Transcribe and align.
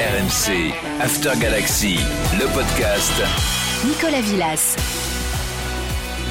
RMC, 0.00 0.74
After 1.00 1.30
Galaxy, 1.40 1.96
le 2.38 2.44
podcast. 2.52 3.14
Nicolas 3.86 4.20
Villas. 4.20 4.76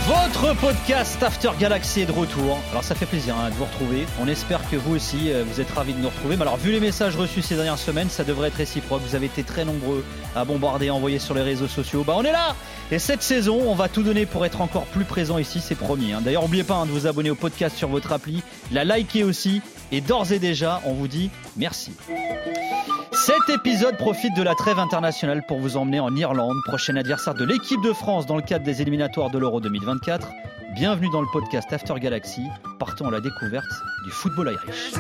Votre 0.05 0.55
podcast 0.57 1.23
After 1.23 1.49
Galaxy 1.59 2.01
est 2.01 2.05
de 2.05 2.11
retour. 2.11 2.59
Alors 2.69 2.83
ça 2.83 2.93
fait 2.93 3.07
plaisir 3.07 3.35
hein, 3.35 3.49
de 3.49 3.55
vous 3.55 3.65
retrouver. 3.65 4.05
On 4.21 4.27
espère 4.27 4.59
que 4.69 4.75
vous 4.75 4.93
aussi, 4.95 5.31
euh, 5.31 5.43
vous 5.51 5.59
êtes 5.61 5.71
ravis 5.71 5.93
de 5.93 5.97
nous 5.99 6.09
retrouver. 6.09 6.35
Mais 6.35 6.43
alors 6.43 6.57
vu 6.57 6.71
les 6.71 6.79
messages 6.79 7.15
reçus 7.15 7.41
ces 7.41 7.55
dernières 7.55 7.79
semaines, 7.79 8.11
ça 8.11 8.23
devrait 8.23 8.49
être 8.49 8.57
réciproque. 8.57 9.01
Vous 9.01 9.15
avez 9.15 9.25
été 9.25 9.41
très 9.41 9.65
nombreux 9.65 10.05
à 10.35 10.45
bombarder, 10.45 10.89
à 10.89 10.93
envoyer 10.93 11.17
sur 11.17 11.33
les 11.33 11.41
réseaux 11.41 11.67
sociaux. 11.67 12.03
Bah 12.05 12.13
on 12.17 12.23
est 12.23 12.31
là 12.31 12.55
Et 12.91 12.99
cette 12.99 13.23
saison, 13.23 13.59
on 13.65 13.73
va 13.73 13.89
tout 13.89 14.03
donner 14.03 14.27
pour 14.27 14.45
être 14.45 14.61
encore 14.61 14.85
plus 14.85 15.05
présent 15.05 15.39
ici, 15.39 15.59
c'est 15.59 15.73
promis. 15.73 16.13
hein. 16.13 16.21
D'ailleurs, 16.23 16.43
n'oubliez 16.43 16.63
pas 16.63 16.75
hein, 16.75 16.85
de 16.85 16.91
vous 16.91 17.07
abonner 17.07 17.31
au 17.31 17.35
podcast 17.35 17.75
sur 17.75 17.89
votre 17.89 18.11
appli, 18.11 18.43
la 18.71 18.83
liker 18.83 19.23
aussi. 19.23 19.63
Et 19.91 20.01
d'ores 20.01 20.31
et 20.31 20.39
déjà, 20.39 20.81
on 20.85 20.93
vous 20.93 21.07
dit 21.07 21.31
merci. 21.57 21.93
Cet 23.15 23.49
épisode 23.49 23.95
profite 23.95 24.35
de 24.35 24.43
la 24.43 24.55
trêve 24.55 24.77
internationale 24.77 25.41
pour 25.47 25.59
vous 25.59 25.77
emmener 25.77 26.01
en 26.01 26.13
Irlande, 26.13 26.57
prochain 26.65 26.97
adversaire 26.97 27.33
de 27.33 27.45
l'équipe 27.45 27.81
de 27.81 27.93
France 27.93 28.25
dans 28.25 28.35
le 28.35 28.41
cadre 28.41 28.65
des 28.65 28.81
éliminatoires 28.81 29.29
de 29.29 29.39
l'Euro 29.39 29.61
2024. 29.61 30.27
Bienvenue 30.75 31.09
dans 31.09 31.21
le 31.21 31.27
podcast 31.31 31.71
After 31.71 31.93
Galaxy. 31.97 32.41
Partons 32.77 33.07
à 33.07 33.11
la 33.11 33.21
découverte 33.21 33.71
du 34.03 34.11
football 34.11 34.51
irish. 34.51 34.91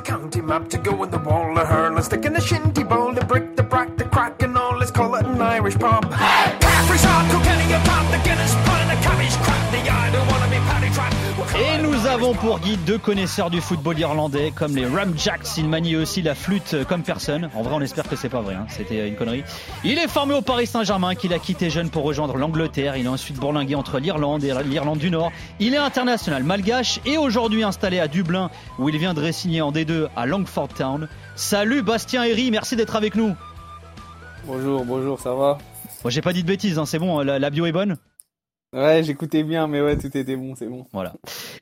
Et 11.57 11.81
nous 11.81 12.05
avons 12.07 12.33
pour 12.33 12.59
guide 12.59 12.83
deux 12.85 12.97
connaisseurs 12.97 13.49
du 13.49 13.61
football 13.61 13.97
irlandais, 13.99 14.51
comme 14.55 14.75
les 14.75 14.85
Ramjacks. 14.85 15.57
Ils 15.57 15.67
manient 15.69 15.95
aussi 15.95 16.21
la 16.21 16.35
flûte 16.35 16.73
euh, 16.73 16.83
comme 16.83 17.01
personne. 17.03 17.49
En 17.55 17.61
vrai, 17.63 17.73
on 17.75 17.81
espère 17.81 18.07
que 18.07 18.15
c'est 18.15 18.29
pas 18.29 18.41
vrai. 18.41 18.55
hein. 18.55 18.65
C'était 18.69 18.99
euh, 19.01 19.07
une 19.07 19.15
connerie. 19.15 19.43
Il 19.83 19.97
est 19.97 20.07
formé 20.07 20.33
au 20.33 20.41
Paris 20.41 20.67
Saint-Germain, 20.67 21.15
qu'il 21.15 21.33
a 21.33 21.39
quitté 21.39 21.69
jeune 21.69 21.89
pour 21.89 22.03
rejoindre 22.03 22.37
l'Angleterre. 22.37 22.97
Il 22.97 23.07
a 23.07 23.11
ensuite 23.11 23.37
bourlingué 23.37 23.75
entre 23.75 23.99
l'Irlande 23.99 24.43
et 24.43 24.53
l'Irlande 24.63 24.99
du 24.99 25.09
Nord. 25.11 25.31
Il 25.59 25.73
est 25.73 25.77
international 25.77 26.43
malgache 26.43 26.99
et 27.05 27.17
aujourd'hui 27.17 27.63
installé 27.63 27.99
à 27.99 28.07
Dublin, 28.07 28.49
où 28.79 28.89
il 28.89 28.97
vient 28.97 29.13
de 29.13 29.21
ré-signer 29.21 29.61
en 29.61 29.71
D2 29.71 30.07
à 30.15 30.25
Langford 30.25 30.69
Town. 30.69 31.07
Salut 31.35 31.81
Bastien 31.81 32.23
Herry, 32.23 32.51
merci 32.51 32.75
d'être 32.75 32.95
avec 32.95 33.15
nous. 33.15 33.33
Bonjour, 34.45 34.83
bonjour, 34.85 35.19
ça 35.19 35.33
va? 35.33 35.57
Bon, 36.03 36.09
j'ai 36.09 36.21
pas 36.21 36.33
dit 36.33 36.43
de 36.43 36.47
bêtises, 36.47 36.77
hein, 36.77 36.85
c'est 36.85 36.99
bon, 36.99 37.19
la, 37.19 37.39
la 37.39 37.49
bio 37.49 37.65
est 37.65 37.71
bonne. 37.71 37.97
Ouais, 38.75 39.03
j'écoutais 39.03 39.43
bien, 39.43 39.67
mais 39.67 39.79
ouais, 39.79 39.97
tout 39.97 40.15
était 40.17 40.35
bon, 40.35 40.53
c'est 40.55 40.67
bon. 40.67 40.85
Voilà. 40.91 41.13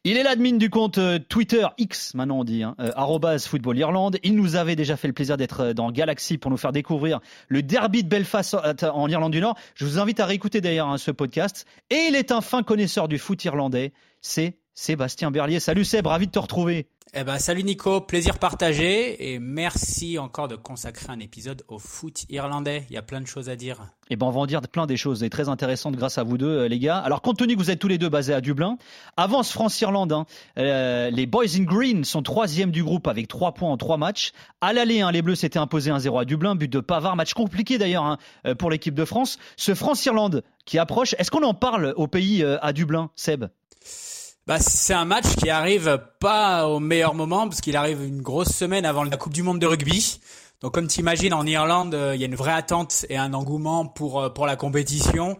Il 0.04 0.18
est 0.18 0.24
l'admin 0.24 0.58
du 0.58 0.72
compte 0.72 0.98
euh, 0.98 1.20
Twitter 1.20 1.64
X, 1.78 2.16
maintenant 2.16 2.40
on 2.40 2.44
dit, 2.44 2.64
hein, 2.64 2.76
euh, 2.80 3.38
Football 3.38 3.78
Irlande. 3.78 4.18
Il 4.24 4.36
nous 4.36 4.56
avait 4.56 4.76
déjà 4.76 4.98
fait 4.98 5.08
le 5.08 5.14
plaisir 5.14 5.38
d'être 5.38 5.60
euh, 5.60 5.74
dans 5.74 5.92
Galaxy 5.92 6.40
pour 6.40 6.50
nous 6.50 6.58
faire 6.58 6.72
découvrir 6.72 7.20
le 7.50 7.62
derby 7.62 8.04
de 8.04 8.10
Belfast 8.10 8.58
en 8.82 9.08
Irlande 9.10 9.32
du 9.32 9.42
Nord. 9.42 9.56
Je 9.76 9.86
vous 9.86 10.00
invite 10.00 10.20
à 10.20 10.26
réécouter 10.26 10.60
d'ailleurs 10.60 10.90
hein, 10.90 10.98
ce 10.98 11.12
podcast. 11.12 11.68
Et 11.92 12.08
il 12.10 12.16
est 12.16 12.32
un 12.32 12.42
fin 12.42 12.64
connaisseur 12.64 13.08
du 13.08 13.20
foot 13.20 13.46
irlandais. 13.46 13.94
C'est 14.22 14.58
Sébastien 14.74 15.30
Berlier. 15.30 15.60
Salut 15.60 15.86
Seb, 15.86 16.08
ravi 16.08 16.26
de 16.26 16.32
te 16.32 16.40
retrouver. 16.40 16.88
Eh 17.16 17.24
ben, 17.24 17.38
salut 17.38 17.62
Nico, 17.64 18.02
plaisir 18.02 18.40
partagé 18.40 19.34
et 19.34 19.38
merci 19.38 20.18
encore 20.18 20.48
de 20.48 20.56
consacrer 20.56 21.14
un 21.14 21.20
épisode 21.20 21.62
au 21.68 21.78
foot 21.78 22.26
irlandais. 22.28 22.88
Il 22.90 22.96
y 22.96 22.98
a 22.98 23.04
plein 23.04 23.22
de 23.22 23.28
choses 23.28 23.50
à 23.50 23.56
dire. 23.56 23.78
Et 24.10 24.16
ben 24.16 24.26
on 24.26 24.32
va 24.32 24.40
en 24.40 24.48
dire 24.48 24.62
plein 24.62 24.88
des 24.88 24.98
choses 24.98 25.24
et 25.24 25.30
très 25.30 25.48
intéressantes 25.48 25.96
grâce 25.96 26.18
à 26.18 26.24
vous 26.24 26.40
deux 26.40 26.48
euh, 26.48 26.68
les 26.68 26.80
gars. 26.80 26.98
Alors 26.98 27.22
compte 27.22 27.38
tenu 27.38 27.54
que 27.54 27.60
vous 27.60 27.70
êtes 27.70 27.78
tous 27.78 27.88
les 27.88 28.00
deux 28.00 28.10
basés 28.10 28.34
à 28.34 28.42
Dublin, 28.42 28.80
avance 29.16 29.52
France-Irlande. 29.52 30.12
hein. 30.12 30.26
Euh, 30.58 31.12
les 31.12 31.28
Boys 31.28 31.56
in 31.56 31.66
Green 31.66 32.04
sont 32.04 32.24
troisième 32.24 32.72
du 32.72 32.84
groupe 32.84 33.08
avec 33.08 33.28
trois 33.28 33.54
points 33.54 33.70
en 33.70 33.78
trois 33.78 33.98
matchs. 33.98 34.32
À 34.60 34.74
l'aller, 34.74 35.02
hein, 35.02 35.12
les 35.12 35.22
Bleus 35.22 35.36
s'étaient 35.36 35.60
imposés 35.60 35.92
1-0 35.92 36.20
à 36.20 36.26
Dublin, 36.26 36.56
but 36.56 36.72
de 36.72 36.80
Pavard, 36.80 37.16
match 37.16 37.36
compliqué 37.36 37.78
d'ailleurs 37.78 38.06
hein, 38.06 38.18
euh, 38.48 38.56
pour 38.56 38.72
l'équipe 38.72 38.96
de 38.96 39.06
France. 39.06 39.38
Ce 39.56 39.76
France-Irlande 39.76 40.44
qui 40.66 40.80
approche, 40.80 41.14
est-ce 41.20 41.30
qu'on 41.30 41.44
en 41.44 41.54
parle 41.54 41.94
au 41.96 42.08
pays 42.08 42.44
à 42.44 42.74
Dublin, 42.74 43.12
Seb? 43.16 43.46
Bah, 44.46 44.60
c'est 44.60 44.94
un 44.94 45.06
match 45.06 45.38
qui 45.38 45.50
arrive 45.50 46.02
pas 46.20 46.68
au 46.68 46.82
meilleur 46.82 47.16
moment 47.16 47.48
parce 47.48 47.62
qu'il 47.62 47.78
arrive 47.78 48.04
une 48.04 48.22
grosse 48.22 48.50
semaine 48.50 48.86
avant 48.86 49.06
la 49.06 49.16
Coupe 49.16 49.32
du 49.32 49.42
Monde 49.42 49.60
de 49.60 49.66
rugby. 49.66 50.20
Donc, 50.60 50.74
comme 50.74 50.88
tu 50.90 51.00
imagines, 51.00 51.34
en 51.34 51.46
Irlande, 51.46 51.96
euh, 51.96 52.14
il 52.14 52.20
y 52.20 52.26
a 52.26 52.28
une 52.28 52.36
vraie 52.36 52.52
attente 52.52 53.06
et 53.08 53.16
un 53.16 53.34
engouement 53.34 53.86
pour 53.86 54.22
euh, 54.22 54.30
pour 54.30 54.46
la 54.46 54.58
compétition. 54.58 55.38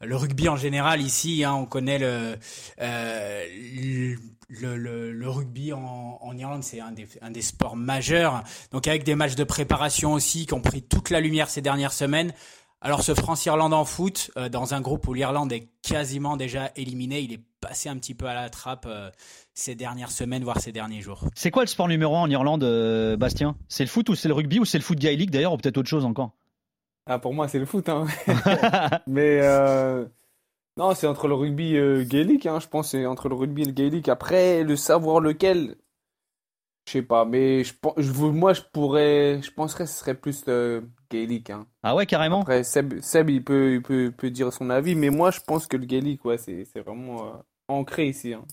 Le 0.00 0.16
rugby 0.16 0.48
en 0.48 0.56
général 0.56 1.02
ici, 1.02 1.44
hein, 1.44 1.52
on 1.52 1.66
connaît 1.66 1.98
le 1.98 2.38
euh, 2.80 3.44
le, 4.48 4.76
le, 4.76 5.12
le 5.12 5.28
rugby 5.28 5.74
en, 5.74 6.18
en 6.22 6.38
Irlande, 6.38 6.62
c'est 6.64 6.80
un 6.80 6.92
des 6.92 7.06
un 7.20 7.30
des 7.30 7.42
sports 7.42 7.76
majeurs. 7.76 8.42
Donc, 8.72 8.88
avec 8.88 9.04
des 9.04 9.16
matchs 9.16 9.34
de 9.34 9.44
préparation 9.44 10.14
aussi 10.14 10.46
qui 10.46 10.54
ont 10.54 10.62
pris 10.62 10.80
toute 10.80 11.10
la 11.10 11.20
lumière 11.20 11.50
ces 11.50 11.60
dernières 11.60 11.92
semaines. 11.92 12.32
Alors 12.82 13.02
ce 13.02 13.14
France-Irlande 13.14 13.72
en 13.72 13.84
foot, 13.84 14.30
euh, 14.36 14.48
dans 14.48 14.74
un 14.74 14.80
groupe 14.80 15.08
où 15.08 15.14
l'Irlande 15.14 15.52
est 15.52 15.68
quasiment 15.82 16.36
déjà 16.36 16.70
éliminée, 16.76 17.20
il 17.20 17.32
est 17.32 17.40
passé 17.60 17.88
un 17.88 17.96
petit 17.96 18.14
peu 18.14 18.26
à 18.26 18.34
la 18.34 18.50
trappe 18.50 18.86
euh, 18.86 19.10
ces 19.54 19.74
dernières 19.74 20.10
semaines, 20.10 20.44
voire 20.44 20.60
ces 20.60 20.72
derniers 20.72 21.00
jours. 21.00 21.24
C'est 21.34 21.50
quoi 21.50 21.62
le 21.62 21.68
sport 21.68 21.88
numéro 21.88 22.16
un 22.16 22.20
en 22.20 22.30
Irlande, 22.30 22.64
euh, 22.64 23.16
Bastien? 23.16 23.56
C'est 23.68 23.82
le 23.84 23.88
foot 23.88 24.08
ou 24.10 24.14
c'est 24.14 24.28
le 24.28 24.34
rugby 24.34 24.60
ou 24.60 24.64
c'est 24.64 24.78
le 24.78 24.84
foot 24.84 24.98
gaélique 24.98 25.30
d'ailleurs 25.30 25.54
ou 25.54 25.56
peut-être 25.56 25.78
autre 25.78 25.88
chose 25.88 26.04
encore? 26.04 26.32
Ah, 27.06 27.18
pour 27.18 27.32
moi, 27.34 27.48
c'est 27.48 27.58
le 27.58 27.66
foot, 27.66 27.88
hein. 27.88 28.06
mais 29.06 29.40
euh, 29.40 30.04
non, 30.76 30.94
c'est 30.94 31.06
entre 31.06 31.28
le 31.28 31.34
rugby 31.34 31.74
gaélique, 32.06 32.46
hein. 32.46 32.60
Je 32.60 32.68
pense 32.68 32.90
c'est 32.90 33.06
entre 33.06 33.28
le 33.28 33.36
rugby 33.36 33.62
et 33.62 33.66
le 33.66 33.72
gaélique. 33.72 34.08
Après, 34.08 34.64
le 34.64 34.76
savoir 34.76 35.20
lequel, 35.20 35.76
je 36.86 36.92
sais 36.92 37.02
pas, 37.02 37.24
mais 37.24 37.64
je, 37.64 37.74
pense- 37.74 37.94
je, 37.96 38.10
vous- 38.12 38.32
moi, 38.32 38.52
je 38.52 38.62
pourrais, 38.72 39.40
je 39.42 39.50
penserais 39.50 39.84
que 39.84 39.90
ce 39.90 39.98
serait 39.98 40.14
plus 40.14 40.44
euh, 40.48 40.80
gaélique, 41.10 41.50
hein. 41.50 41.66
Ah 41.82 41.94
ouais, 41.94 42.06
carrément 42.06 42.40
Après, 42.42 42.64
Seb, 42.64 43.00
Seb 43.00 43.30
il 43.30 43.44
peut, 43.44 43.74
il 43.74 43.82
peut, 43.82 44.12
peut 44.16 44.30
dire 44.30 44.52
son 44.52 44.70
avis, 44.70 44.94
mais 44.94 45.10
moi, 45.10 45.30
je 45.30 45.40
pense 45.40 45.66
que 45.66 45.76
le 45.76 45.86
gaélique, 45.86 46.24
ouais, 46.24 46.38
c'est, 46.38 46.64
c'est 46.64 46.80
vraiment 46.80 47.26
euh, 47.26 47.38
ancré 47.68 48.08
ici, 48.08 48.34
hein. 48.34 48.44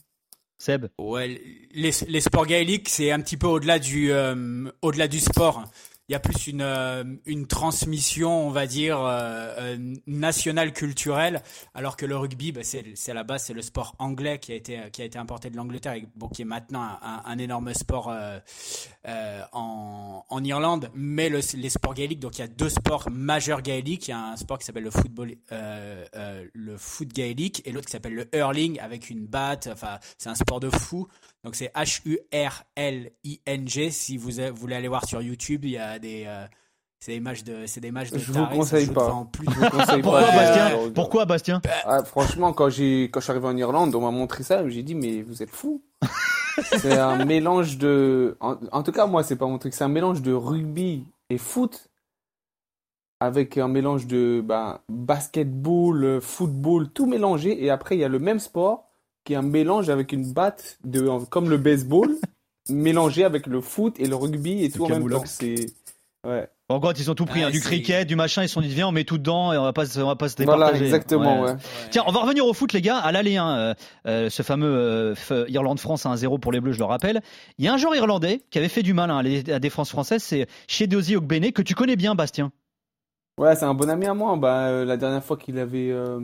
Seb 0.58 0.88
Ouais, 0.98 1.28
les, 1.74 1.92
les 2.08 2.22
sports 2.22 2.46
gaéliques, 2.46 2.88
c'est 2.88 3.12
un 3.12 3.20
petit 3.20 3.36
peu 3.38 3.48
au-delà 3.48 3.80
du 3.80 4.12
euh, 4.12 4.70
au-delà 4.82 5.08
du 5.08 5.20
sport. 5.20 5.66
Il 6.10 6.12
y 6.12 6.16
a 6.16 6.20
plus 6.20 6.48
une 6.48 6.62
euh, 6.62 7.06
une 7.26 7.48
transmission, 7.48 8.48
on 8.48 8.50
va 8.50 8.68
dire 8.68 9.00
euh, 9.00 9.56
euh, 9.58 9.96
nationale 10.06 10.74
culturelle, 10.74 11.42
alors 11.74 11.96
que 11.96 12.06
le 12.06 12.18
rugby, 12.18 12.52
bah, 12.52 12.60
c'est 12.64 12.84
à 13.10 13.14
la 13.14 13.24
base 13.24 13.44
c'est 13.46 13.54
le 13.54 13.62
sport 13.62 13.96
anglais 14.00 14.38
qui 14.38 14.52
a 14.52 14.56
été 14.56 14.82
qui 14.92 15.02
a 15.02 15.06
été 15.06 15.18
importé 15.18 15.50
de 15.50 15.56
l'Angleterre 15.56 15.94
et 15.94 16.06
qui 16.34 16.42
est 16.42 16.46
maintenant 16.46 17.00
un, 17.02 17.38
énorme 17.38 17.74
sport 17.74 18.14
en 19.54 20.26
en 20.28 20.44
Irlande. 20.44 20.90
Mais 20.94 21.30
le, 21.30 21.40
les 21.56 21.70
sports 21.70 21.94
gaéliques, 21.94 22.20
donc 22.20 22.38
il 22.38 22.42
y 22.42 22.44
a 22.44 22.48
deux 22.48 22.68
sports 22.68 23.10
majeurs 23.10 23.62
gaéliques. 23.62 24.10
Il 24.10 24.12
y 24.12 24.14
a 24.14 24.26
un 24.32 24.36
sport 24.36 24.60
qui 24.60 24.66
s'appelle 24.66 24.84
le 24.84 24.92
football, 24.92 25.36
le 25.52 26.78
foot 26.78 27.14
gaélique, 27.14 27.62
et 27.66 27.72
l'autre 27.72 27.86
qui 27.86 27.94
s'appelle 27.94 28.16
le 28.16 28.28
hurling 28.36 28.78
avec 28.82 29.10
une 29.10 29.26
batte. 29.26 29.70
Enfin, 29.72 30.00
c'est 30.18 30.28
un 30.28 30.36
sport 30.36 30.60
de 30.60 30.70
fou. 30.70 31.08
Donc 31.44 31.56
c'est 31.56 31.72
H-U-R-L-I-N-G. 31.76 32.32
Si 33.92 34.18
vous 34.18 34.32
voulez 34.54 34.76
aller 34.76 34.88
voir 34.88 35.06
sur 35.06 35.22
YouTube, 35.22 35.66
il 35.66 35.72
y 35.72 35.78
a 35.78 35.93
des 36.00 36.26
euh, 36.28 36.46
c'est 37.00 37.12
des 37.12 37.20
matchs 37.20 37.44
de 37.44 37.66
c'est 37.66 37.82
des 37.82 37.92
matchs 37.92 38.12
de 38.12 38.18
Je 38.18 38.32
vous 38.32 38.46
conseille 38.46 38.88
pas. 38.88 39.28
plus 39.32 39.46
Je 39.46 39.60
vous 39.60 39.70
conseille 39.70 40.02
Pourquoi 40.02 40.22
pas, 40.22 40.32
Bastien 40.32 40.72
euh, 40.72 40.90
Pourquoi 40.92 41.26
Bastien 41.26 41.62
Ah, 41.86 42.04
franchement, 42.04 42.54
quand 42.54 42.70
j'ai 42.70 43.06
quand 43.12 43.20
je 43.20 43.26
suis 43.26 43.32
arrivé 43.32 43.48
en 43.48 43.58
Irlande, 43.58 43.94
on 43.96 44.02
m'a 44.02 44.12
montré 44.12 44.44
ça, 44.44 44.68
j'ai 44.70 44.84
dit 44.84 44.96
mais 44.96 45.22
vous 45.22 45.44
êtes 45.44 45.50
fous. 45.50 45.82
c'est 46.78 46.98
un 46.98 47.26
mélange 47.26 47.78
de 47.78 48.38
en, 48.40 48.56
en 48.72 48.84
tout 48.84 48.92
cas 48.92 49.06
moi 49.06 49.24
c'est 49.24 49.36
pas 49.36 49.48
mon 49.48 49.58
truc, 49.58 49.74
c'est 49.74 49.84
un 49.84 49.90
mélange 49.90 50.22
de 50.22 50.34
rugby 50.34 51.06
et 51.30 51.38
foot 51.38 51.90
avec 53.20 53.58
un 53.58 53.68
mélange 53.68 54.06
de 54.06 54.44
bah, 54.46 54.82
basketball, 54.90 56.20
football, 56.22 56.90
tout 56.90 57.06
mélangé 57.06 57.64
et 57.64 57.70
après 57.70 57.96
il 57.96 58.00
y 58.00 58.04
a 58.04 58.10
le 58.10 58.20
même 58.20 58.40
sport 58.40 58.86
qui 59.24 59.34
est 59.34 59.38
un 59.38 59.42
mélange 59.42 59.90
avec 59.90 60.12
une 60.12 60.32
batte 60.32 60.78
de 60.84 61.08
comme 61.30 61.50
le 61.50 61.58
baseball 61.58 62.16
mélangé 62.70 63.24
avec 63.24 63.48
le 63.48 63.62
foot 63.62 64.00
et 64.00 64.08
le 64.08 64.16
rugby 64.16 64.64
et 64.64 64.70
tout 64.70 64.86
en 64.86 64.90
même 64.90 65.10
temps, 65.10 65.24
c'est 65.26 65.66
ouais. 66.26 66.48
En 66.70 66.80
gros, 66.80 66.92
ils 66.94 67.12
ont 67.12 67.14
tout 67.16 67.26
pris, 67.26 67.42
Ouais, 67.42 67.46
hein, 67.48 67.52
du 67.52 67.60
cricket, 67.60 68.08
du 68.08 68.16
machin, 68.16 68.42
ils 68.44 68.48
se 68.48 68.54
sont 68.56 68.62
dit 68.62 68.70
viens, 68.70 68.88
on 68.88 68.92
met 68.92 69.04
tout 69.04 69.18
dedans 69.20 69.54
et 69.54 69.58
on 69.58 69.64
va 69.64 69.74
pas, 69.74 69.86
se- 69.86 70.00
on 70.00 70.08
va 70.08 70.16
pas 70.16 70.30
se 70.30 70.36
Voilà, 70.44 70.66
départager. 70.68 70.86
exactement, 70.86 71.42
ouais. 71.42 71.56
Tiens, 71.92 72.04
on 72.08 72.12
va 72.12 72.22
revenir 72.22 72.46
au 72.48 72.54
foot, 72.54 72.74
les 72.74 72.82
gars. 72.82 72.98
À 72.98 73.12
l'aller, 73.12 73.38
hein, 73.38 73.56
euh, 73.58 73.74
euh, 74.08 74.30
ce 74.30 74.42
fameux 74.42 75.14
euh, 75.32 75.46
Irlande-France 75.50 76.06
à 76.06 76.10
1-0 76.10 76.40
pour 76.40 76.52
les 76.52 76.62
Bleus, 76.62 76.72
je 76.74 76.80
le 76.80 76.86
rappelle. 76.86 77.22
Il 77.60 77.66
y 77.66 77.68
a 77.68 77.74
un 77.74 77.78
joueur 77.78 77.96
irlandais 77.96 78.42
qui 78.50 78.58
avait 78.58 78.70
fait 78.70 78.82
du 78.82 78.94
mal 78.94 79.12
hein, 79.12 79.18
à 79.18 79.24
la 79.24 79.60
défense 79.60 79.90
française, 79.90 80.24
c'est 80.24 80.48
Shedozi 80.68 81.16
Ogbene, 81.16 81.52
que 81.52 81.62
tu 81.62 81.76
connais 81.76 81.96
bien, 81.98 82.16
Bastien. 82.16 82.52
Ouais, 83.38 83.56
c'est 83.56 83.66
un 83.66 83.74
bon 83.74 83.90
ami 83.90 84.06
à 84.08 84.14
moi. 84.14 84.36
Bah, 84.38 84.68
euh, 84.70 84.86
la 84.86 84.98
dernière 84.98 85.24
fois 85.24 85.38
qu'il 85.38 85.60
avait. 85.60 85.90
euh, 85.92 86.20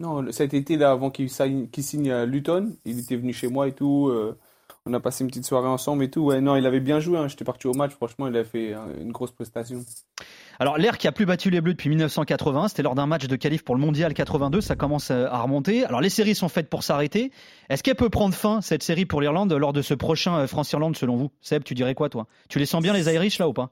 Non, 0.00 0.30
cet 0.30 0.54
été, 0.54 0.76
là, 0.76 0.90
avant 0.92 1.10
qu'il 1.10 1.28
signe, 1.30 1.68
qu'il 1.68 1.82
signe 1.82 2.10
à 2.12 2.24
Luton, 2.24 2.76
il 2.84 3.00
était 3.00 3.16
venu 3.16 3.32
chez 3.32 3.48
moi 3.48 3.66
et 3.66 3.72
tout. 3.72 4.10
On 4.86 4.94
a 4.94 5.00
passé 5.00 5.22
une 5.24 5.28
petite 5.28 5.44
soirée 5.44 5.68
ensemble 5.68 6.04
et 6.04 6.10
tout. 6.10 6.22
Ouais, 6.22 6.40
non, 6.40 6.56
il 6.56 6.64
avait 6.66 6.80
bien 6.80 6.98
joué. 7.00 7.18
hein. 7.18 7.28
J'étais 7.28 7.44
parti 7.44 7.66
au 7.66 7.74
match. 7.74 7.92
Franchement, 7.92 8.26
il 8.26 8.36
a 8.36 8.44
fait 8.44 8.72
euh, 8.74 8.78
une 9.00 9.12
grosse 9.12 9.32
prestation. 9.32 9.84
Alors 10.60 10.76
l'air 10.78 10.98
qui 10.98 11.06
a 11.06 11.12
plus 11.12 11.26
battu 11.26 11.50
les 11.50 11.60
Bleus 11.60 11.74
depuis 11.74 11.88
1980, 11.88 12.68
c'était 12.68 12.82
lors 12.82 12.94
d'un 12.96 13.06
match 13.06 13.26
de 13.26 13.36
qualif 13.36 13.62
pour 13.64 13.76
le 13.76 13.80
Mondial 13.80 14.12
82, 14.12 14.60
ça 14.60 14.74
commence 14.74 15.10
euh, 15.10 15.26
à 15.30 15.42
remonter. 15.42 15.84
Alors 15.84 16.00
les 16.00 16.08
séries 16.10 16.34
sont 16.34 16.48
faites 16.48 16.68
pour 16.68 16.82
s'arrêter. 16.82 17.30
Est-ce 17.68 17.82
qu'elle 17.82 17.94
peut 17.94 18.10
prendre 18.10 18.34
fin 18.34 18.60
cette 18.60 18.82
série 18.82 19.06
pour 19.06 19.20
l'Irlande 19.20 19.52
lors 19.52 19.72
de 19.72 19.82
ce 19.82 19.94
prochain 19.94 20.36
euh, 20.38 20.46
France-Irlande 20.48 20.96
selon 20.96 21.16
vous? 21.16 21.30
Seb, 21.42 21.62
tu 21.62 21.74
dirais 21.74 21.94
quoi 21.94 22.08
toi? 22.08 22.26
Tu 22.48 22.58
les 22.58 22.66
sens 22.66 22.82
bien 22.82 22.92
les 22.92 23.12
Irish 23.12 23.38
là 23.38 23.48
ou 23.48 23.52
pas? 23.52 23.70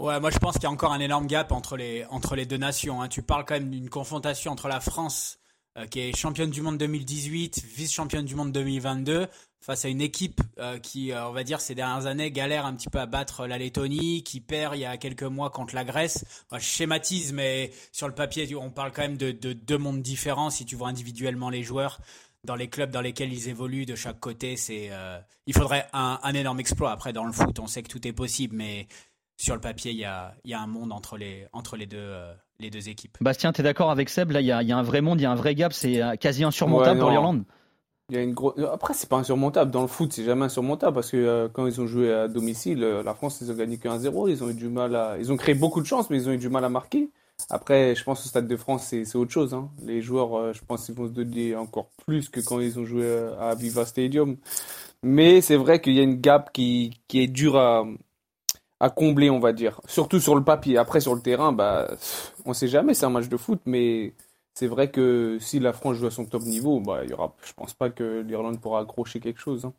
Ouais, 0.00 0.18
moi 0.18 0.30
je 0.30 0.38
pense 0.38 0.54
qu'il 0.54 0.62
y 0.64 0.66
a 0.66 0.70
encore 0.70 0.92
un 0.92 1.00
énorme 1.00 1.26
gap 1.26 1.52
entre 1.52 1.76
les, 1.76 2.04
entre 2.10 2.34
les 2.36 2.46
deux 2.46 2.56
nations. 2.56 3.00
hein. 3.02 3.08
Tu 3.08 3.22
parles 3.22 3.44
quand 3.44 3.54
même 3.54 3.70
d'une 3.70 3.88
confrontation 3.90 4.50
entre 4.52 4.66
la 4.68 4.80
France, 4.80 5.38
euh, 5.76 5.86
qui 5.86 6.00
est 6.00 6.16
championne 6.16 6.50
du 6.50 6.62
monde 6.62 6.78
2018, 6.78 7.62
vice-championne 7.64 8.24
du 8.24 8.34
monde 8.34 8.50
2022, 8.52 9.26
face 9.60 9.84
à 9.84 9.88
une 9.88 10.00
équipe 10.00 10.40
euh, 10.58 10.78
qui, 10.78 11.12
euh, 11.12 11.28
on 11.28 11.32
va 11.32 11.44
dire, 11.44 11.60
ces 11.60 11.74
dernières 11.74 12.06
années 12.06 12.30
galère 12.30 12.64
un 12.64 12.74
petit 12.74 12.88
peu 12.88 12.98
à 13.00 13.06
battre 13.06 13.46
la 13.46 13.58
Lettonie, 13.58 14.22
qui 14.22 14.40
perd 14.40 14.76
il 14.76 14.80
y 14.80 14.84
a 14.86 14.96
quelques 14.96 15.22
mois 15.24 15.50
contre 15.50 15.74
la 15.74 15.84
Grèce. 15.84 16.24
Moi, 16.50 16.58
je 16.60 16.64
schématise, 16.64 17.32
mais 17.32 17.70
sur 17.92 18.06
le 18.08 18.14
papier, 18.14 18.46
tu- 18.46 18.54
on 18.56 18.70
parle 18.70 18.92
quand 18.92 19.02
même 19.02 19.16
de, 19.16 19.30
de 19.32 19.52
deux 19.52 19.78
mondes 19.78 20.00
différents 20.02 20.50
si 20.50 20.64
tu 20.64 20.76
vois 20.76 20.88
individuellement 20.88 21.50
les 21.50 21.62
joueurs. 21.62 21.98
Dans 22.44 22.54
les 22.54 22.68
clubs 22.68 22.90
dans 22.92 23.00
lesquels 23.00 23.32
ils 23.32 23.48
évoluent 23.48 23.84
de 23.84 23.96
chaque 23.96 24.20
côté, 24.20 24.56
c'est, 24.56 24.88
euh, 24.92 25.18
il 25.46 25.54
faudrait 25.54 25.86
un, 25.92 26.20
un 26.22 26.34
énorme 26.34 26.60
exploit. 26.60 26.92
Après, 26.92 27.12
dans 27.12 27.24
le 27.24 27.32
foot, 27.32 27.58
on 27.58 27.66
sait 27.66 27.82
que 27.82 27.88
tout 27.88 28.06
est 28.06 28.12
possible, 28.12 28.54
mais 28.56 28.86
sur 29.36 29.54
le 29.56 29.60
papier, 29.60 29.90
il 29.90 29.98
y 29.98 30.04
a, 30.04 30.34
il 30.44 30.52
y 30.52 30.54
a 30.54 30.60
un 30.60 30.66
monde 30.68 30.92
entre 30.92 31.16
les, 31.18 31.46
entre 31.52 31.76
les, 31.76 31.86
deux, 31.86 31.96
euh, 31.98 32.32
les 32.60 32.70
deux 32.70 32.88
équipes. 32.88 33.18
Bastien, 33.20 33.52
tu 33.52 33.60
es 33.60 33.64
d'accord 33.64 33.90
avec 33.90 34.08
Seb? 34.08 34.30
Là, 34.30 34.40
il 34.40 34.46
y, 34.46 34.52
a 34.52 34.62
il 34.62 34.68
y 34.68 34.72
a 34.72 34.78
un 34.78 34.82
vrai 34.82 35.00
monde, 35.00 35.20
il 35.20 35.24
y 35.24 35.26
a 35.26 35.32
un 35.32 35.34
vrai 35.36 35.56
gap, 35.56 35.72
c'est 35.72 36.00
quasi 36.20 36.44
insurmontable 36.44 36.94
Ouais, 36.98 37.00
pour 37.00 37.10
l'Irlande? 37.10 37.44
Il 38.10 38.16
y 38.16 38.18
a 38.18 38.22
une 38.22 38.32
grosse. 38.32 38.54
Après, 38.72 38.94
c'est 38.94 39.08
pas 39.08 39.18
insurmontable. 39.18 39.70
Dans 39.70 39.82
le 39.82 39.86
foot, 39.86 40.14
c'est 40.14 40.24
jamais 40.24 40.46
insurmontable 40.46 40.94
parce 40.94 41.10
que 41.10 41.16
euh, 41.18 41.48
quand 41.52 41.66
ils 41.66 41.78
ont 41.78 41.86
joué 41.86 42.10
à 42.10 42.26
domicile, 42.26 42.82
euh, 42.82 43.02
la 43.02 43.12
France, 43.12 43.38
ils 43.42 43.50
ont 43.52 43.54
gagné 43.54 43.76
que 43.76 43.86
1-0. 43.86 44.30
Ils 44.30 44.42
ont 44.42 44.48
eu 44.48 44.54
du 44.54 44.68
mal 44.68 44.96
à. 44.96 45.18
Ils 45.18 45.30
ont 45.30 45.36
créé 45.36 45.54
beaucoup 45.54 45.82
de 45.82 45.86
chances, 45.86 46.08
mais 46.08 46.16
ils 46.16 46.26
ont 46.26 46.32
eu 46.32 46.38
du 46.38 46.48
mal 46.48 46.64
à 46.64 46.70
marquer. 46.70 47.10
Après, 47.50 47.94
je 47.94 48.02
pense 48.02 48.24
au 48.24 48.28
Stade 48.28 48.48
de 48.48 48.56
France, 48.56 48.86
c'est 48.86 49.14
autre 49.16 49.30
chose. 49.30 49.52
Hein. 49.52 49.68
Les 49.82 50.00
joueurs, 50.00 50.38
euh, 50.38 50.52
je 50.54 50.62
pense 50.66 50.86
qu'ils 50.86 50.94
vont 50.94 51.06
se 51.06 51.12
donner 51.12 51.54
encore 51.54 51.90
plus 52.06 52.30
que 52.30 52.40
quand 52.40 52.60
ils 52.60 52.78
ont 52.78 52.86
joué 52.86 53.06
à 53.38 53.54
Viva 53.54 53.84
Stadium. 53.84 54.38
Mais 55.02 55.42
c'est 55.42 55.56
vrai 55.56 55.80
qu'il 55.80 55.92
y 55.92 56.00
a 56.00 56.02
une 56.02 56.20
gap 56.20 56.50
qui, 56.52 56.98
est 57.12 57.26
dure 57.26 57.56
à, 57.56 57.84
à 58.80 58.88
combler, 58.90 59.28
on 59.28 59.38
va 59.38 59.52
dire. 59.52 59.82
Surtout 59.86 60.18
sur 60.18 60.34
le 60.34 60.42
papier. 60.44 60.78
Après, 60.78 61.00
sur 61.00 61.14
le 61.14 61.20
terrain, 61.20 61.52
bah, 61.52 61.90
on 62.46 62.54
sait 62.54 62.68
jamais, 62.68 62.94
c'est 62.94 63.04
un 63.04 63.10
match 63.10 63.28
de 63.28 63.36
foot, 63.36 63.60
mais 63.66 64.14
c'est 64.58 64.66
vrai 64.66 64.88
que 64.90 65.38
si 65.40 65.60
la 65.60 65.72
France 65.72 65.98
joue 65.98 66.06
à 66.06 66.10
son 66.10 66.24
top 66.24 66.42
niveau, 66.42 66.80
bah, 66.80 67.02
il 67.04 67.10
y 67.10 67.12
aura, 67.12 67.32
je 67.46 67.52
pense 67.52 67.74
pas 67.74 67.90
que 67.90 68.24
l'Irlande 68.26 68.60
pourra 68.60 68.80
accrocher 68.80 69.20
quelque 69.20 69.38
chose. 69.40 69.64
hein. 69.64 69.72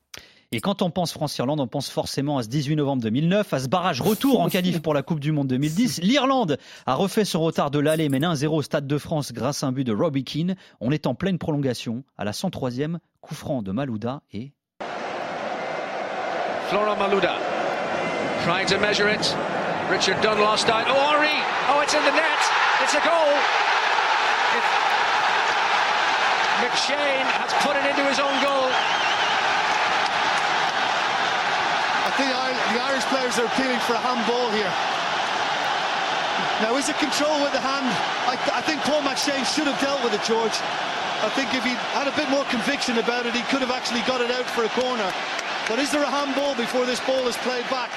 Et 0.53 0.61
quand 0.61 0.81
on 0.81 0.89
pense 0.89 1.11
France-Irlande, 1.11 1.59
on 1.59 1.67
pense 1.67 1.89
forcément 1.89 2.37
à 2.37 2.43
ce 2.43 2.47
18 2.47 2.77
novembre 2.77 3.01
2009, 3.03 3.53
à 3.53 3.59
ce 3.59 3.67
barrage 3.67 3.99
retour 3.99 4.39
en 4.39 4.47
qualif 4.47 4.81
pour 4.81 4.93
la 4.93 5.03
Coupe 5.03 5.19
du 5.19 5.33
Monde 5.33 5.47
2010. 5.49 5.99
L'Irlande 6.01 6.57
a 6.85 6.95
refait 6.95 7.25
son 7.25 7.41
retard 7.41 7.71
de 7.71 7.79
l'aller, 7.79 8.07
mène 8.07 8.23
1-0 8.23 8.47
au 8.47 8.61
Stade 8.61 8.87
de 8.87 8.97
France 8.97 9.33
grâce 9.33 9.63
à 9.63 9.67
un 9.67 9.73
but 9.73 9.83
de 9.83 9.93
Robbie 9.93 10.23
Keane. 10.23 10.55
On 10.79 10.91
est 10.91 11.07
en 11.07 11.13
pleine 11.13 11.39
prolongation, 11.39 12.05
à 12.17 12.23
la 12.23 12.31
103e, 12.31 12.99
coup 13.19 13.35
franc 13.35 13.61
de 13.61 13.73
Malouda 13.73 14.21
et 14.31 14.53
Florent 16.69 16.95
Malouda 16.95 17.35
trying 18.45 18.65
to 18.65 18.79
measure 18.79 19.09
it. 19.13 19.35
Richard 19.91 20.21
Dunn 20.21 20.39
lost 20.39 20.69
out. 20.69 20.85
Oh, 20.87 20.93
Henri! 20.93 21.35
Oh, 21.69 21.81
it's 21.83 21.93
in 21.93 21.99
the 21.99 22.15
net. 22.15 22.39
It's 22.81 22.95
a 22.95 23.01
goal. 23.01 23.78
McShane 26.59 27.27
has 27.39 27.51
put 27.63 27.79
it 27.79 27.85
into 27.87 28.03
his 28.03 28.19
own 28.19 28.35
goal. 28.43 28.67
I 32.03 32.11
think 32.19 32.29
the 32.75 32.81
Irish 32.83 33.07
players 33.07 33.39
are 33.39 33.47
appealing 33.47 33.79
for 33.87 33.95
a 33.95 34.03
handball 34.03 34.51
here. 34.51 34.67
Now, 36.59 36.75
is 36.75 36.89
it 36.91 36.99
control 36.99 37.39
with 37.39 37.55
the 37.55 37.63
hand? 37.63 37.87
I, 38.27 38.35
I 38.59 38.61
think 38.61 38.83
Paul 38.83 38.99
McShane 39.07 39.47
should 39.47 39.71
have 39.71 39.79
dealt 39.79 40.03
with 40.03 40.13
it, 40.13 40.23
George. 40.27 40.59
I 41.23 41.31
think 41.31 41.55
if 41.55 41.63
he 41.63 41.71
had 41.95 42.07
a 42.11 42.15
bit 42.19 42.29
more 42.29 42.43
conviction 42.51 42.99
about 42.99 43.25
it, 43.25 43.33
he 43.33 43.43
could 43.47 43.63
have 43.63 43.71
actually 43.71 44.01
got 44.03 44.19
it 44.19 44.31
out 44.31 44.45
for 44.51 44.63
a 44.67 44.69
corner. 44.75 45.07
But 45.67 45.79
is 45.79 45.91
there 45.91 46.03
a 46.03 46.11
handball 46.11 46.55
before 46.55 46.85
this 46.85 46.99
ball 46.99 47.27
is 47.27 47.37
played 47.37 47.63
back? 47.69 47.91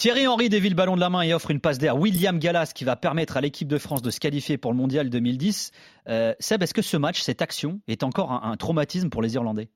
Thierry 0.00 0.26
Henry 0.26 0.48
dévie 0.48 0.70
le 0.70 0.74
ballon 0.74 0.94
de 0.94 1.00
la 1.00 1.10
main 1.10 1.20
et 1.20 1.34
offre 1.34 1.50
une 1.50 1.60
passe 1.60 1.76
d'air. 1.76 1.94
William 1.98 2.38
Gallas 2.38 2.72
qui 2.74 2.84
va 2.84 2.96
permettre 2.96 3.36
à 3.36 3.42
l'équipe 3.42 3.68
de 3.68 3.76
France 3.76 4.00
de 4.00 4.10
se 4.10 4.18
qualifier 4.18 4.56
pour 4.56 4.72
le 4.72 4.78
mondial 4.78 5.10
2010. 5.10 5.72
Euh, 6.08 6.34
Seb, 6.40 6.62
est-ce 6.62 6.72
que 6.72 6.80
ce 6.80 6.96
match, 6.96 7.20
cette 7.20 7.42
action, 7.42 7.82
est 7.86 8.02
encore 8.02 8.32
un, 8.32 8.56
traumatisme 8.56 9.10
pour 9.10 9.20
les 9.20 9.34
Irlandais? 9.34 9.68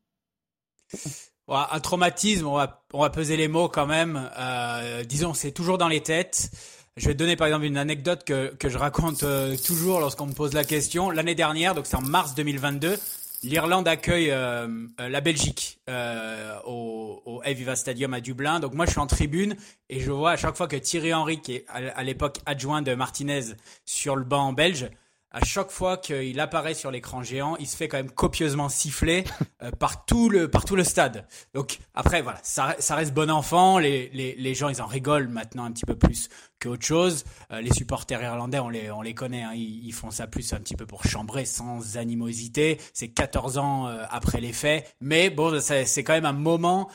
Un 1.46 1.80
traumatisme, 1.80 2.46
on 2.46 2.54
va, 2.54 3.10
peser 3.10 3.36
les 3.36 3.48
mots 3.48 3.68
quand 3.68 3.84
même. 3.84 4.30
Euh, 4.38 5.04
disons, 5.04 5.34
c'est 5.34 5.52
toujours 5.52 5.76
dans 5.76 5.88
les 5.88 6.02
têtes. 6.02 6.50
Je 6.96 7.06
vais 7.06 7.12
te 7.12 7.18
donner 7.18 7.36
par 7.36 7.48
exemple 7.48 7.66
une 7.66 7.76
anecdote 7.76 8.24
que, 8.24 8.54
que 8.54 8.70
je 8.70 8.78
raconte 8.78 9.24
euh, 9.24 9.58
toujours 9.58 10.00
lorsqu'on 10.00 10.24
me 10.24 10.32
pose 10.32 10.54
la 10.54 10.64
question. 10.64 11.10
L'année 11.10 11.34
dernière, 11.34 11.74
donc 11.74 11.84
c'est 11.84 11.96
en 11.96 12.00
mars 12.00 12.34
2022, 12.34 12.96
l'Irlande 13.44 13.86
accueille 13.88 14.30
euh, 14.30 14.66
euh, 15.00 15.08
la 15.08 15.20
Belgique 15.20 15.78
euh, 15.88 16.56
au, 16.66 17.22
au 17.24 17.42
Aviva 17.44 17.76
Stadium 17.76 18.14
à 18.14 18.20
Dublin. 18.20 18.60
Donc 18.60 18.74
moi 18.74 18.86
je 18.86 18.92
suis 18.92 19.00
en 19.00 19.06
tribune 19.06 19.56
et 19.88 20.00
je 20.00 20.10
vois 20.10 20.32
à 20.32 20.36
chaque 20.36 20.56
fois 20.56 20.66
que 20.66 20.76
Thierry 20.76 21.14
Henry, 21.14 21.40
qui 21.40 21.56
est 21.56 21.64
à, 21.68 21.76
à 21.96 22.02
l'époque 22.02 22.38
adjoint 22.46 22.82
de 22.82 22.94
Martinez 22.94 23.54
sur 23.84 24.16
le 24.16 24.24
banc 24.24 24.52
belge, 24.52 24.88
à 25.34 25.44
chaque 25.44 25.72
fois 25.72 25.96
qu'il 25.96 26.38
apparaît 26.38 26.74
sur 26.74 26.92
l'écran 26.92 27.24
géant, 27.24 27.56
il 27.56 27.66
se 27.66 27.76
fait 27.76 27.88
quand 27.88 27.96
même 27.96 28.10
copieusement 28.10 28.68
siffler 28.68 29.24
euh, 29.62 29.70
par 29.78 30.06
tout 30.06 30.28
le 30.28 30.48
par 30.48 30.64
tout 30.64 30.76
le 30.76 30.84
stade. 30.84 31.26
Donc 31.54 31.80
après 31.92 32.22
voilà, 32.22 32.38
ça, 32.44 32.76
reste 32.90 33.12
bon 33.12 33.30
enfant. 33.30 33.78
Les, 33.78 34.10
les, 34.14 34.36
les 34.36 34.54
gens 34.54 34.68
ils 34.68 34.80
en 34.80 34.86
rigolent 34.86 35.28
maintenant 35.28 35.64
un 35.64 35.72
petit 35.72 35.84
peu 35.84 35.96
plus 35.96 36.28
qu'autre 36.62 36.84
chose. 36.86 37.24
Euh, 37.50 37.60
les 37.60 37.72
supporters 37.72 38.22
irlandais 38.22 38.60
on 38.60 38.68
les 38.68 38.92
on 38.92 39.02
les 39.02 39.14
connaît, 39.14 39.42
hein, 39.42 39.54
ils, 39.54 39.92
font 39.92 40.12
ça 40.12 40.28
plus 40.28 40.52
un 40.52 40.58
petit 40.58 40.76
peu 40.76 40.86
pour 40.86 41.04
chambrer 41.04 41.44
sans 41.44 41.96
animosité. 41.96 42.80
C'est 42.92 43.08
14 43.08 43.58
ans 43.58 43.88
euh, 43.88 44.04
après 44.10 44.40
les 44.40 44.52
faits, 44.52 44.94
mais 45.00 45.30
bon 45.30 45.60
c'est 45.60 46.04
quand 46.04 46.14
même 46.14 46.26
un 46.26 46.32
moment 46.32 46.88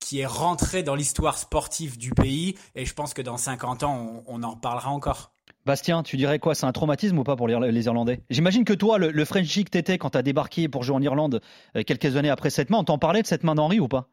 qui 0.00 0.20
est 0.20 0.26
rentré 0.26 0.82
dans 0.82 0.94
l'histoire 0.94 1.36
sportive 1.36 1.98
du 1.98 2.10
pays 2.10 2.56
et 2.74 2.86
je 2.86 2.94
pense 2.94 3.12
que 3.14 3.22
dans 3.22 3.36
50 3.36 3.82
ans 3.82 4.22
on, 4.26 4.42
en 4.42 4.50
reparlera 4.52 4.90
encore. 4.90 5.31
Bastien, 5.64 6.02
tu 6.02 6.16
dirais 6.16 6.40
quoi 6.40 6.54
C'est 6.56 6.66
un 6.66 6.72
traumatisme 6.72 7.18
ou 7.18 7.24
pas 7.24 7.36
pour 7.36 7.46
les 7.46 7.84
Irlandais? 7.86 8.20
J'imagine 8.30 8.64
que 8.64 8.72
toi, 8.72 8.98
le, 8.98 9.10
le 9.12 9.24
Frenchie 9.24 9.64
que 9.64 9.70
t'étais 9.70 9.96
quand 9.96 10.10
t'as 10.10 10.22
débarqué 10.22 10.68
pour 10.68 10.82
jouer 10.82 10.96
en 10.96 11.02
Irlande 11.02 11.40
euh, 11.76 11.82
quelques 11.84 12.16
années 12.16 12.30
après 12.30 12.50
cette 12.50 12.68
main, 12.70 12.78
on 12.78 12.84
t'en 12.84 12.98
parlait 12.98 13.22
de 13.22 13.26
cette 13.28 13.44
main 13.44 13.54
d'Henri 13.54 13.78
ou 13.78 13.86
pas? 13.86 14.08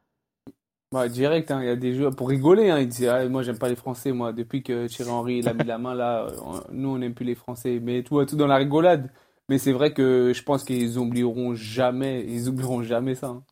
Bah, 0.91 1.07
direct, 1.07 1.49
hein, 1.51 1.61
il 1.61 1.67
y 1.67 1.71
a 1.71 1.75
des 1.75 1.93
joueurs 1.95 2.15
pour 2.15 2.29
rigoler. 2.29 2.69
Hein, 2.69 2.79
ils 2.79 2.87
disaient, 2.87 3.07
ah, 3.09 3.27
moi, 3.29 3.41
j'aime 3.41 3.57
pas 3.57 3.69
les 3.69 3.75
Français. 3.75 4.11
Moi, 4.11 4.31
depuis 4.33 4.61
que 4.61 4.87
Thierry 4.87 5.09
Henry 5.09 5.37
il 5.39 5.47
a 5.47 5.53
mis 5.53 5.65
la 5.65 5.77
main 5.79 5.95
là, 5.95 6.25
euh, 6.25 6.37
on- 6.43 6.61
nous, 6.71 6.89
on 6.89 6.97
n'aime 6.99 7.13
plus 7.15 7.25
les 7.25 7.35
Français. 7.35 7.79
Mais 7.81 8.03
tout, 8.03 8.23
tout 8.25 8.35
dans 8.35 8.47
la 8.47 8.57
rigolade. 8.57 9.09
Mais 9.49 9.57
c'est 9.57 9.71
vrai 9.71 9.93
que 9.93 10.31
je 10.35 10.43
pense 10.43 10.63
qu'ils 10.63 10.99
oublieront 10.99 11.55
jamais, 11.55 12.23
ils 12.27 12.47
oublieront 12.47 12.83
jamais 12.83 13.15
ça. 13.15 13.27
hein. 13.27 13.43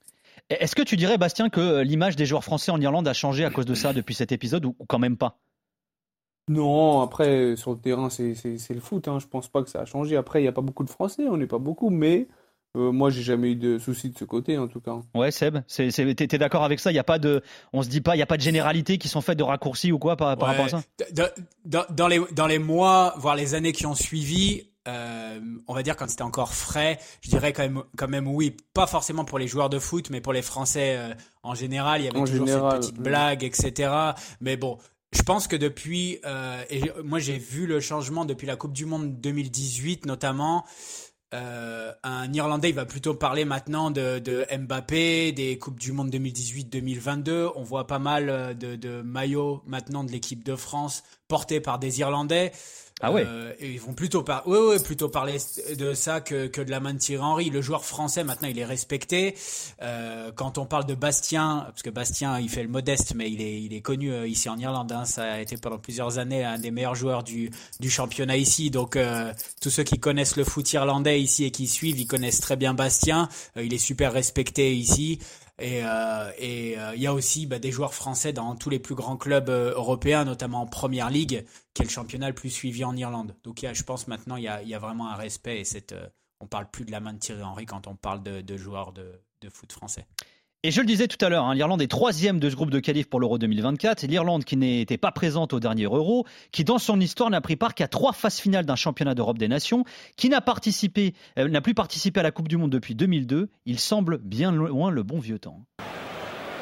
Est-ce 0.51 0.75
que 0.75 0.83
tu 0.83 0.95
dirais, 0.95 1.17
Bastien, 1.17 1.49
que 1.49 1.59
euh, 1.59 1.83
l'image 1.83 2.15
des 2.15 2.25
joueurs 2.27 2.43
français 2.43 2.71
en 2.71 2.79
Irlande 2.79 3.07
a 3.07 3.13
changé 3.13 3.43
à 3.43 3.49
cause 3.49 3.65
de 3.65 3.73
ça 3.73 3.93
depuis 3.93 4.13
cet 4.13 4.31
épisode 4.31 4.65
ou 4.65 4.75
quand 4.87 4.99
même 4.99 5.17
pas? 5.17 5.39
Non, 6.49 7.01
après, 7.01 7.55
sur 7.55 7.71
le 7.71 7.77
terrain, 7.77 8.09
c'est 8.09 8.33
le 8.69 8.79
foot. 8.79 9.07
Hein. 9.07 9.19
Je 9.19 9.27
pense 9.27 9.47
pas 9.47 9.63
que 9.63 9.69
ça 9.69 9.81
a 9.81 9.85
changé. 9.85 10.15
Après, 10.15 10.39
il 10.39 10.43
n'y 10.43 10.49
a 10.49 10.53
pas 10.53 10.61
beaucoup 10.61 10.83
de 10.83 10.89
Français, 10.89 11.27
on 11.29 11.37
n'est 11.37 11.47
pas 11.47 11.59
beaucoup, 11.59 11.89
mais 11.89 12.27
euh, 12.77 12.91
moi, 12.91 13.09
j'ai 13.09 13.21
jamais 13.21 13.51
eu 13.51 13.55
de 13.55 13.77
soucis 13.79 14.09
de 14.09 14.17
ce 14.17 14.23
côté, 14.23 14.57
en 14.57 14.67
tout 14.67 14.79
cas. 14.79 14.97
Ouais, 15.15 15.31
Seb, 15.31 15.59
t'es 15.67 16.37
d'accord 16.37 16.63
avec 16.63 16.79
ça? 16.79 16.91
Il 16.91 16.95
y 16.95 16.99
a 16.99 17.03
pas 17.03 17.19
de, 17.19 17.41
on 17.73 17.81
se 17.81 17.89
dit 17.89 18.01
pas, 18.01 18.15
il 18.15 18.19
y 18.19 18.21
a 18.21 18.27
pas 18.27 18.37
de 18.37 18.41
généralité 18.41 18.97
qui 18.97 19.07
sont 19.07 19.21
faites 19.21 19.37
de 19.37 19.43
raccourcis 19.43 19.91
ou 19.91 19.99
quoi 19.99 20.15
par, 20.15 20.27
rapport 20.27 20.49
à 20.49 20.69
ça? 20.69 20.81
Dans, 21.65 21.85
dans 21.89 22.07
les, 22.07 22.21
dans 22.33 22.47
les 22.47 22.59
mois, 22.59 23.13
voire 23.17 23.35
les 23.35 23.55
années 23.55 23.73
qui 23.73 23.85
ont 23.85 23.95
suivi, 23.95 24.69
euh, 24.87 25.39
on 25.67 25.73
va 25.73 25.83
dire 25.83 25.97
quand 25.97 26.09
c'était 26.09 26.23
encore 26.23 26.53
frais, 26.53 26.97
je 27.21 27.29
dirais 27.29 27.51
quand 27.51 27.63
même, 27.63 27.83
quand 27.97 28.07
même 28.07 28.27
oui, 28.27 28.55
pas 28.73 28.87
forcément 28.87 29.25
pour 29.25 29.39
les 29.39 29.47
joueurs 29.47 29.69
de 29.69 29.79
foot, 29.79 30.09
mais 30.09 30.21
pour 30.21 30.33
les 30.33 30.41
Français 30.41 30.95
euh, 30.97 31.13
en 31.43 31.55
général, 31.55 32.01
il 32.01 32.05
y 32.05 32.07
avait 32.07 32.17
En 32.17 32.25
toujours 32.25 32.47
général, 32.47 32.71
cette 32.71 32.93
petite 32.93 33.03
blague, 33.03 33.43
etc. 33.43 33.91
Mais 34.39 34.55
bon, 34.55 34.77
je 35.17 35.23
pense 35.23 35.47
que 35.47 35.55
depuis, 35.55 36.19
euh, 36.25 36.63
et 36.69 36.81
moi 37.03 37.17
j'ai 37.17 37.39
vu 37.39 37.65
le 37.65 37.79
changement 37.79 38.23
depuis 38.23 38.45
la 38.45 38.55
Coupe 38.55 38.73
du 38.73 38.85
Monde 38.85 39.19
2018 39.19 40.05
notamment. 40.05 40.63
Euh, 41.33 41.91
un 42.03 42.31
Irlandais, 42.31 42.71
va 42.71 42.85
plutôt 42.85 43.13
parler 43.15 43.43
maintenant 43.43 43.91
de, 43.91 44.45
Mbappé, 44.55 45.31
des 45.31 45.57
Coupes 45.57 45.79
du 45.79 45.91
Monde 45.91 46.09
2018-2022. 46.11 47.51
On 47.55 47.63
voit 47.63 47.87
pas 47.87 47.99
mal 47.99 48.29
euh, 48.29 48.53
de 48.53 49.01
maillots 49.01 49.63
maintenant 49.65 50.03
de 50.03 50.11
l'équipe 50.11 50.43
de 50.43 50.55
France 50.55 51.03
portés 51.27 51.59
par 51.61 51.79
des 51.79 51.99
Irlandais. 51.99 52.51
Ah 52.99 53.11
ouais. 53.11 53.23
Euh, 53.27 53.53
ils 53.61 53.79
vont 53.79 53.93
plutôt, 53.93 54.23
par... 54.23 54.47
ouais, 54.47 54.57
ouais, 54.57 54.79
plutôt 54.79 55.07
parler 55.07 55.37
de 55.77 55.93
ça 55.93 56.19
que, 56.19 56.47
que 56.47 56.61
de 56.61 56.71
la 56.71 56.79
main 56.79 56.95
de 56.95 56.99
Thierry 56.99 57.23
Henry. 57.23 57.49
Le 57.51 57.61
joueur 57.61 57.85
français, 57.85 58.23
maintenant, 58.23 58.47
il 58.47 58.57
est 58.57 58.65
respecté. 58.65 59.35
Euh, 59.83 60.31
quand 60.35 60.57
on 60.57 60.65
parle 60.65 60.87
de 60.87 60.95
Bastien, 60.95 61.65
parce 61.67 61.83
que 61.83 61.91
Bastien, 61.91 62.39
il 62.39 62.49
fait 62.49 62.63
le 62.63 62.69
modeste, 62.69 63.13
mais 63.15 63.29
il 63.31 63.39
est, 63.39 63.61
il 63.61 63.73
est 63.75 63.81
connu 63.81 64.11
euh, 64.11 64.27
ici 64.27 64.49
en 64.49 64.57
Irlande. 64.57 64.91
hein. 64.91 65.05
Ça 65.05 65.33
a 65.33 65.39
été 65.39 65.57
pendant 65.57 65.77
plusieurs 65.77 66.17
années 66.17 66.43
un 66.43 66.57
des 66.57 66.71
meilleurs 66.71 66.95
joueurs 66.95 67.23
du, 67.23 67.51
du 67.79 67.89
championnat 67.91 68.37
ici. 68.37 68.71
Donc, 68.71 68.95
euh, 68.95 69.31
tous 69.61 69.69
ceux 69.69 69.83
qui 69.83 69.99
connaissent 69.99 70.35
le 70.35 70.43
foot 70.43 70.73
irlandais 70.73 71.21
ici 71.21 71.45
et 71.45 71.51
qui 71.51 71.67
suivent, 71.67 71.99
ils 71.99 72.07
connaissent 72.07 72.39
très 72.41 72.55
bien 72.55 72.73
Bastien. 72.73 73.29
Euh, 73.57 73.63
il 73.63 73.75
est 73.75 73.77
super 73.77 74.11
respecté 74.11 74.75
ici. 74.75 75.19
Et 75.59 75.83
euh, 75.83 76.29
euh, 76.29 76.91
il 76.95 77.01
y 77.01 77.07
a 77.07 77.13
aussi 77.13 77.47
bah, 77.47 77.57
des 77.57 77.71
joueurs 77.71 77.95
français 77.95 78.31
dans 78.31 78.55
tous 78.55 78.69
les 78.69 78.77
plus 78.77 78.93
grands 78.93 79.17
clubs 79.17 79.49
euh, 79.49 79.73
européens, 79.73 80.23
notamment 80.23 80.61
en 80.61 80.67
Première 80.67 81.09
Ligue, 81.09 81.45
qui 81.73 81.81
est 81.81 81.85
le 81.85 81.91
championnat 81.91 82.27
le 82.27 82.35
plus 82.35 82.51
suivi 82.51 82.83
en 82.83 82.95
Irlande. 82.95 83.35
Donc 83.43 83.65
je 83.71 83.83
pense 83.83 84.07
maintenant 84.07 84.35
il 84.35 84.43
y 84.43 84.47
a, 84.47 84.79
vraiment 84.79 85.09
un 85.09 85.15
respect 85.15 85.59
et 85.59 85.63
cette, 85.63 85.95
on 86.39 86.45
parle 86.45 86.69
plus 86.69 86.85
de 86.85 86.91
la 86.91 86.99
main 86.99 87.13
de 87.13 87.19
Thierry 87.19 87.41
Henry 87.41 87.65
quand 87.65 87.87
on 87.87 87.95
parle 87.95 88.21
de, 88.21 88.57
joueurs 88.57 88.93
de 88.93 89.49
foot 89.49 89.71
français. 89.71 90.05
Et 90.63 90.71
je 90.71 90.81
le 90.81 90.87
disais 90.87 91.07
tout 91.07 91.23
à 91.23 91.29
l'heure, 91.29 91.45
hein, 91.45 91.53
l'Irlande 91.53 91.81
est 91.83 91.87
troisième 91.87 92.39
de 92.39 92.49
ce 92.49 92.55
groupe 92.55 92.71
de 92.71 92.79
qualif 92.79 93.07
pour 93.07 93.19
l'Euro 93.19 93.37
2024. 93.37 94.03
L'Irlande 94.07 94.43
qui 94.43 94.57
n'était 94.57 94.97
pas 94.97 95.11
présente 95.11 95.53
au 95.53 95.59
dernier 95.59 95.83
Euro, 95.83 96.25
qui 96.51 96.63
dans 96.63 96.79
son 96.79 96.99
histoire 96.99 97.29
n'a 97.29 97.41
pris 97.41 97.55
part 97.55 97.75
qu'à 97.75 97.87
trois 97.87 98.11
phases 98.11 98.39
finales 98.39 98.65
d'un 98.65 98.75
championnat 98.75 99.13
d'Europe 99.13 99.37
des 99.37 99.47
Nations, 99.47 99.85
qui 100.15 100.29
n'a 100.29 100.37
euh, 100.37 101.61
plus 101.61 101.73
participé 101.75 102.19
à 102.19 102.23
la 102.23 102.31
Coupe 102.31 102.47
du 102.47 102.57
Monde 102.57 102.71
depuis 102.71 102.95
2002. 102.95 103.49
Il 103.65 103.79
semble 103.79 104.17
bien 104.17 104.51
loin 104.51 104.89
le 104.89 105.03
bon 105.03 105.19
vieux 105.19 105.37
temps. 105.37 105.61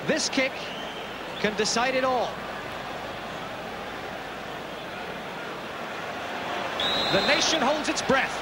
This 0.08 0.30
kick 0.30 0.52
can 1.42 1.52
decide 1.58 1.96
it 1.96 2.04
all. 2.04 2.28
The 7.14 7.26
nation 7.28 7.62
holds 7.62 7.88
its 7.88 8.02
breath. 8.02 8.34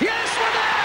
Yes, 0.00 0.36
we're 0.38 0.52
there! 0.52 0.82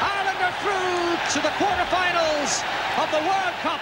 Ireland 0.00 0.40
are 0.42 0.56
through 0.62 1.16
to 1.34 1.38
the 1.42 1.52
quarterfinals 1.60 2.62
of 2.98 3.10
the 3.10 3.22
World 3.28 3.54
Cup. 3.62 3.80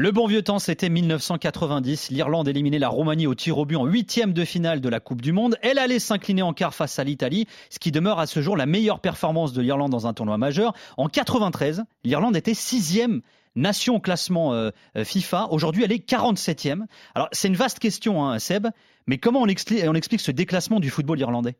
Le 0.00 0.12
bon 0.12 0.28
vieux 0.28 0.42
temps, 0.42 0.60
c'était 0.60 0.90
1990. 0.90 2.10
L'Irlande 2.10 2.46
éliminait 2.46 2.78
la 2.78 2.88
Roumanie 2.88 3.26
au 3.26 3.34
tir 3.34 3.58
au 3.58 3.64
but 3.64 3.74
en 3.74 3.84
huitième 3.84 4.32
de 4.32 4.44
finale 4.44 4.80
de 4.80 4.88
la 4.88 5.00
Coupe 5.00 5.20
du 5.20 5.32
Monde. 5.32 5.56
Elle 5.60 5.76
allait 5.76 5.98
s'incliner 5.98 6.42
en 6.42 6.52
quart 6.52 6.72
face 6.72 7.00
à 7.00 7.02
l'Italie, 7.02 7.48
ce 7.68 7.80
qui 7.80 7.90
demeure 7.90 8.20
à 8.20 8.28
ce 8.28 8.40
jour 8.40 8.56
la 8.56 8.66
meilleure 8.66 9.00
performance 9.00 9.52
de 9.52 9.60
l'Irlande 9.60 9.90
dans 9.90 10.06
un 10.06 10.14
tournoi 10.14 10.38
majeur. 10.38 10.72
En 10.98 11.08
93, 11.08 11.82
l'Irlande 12.04 12.36
était 12.36 12.54
sixième 12.54 13.22
nation 13.56 13.96
au 13.96 14.00
classement 14.00 14.54
euh, 14.54 14.70
euh, 14.96 15.02
FIFA. 15.02 15.48
Aujourd'hui, 15.50 15.82
elle 15.82 15.90
est 15.90 16.08
47e. 16.08 16.84
Alors, 17.16 17.28
c'est 17.32 17.48
une 17.48 17.56
vaste 17.56 17.80
question, 17.80 18.24
hein, 18.24 18.38
Seb, 18.38 18.68
mais 19.08 19.18
comment 19.18 19.42
on 19.42 19.46
explique, 19.46 19.82
on 19.84 19.94
explique 19.94 20.20
ce 20.20 20.30
déclassement 20.30 20.78
du 20.78 20.90
football 20.90 21.18
irlandais? 21.18 21.56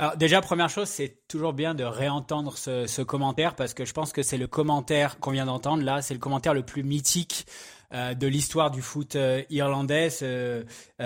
Alors 0.00 0.16
déjà, 0.16 0.40
première 0.40 0.70
chose, 0.70 0.88
c'est 0.88 1.26
toujours 1.26 1.52
bien 1.52 1.74
de 1.74 1.82
réentendre 1.82 2.56
ce, 2.56 2.86
ce 2.86 3.02
commentaire 3.02 3.56
parce 3.56 3.74
que 3.74 3.84
je 3.84 3.92
pense 3.92 4.12
que 4.12 4.22
c'est 4.22 4.38
le 4.38 4.46
commentaire 4.46 5.18
qu'on 5.18 5.32
vient 5.32 5.46
d'entendre 5.46 5.82
là, 5.82 6.02
c'est 6.02 6.14
le 6.14 6.20
commentaire 6.20 6.54
le 6.54 6.62
plus 6.62 6.84
mythique 6.84 7.48
euh, 7.92 8.14
de 8.14 8.28
l'histoire 8.28 8.70
du 8.70 8.80
foot 8.80 9.16
euh, 9.16 9.42
irlandais. 9.50 10.10
euh, 10.22 10.62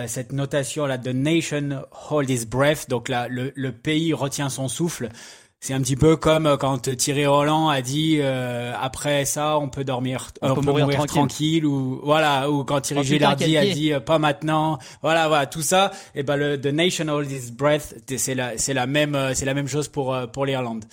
cette 0.06 0.32
notation 0.32 0.84
là, 0.84 0.99
the 0.99 1.08
nation 1.08 1.84
hold 2.11 2.28
its 2.28 2.44
breath, 2.44 2.90
donc 2.90 3.08
là, 3.08 3.28
le, 3.28 3.54
le 3.56 3.72
pays 3.72 4.12
retient 4.12 4.50
son 4.50 4.68
souffle. 4.68 5.08
C'est 5.64 5.75
un 5.75 5.81
petit 5.81 5.95
peu 5.95 6.16
comme 6.16 6.47
euh, 6.47 6.57
quand 6.57 6.90
Thierry 6.97 7.25
Roland 7.25 7.69
a 7.69 7.83
dit 7.83 8.16
euh, 8.19 8.75
après 8.81 9.25
ça 9.25 9.61
on 9.61 9.69
peut 9.69 9.85
dormir, 9.85 10.33
On 10.42 10.50
euh, 10.50 10.54
peut 10.54 10.61
mourir 10.61 10.88
tranquille. 10.88 11.07
tranquille 11.07 11.66
ou 11.66 12.00
voilà 12.02 12.50
ou 12.50 12.64
quand 12.64 12.81
Thierry 12.81 13.04
Gilardi 13.04 13.57
a 13.57 13.64
dit 13.64 13.92
euh, 13.92 14.00
pas 14.00 14.19
maintenant 14.19 14.81
voilà 15.02 15.28
voilà 15.28 15.47
tout 15.47 15.62
ça 15.62 15.92
et 16.16 16.25
ben 16.25 16.35
le 16.35 16.61
the 16.61 16.66
nation 16.66 17.07
holds 17.07 17.31
its 17.31 17.52
breath 17.52 17.95
c'est 18.16 18.35
la 18.35 18.59
c'est 18.59 18.75
la 18.75 18.88
même 18.88 19.14
euh, 19.14 19.35
c'est 19.35 19.45
la 19.45 19.54
même 19.54 19.69
chose 19.69 19.87
pour 19.87 20.16
pour 20.33 20.47
l'Irlande. 20.47 20.85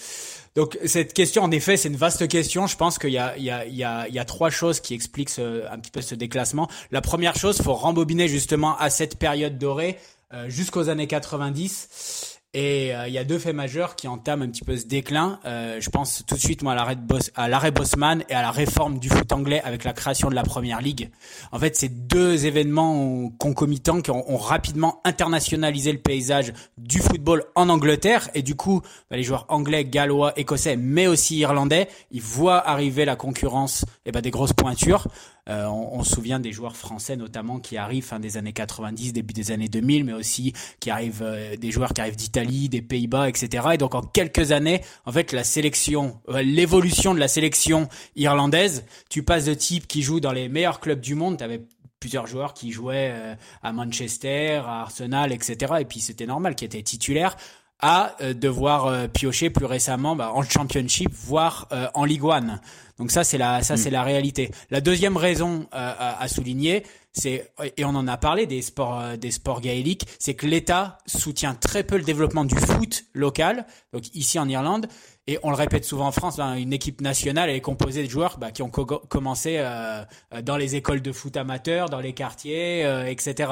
Donc 0.55 0.77
cette 0.85 1.13
question 1.13 1.41
en 1.41 1.49
effet 1.49 1.75
c'est 1.75 1.89
une 1.89 1.95
vaste 1.95 2.27
question. 2.27 2.67
Je 2.67 2.77
pense 2.77 2.99
qu'il 2.99 3.09
y 3.09 3.17
a 3.17 3.35
il 3.38 3.43
y 3.43 3.49
a 3.49 3.65
il 3.65 3.75
y 3.75 3.83
a 3.83 4.07
il 4.07 4.13
y 4.13 4.19
a 4.19 4.25
trois 4.25 4.51
choses 4.51 4.81
qui 4.81 4.93
expliquent 4.93 5.31
ce, 5.31 5.65
un 5.71 5.79
petit 5.79 5.89
peu 5.89 6.01
ce 6.01 6.13
déclassement. 6.13 6.69
La 6.91 7.01
première 7.01 7.35
chose 7.35 7.59
faut 7.59 7.73
rembobiner 7.73 8.27
justement 8.27 8.77
à 8.77 8.91
cette 8.91 9.17
période 9.17 9.57
dorée 9.57 9.97
euh, 10.31 10.47
jusqu'aux 10.47 10.89
années 10.89 11.07
90 11.07 12.38
et 12.55 12.95
euh, 12.95 13.07
il 13.07 13.13
y 13.13 13.19
a 13.19 13.23
deux 13.23 13.37
faits 13.37 13.55
majeurs 13.55 13.95
qui 13.95 14.07
entament 14.07 14.41
un 14.41 14.47
petit 14.47 14.63
peu 14.63 14.75
ce 14.75 14.87
déclin. 14.87 15.39
Euh, 15.45 15.79
je 15.79 15.89
pense 15.91 16.23
tout 16.25 16.33
de 16.33 16.39
suite 16.39 16.63
moi 16.63 16.73
à 16.73 17.47
l'arrêt 17.47 17.71
Bosman 17.71 18.23
et 18.27 18.33
à 18.33 18.41
la 18.41 18.49
réforme 18.49 18.97
du 18.97 19.07
foot 19.07 19.31
anglais 19.31 19.61
avec 19.63 19.83
la 19.83 19.93
création 19.93 20.29
de 20.29 20.35
la 20.35 20.41
première 20.41 20.81
ligue. 20.81 21.11
En 21.51 21.59
fait, 21.59 21.75
ces 21.75 21.89
deux 21.89 22.47
événements 22.47 23.29
concomitants 23.37 24.01
qui 24.01 24.09
ont, 24.09 24.31
ont 24.31 24.37
rapidement 24.37 24.99
internationalisé 25.03 25.91
le 25.91 25.99
paysage 25.99 26.53
du 26.79 26.99
football 26.99 27.43
en 27.53 27.69
Angleterre 27.69 28.29
et 28.33 28.41
du 28.41 28.55
coup, 28.55 28.81
bah, 29.11 29.17
les 29.17 29.23
joueurs 29.23 29.45
anglais, 29.49 29.85
gallois, 29.85 30.33
écossais, 30.35 30.75
mais 30.75 31.05
aussi 31.05 31.37
irlandais, 31.37 31.87
ils 32.09 32.21
voient 32.21 32.67
arriver 32.67 33.05
la 33.05 33.15
concurrence 33.15 33.85
et 34.07 34.11
ben 34.11 34.21
des 34.21 34.31
grosses 34.31 34.53
pointures. 34.53 35.07
Euh, 35.49 35.65
on, 35.65 35.99
on 35.99 36.03
se 36.03 36.15
souvient 36.15 36.39
des 36.39 36.51
joueurs 36.51 36.75
français 36.75 37.15
notamment 37.15 37.59
qui 37.59 37.77
arrivent 37.77 38.03
fin 38.03 38.19
des 38.19 38.37
années 38.37 38.53
90, 38.53 39.13
début 39.13 39.33
des 39.33 39.51
années 39.51 39.67
2000, 39.67 40.05
mais 40.05 40.13
aussi 40.13 40.53
qui 40.79 40.89
arrivent 40.89 41.23
euh, 41.23 41.55
des 41.55 41.71
joueurs 41.71 41.93
qui 41.93 42.01
arrivent 42.01 42.15
d'Italie, 42.15 42.69
des 42.69 42.81
Pays-Bas, 42.81 43.29
etc. 43.29 43.69
Et 43.73 43.77
donc 43.77 43.95
en 43.95 44.01
quelques 44.01 44.51
années, 44.51 44.81
en 45.05 45.11
fait, 45.11 45.31
la 45.31 45.43
sélection, 45.43 46.19
euh, 46.29 46.41
l'évolution 46.41 47.13
de 47.13 47.19
la 47.19 47.27
sélection 47.27 47.89
irlandaise, 48.15 48.85
tu 49.09 49.23
passes 49.23 49.45
de 49.45 49.53
types 49.53 49.87
qui 49.87 50.01
jouent 50.01 50.19
dans 50.19 50.31
les 50.31 50.49
meilleurs 50.49 50.79
clubs 50.79 50.99
du 50.99 51.15
monde, 51.15 51.37
t'avais 51.37 51.61
plusieurs 51.99 52.27
joueurs 52.27 52.53
qui 52.53 52.71
jouaient 52.71 53.11
euh, 53.11 53.35
à 53.61 53.73
Manchester, 53.73 54.61
à 54.65 54.81
Arsenal, 54.81 55.31
etc. 55.31 55.73
Et 55.81 55.85
puis 55.85 55.99
c'était 55.99 56.25
normal, 56.25 56.55
qui 56.55 56.65
étaient 56.65 56.81
titulaires 56.81 57.35
à 57.79 58.15
euh, 58.21 58.33
devoir 58.33 58.88
euh, 58.88 59.07
piocher 59.07 59.50
plus 59.50 59.65
récemment 59.65 60.15
bah, 60.15 60.31
en 60.33 60.43
Championship, 60.43 61.09
voire 61.13 61.67
euh, 61.71 61.88
en 61.93 62.05
Ligue 62.05 62.25
One. 62.25 62.59
Donc 62.98 63.12
ça 63.12 63.24
c'est 63.24 63.38
la 63.38 63.63
ça 63.63 63.77
c'est 63.77 63.89
la 63.89 64.03
réalité. 64.03 64.51
La 64.69 64.81
deuxième 64.81 65.15
raison 65.15 65.67
euh, 65.74 65.93
à, 65.98 66.21
à 66.21 66.27
souligner, 66.27 66.83
et 67.25 67.83
on 67.85 67.89
en 67.95 68.07
a 68.07 68.17
parlé 68.17 68.45
des 68.45 68.61
sports 68.61 68.99
euh, 68.99 69.17
des 69.17 69.31
sports 69.31 69.61
gaéliques, 69.61 70.05
c'est 70.19 70.33
que 70.33 70.45
l'État 70.45 70.97
soutient 71.05 71.53
très 71.55 71.83
peu 71.83 71.97
le 71.97 72.03
développement 72.03 72.45
du 72.45 72.55
foot 72.55 73.05
local. 73.13 73.65
Donc 73.93 74.13
ici 74.15 74.39
en 74.39 74.47
Irlande 74.47 74.88
et 75.27 75.38
on 75.43 75.49
le 75.51 75.55
répète 75.55 75.85
souvent 75.85 76.07
en 76.07 76.11
France, 76.11 76.38
ben, 76.38 76.55
une 76.55 76.73
équipe 76.73 77.01
nationale 77.01 77.49
est 77.51 77.61
composée 77.61 78.03
de 78.03 78.09
joueurs 78.09 78.39
bah, 78.39 78.51
qui 78.51 78.63
ont 78.63 78.69
co- 78.69 78.85
commencé 78.85 79.57
euh, 79.59 80.03
euh, 80.33 80.41
dans 80.41 80.57
les 80.57 80.75
écoles 80.75 81.01
de 81.01 81.11
foot 81.11 81.38
amateurs, 81.38 81.89
dans 81.89 81.99
les 81.99 82.13
quartiers, 82.13 82.81
etc. 83.07 83.51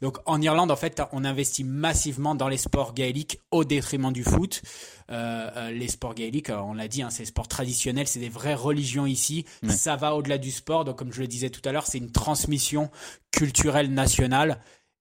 Donc 0.00 0.18
en 0.24 0.40
Irlande, 0.40 0.70
en 0.70 0.76
fait, 0.76 1.02
on 1.12 1.24
investit 1.24 1.64
massivement 1.64 2.34
dans 2.34 2.48
les 2.48 2.56
sports 2.56 2.94
gaéliques 2.94 3.40
au 3.50 3.64
détriment 3.64 4.12
du 4.12 4.24
foot. 4.24 4.62
Euh, 5.10 5.50
euh, 5.56 5.70
les 5.70 5.88
sports 5.88 6.14
gaéliques, 6.14 6.50
euh, 6.50 6.58
on 6.58 6.74
l'a 6.74 6.88
dit, 6.88 7.02
hein, 7.02 7.10
c'est 7.10 7.22
des 7.22 7.28
sports 7.28 7.48
traditionnels, 7.48 8.06
c'est 8.06 8.20
des 8.20 8.28
vraies 8.28 8.54
religions 8.54 9.06
ici. 9.06 9.44
Ça 9.68 9.96
va 9.96 10.14
au-delà 10.14 10.38
du 10.38 10.50
sport. 10.50 10.84
Donc 10.84 10.98
comme 10.98 11.12
je 11.12 11.20
le 11.20 11.26
disais 11.26 11.50
tout 11.50 11.66
à 11.66 11.72
l'heure, 11.72 11.86
c'est 11.86 11.98
une 11.98 12.12
transmission 12.12 12.90
culturelle 13.30 13.92
nationale. 13.92 14.60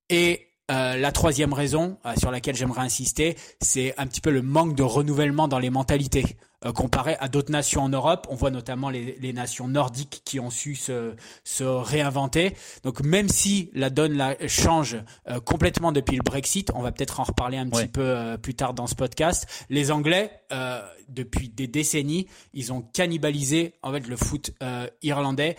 Et 0.09 0.47
euh, 0.69 0.97
la 0.97 1.13
troisième 1.13 1.53
raison 1.53 1.97
euh, 2.05 2.13
sur 2.17 2.29
laquelle 2.29 2.55
j'aimerais 2.55 2.81
insister, 2.81 3.37
c'est 3.61 3.93
un 3.97 4.05
petit 4.05 4.19
peu 4.19 4.31
le 4.31 4.41
manque 4.41 4.75
de 4.75 4.83
renouvellement 4.83 5.47
dans 5.47 5.59
les 5.59 5.69
mentalités. 5.69 6.35
Euh, 6.67 6.71
comparé 6.71 7.15
à 7.19 7.27
d'autres 7.27 7.51
nations 7.51 7.81
en 7.81 7.89
Europe, 7.89 8.27
on 8.29 8.36
voit 8.36 8.51
notamment 8.51 8.89
les, 8.89 9.17
les 9.19 9.33
nations 9.33 9.67
nordiques 9.67 10.21
qui 10.25 10.39
ont 10.39 10.50
su 10.50 10.75
se, 10.75 11.15
se 11.43 11.63
réinventer. 11.63 12.55
Donc 12.83 13.01
même 13.01 13.29
si 13.29 13.69
la 13.74 13.89
donne 13.89 14.13
la, 14.13 14.36
change 14.47 14.97
euh, 15.29 15.39
complètement 15.39 15.91
depuis 15.91 16.17
le 16.17 16.24
Brexit, 16.24 16.71
on 16.75 16.81
va 16.81 16.91
peut-être 16.91 17.19
en 17.19 17.24
reparler 17.24 17.57
un 17.57 17.69
petit 17.69 17.88
peu 17.88 18.01
euh, 18.01 18.38
plus 18.38 18.55
tard 18.55 18.74
dans 18.74 18.88
ce 18.88 18.95
podcast. 18.95 19.47
Les 19.69 19.91
Anglais, 19.91 20.31
euh, 20.51 20.81
depuis 21.09 21.50
des 21.50 21.67
décennies, 21.67 22.27
ils 22.53 22.74
ont 22.74 22.81
cannibalisé 22.81 23.75
en 23.81 23.91
fait 23.91 24.07
le 24.07 24.17
foot 24.17 24.51
euh, 24.62 24.88
irlandais 25.01 25.55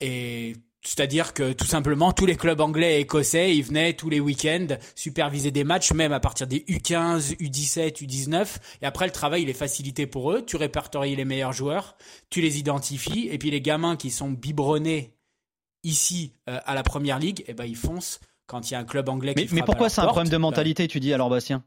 et 0.00 0.54
c'est-à-dire 0.86 1.34
que 1.34 1.52
tout 1.52 1.66
simplement 1.66 2.12
tous 2.12 2.26
les 2.26 2.36
clubs 2.36 2.60
anglais 2.60 2.98
et 2.98 3.00
écossais, 3.00 3.56
ils 3.56 3.64
venaient 3.64 3.94
tous 3.94 4.08
les 4.08 4.20
week-ends 4.20 4.68
superviser 4.94 5.50
des 5.50 5.64
matchs, 5.64 5.92
même 5.92 6.12
à 6.12 6.20
partir 6.20 6.46
des 6.46 6.60
U15, 6.60 7.36
U17, 7.38 8.04
U19. 8.04 8.58
Et 8.82 8.86
après, 8.86 9.04
le 9.06 9.10
travail, 9.10 9.42
il 9.42 9.50
est 9.50 9.52
facilité 9.54 10.06
pour 10.06 10.30
eux. 10.30 10.44
Tu 10.46 10.54
répertories 10.54 11.16
les 11.16 11.24
meilleurs 11.24 11.52
joueurs, 11.52 11.96
tu 12.30 12.40
les 12.40 12.58
identifies, 12.60 13.28
et 13.32 13.36
puis 13.36 13.50
les 13.50 13.60
gamins 13.60 13.96
qui 13.96 14.12
sont 14.12 14.30
biberonnés 14.30 15.12
ici 15.82 16.34
euh, 16.48 16.60
à 16.64 16.74
la 16.76 16.84
première 16.84 17.18
ligue, 17.18 17.44
eh 17.48 17.54
ben 17.54 17.64
ils 17.64 17.76
foncent 17.76 18.20
quand 18.46 18.70
il 18.70 18.74
y 18.74 18.76
a 18.76 18.78
un 18.78 18.84
club 18.84 19.08
anglais 19.08 19.34
qui 19.34 19.42
Mais, 19.42 19.48
mais 19.50 19.56
frappe 19.58 19.66
pourquoi 19.66 19.88
c'est 19.88 20.02
un 20.02 20.06
problème 20.06 20.28
de 20.28 20.36
Ben, 20.36 20.38
mentalité, 20.38 20.86
tu 20.86 21.00
dis 21.00 21.12
alors, 21.12 21.30
Bastien? 21.30 21.64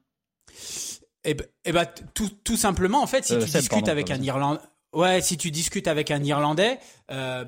Eh 1.25 1.33
ben, 1.33 1.45
eh 1.65 1.73
ben, 1.73 1.85
tout, 2.13 2.29
tout 2.43 2.55
simplement, 2.55 3.03
en 3.03 3.07
fait, 3.07 3.25
si 3.25 3.33
Euh, 3.33 3.39
tu 3.39 3.45
discutes 3.45 3.69
pardon, 3.69 3.91
avec 3.91 4.11
un. 4.11 4.21
Irlandais, 4.21 4.61
ouais, 4.93 5.21
si 5.21 5.37
tu 5.37 5.51
discutes 5.51 5.87
avec 5.87 6.11
un 6.11 6.23
Irlandais, 6.23 6.79
euh, 7.11 7.45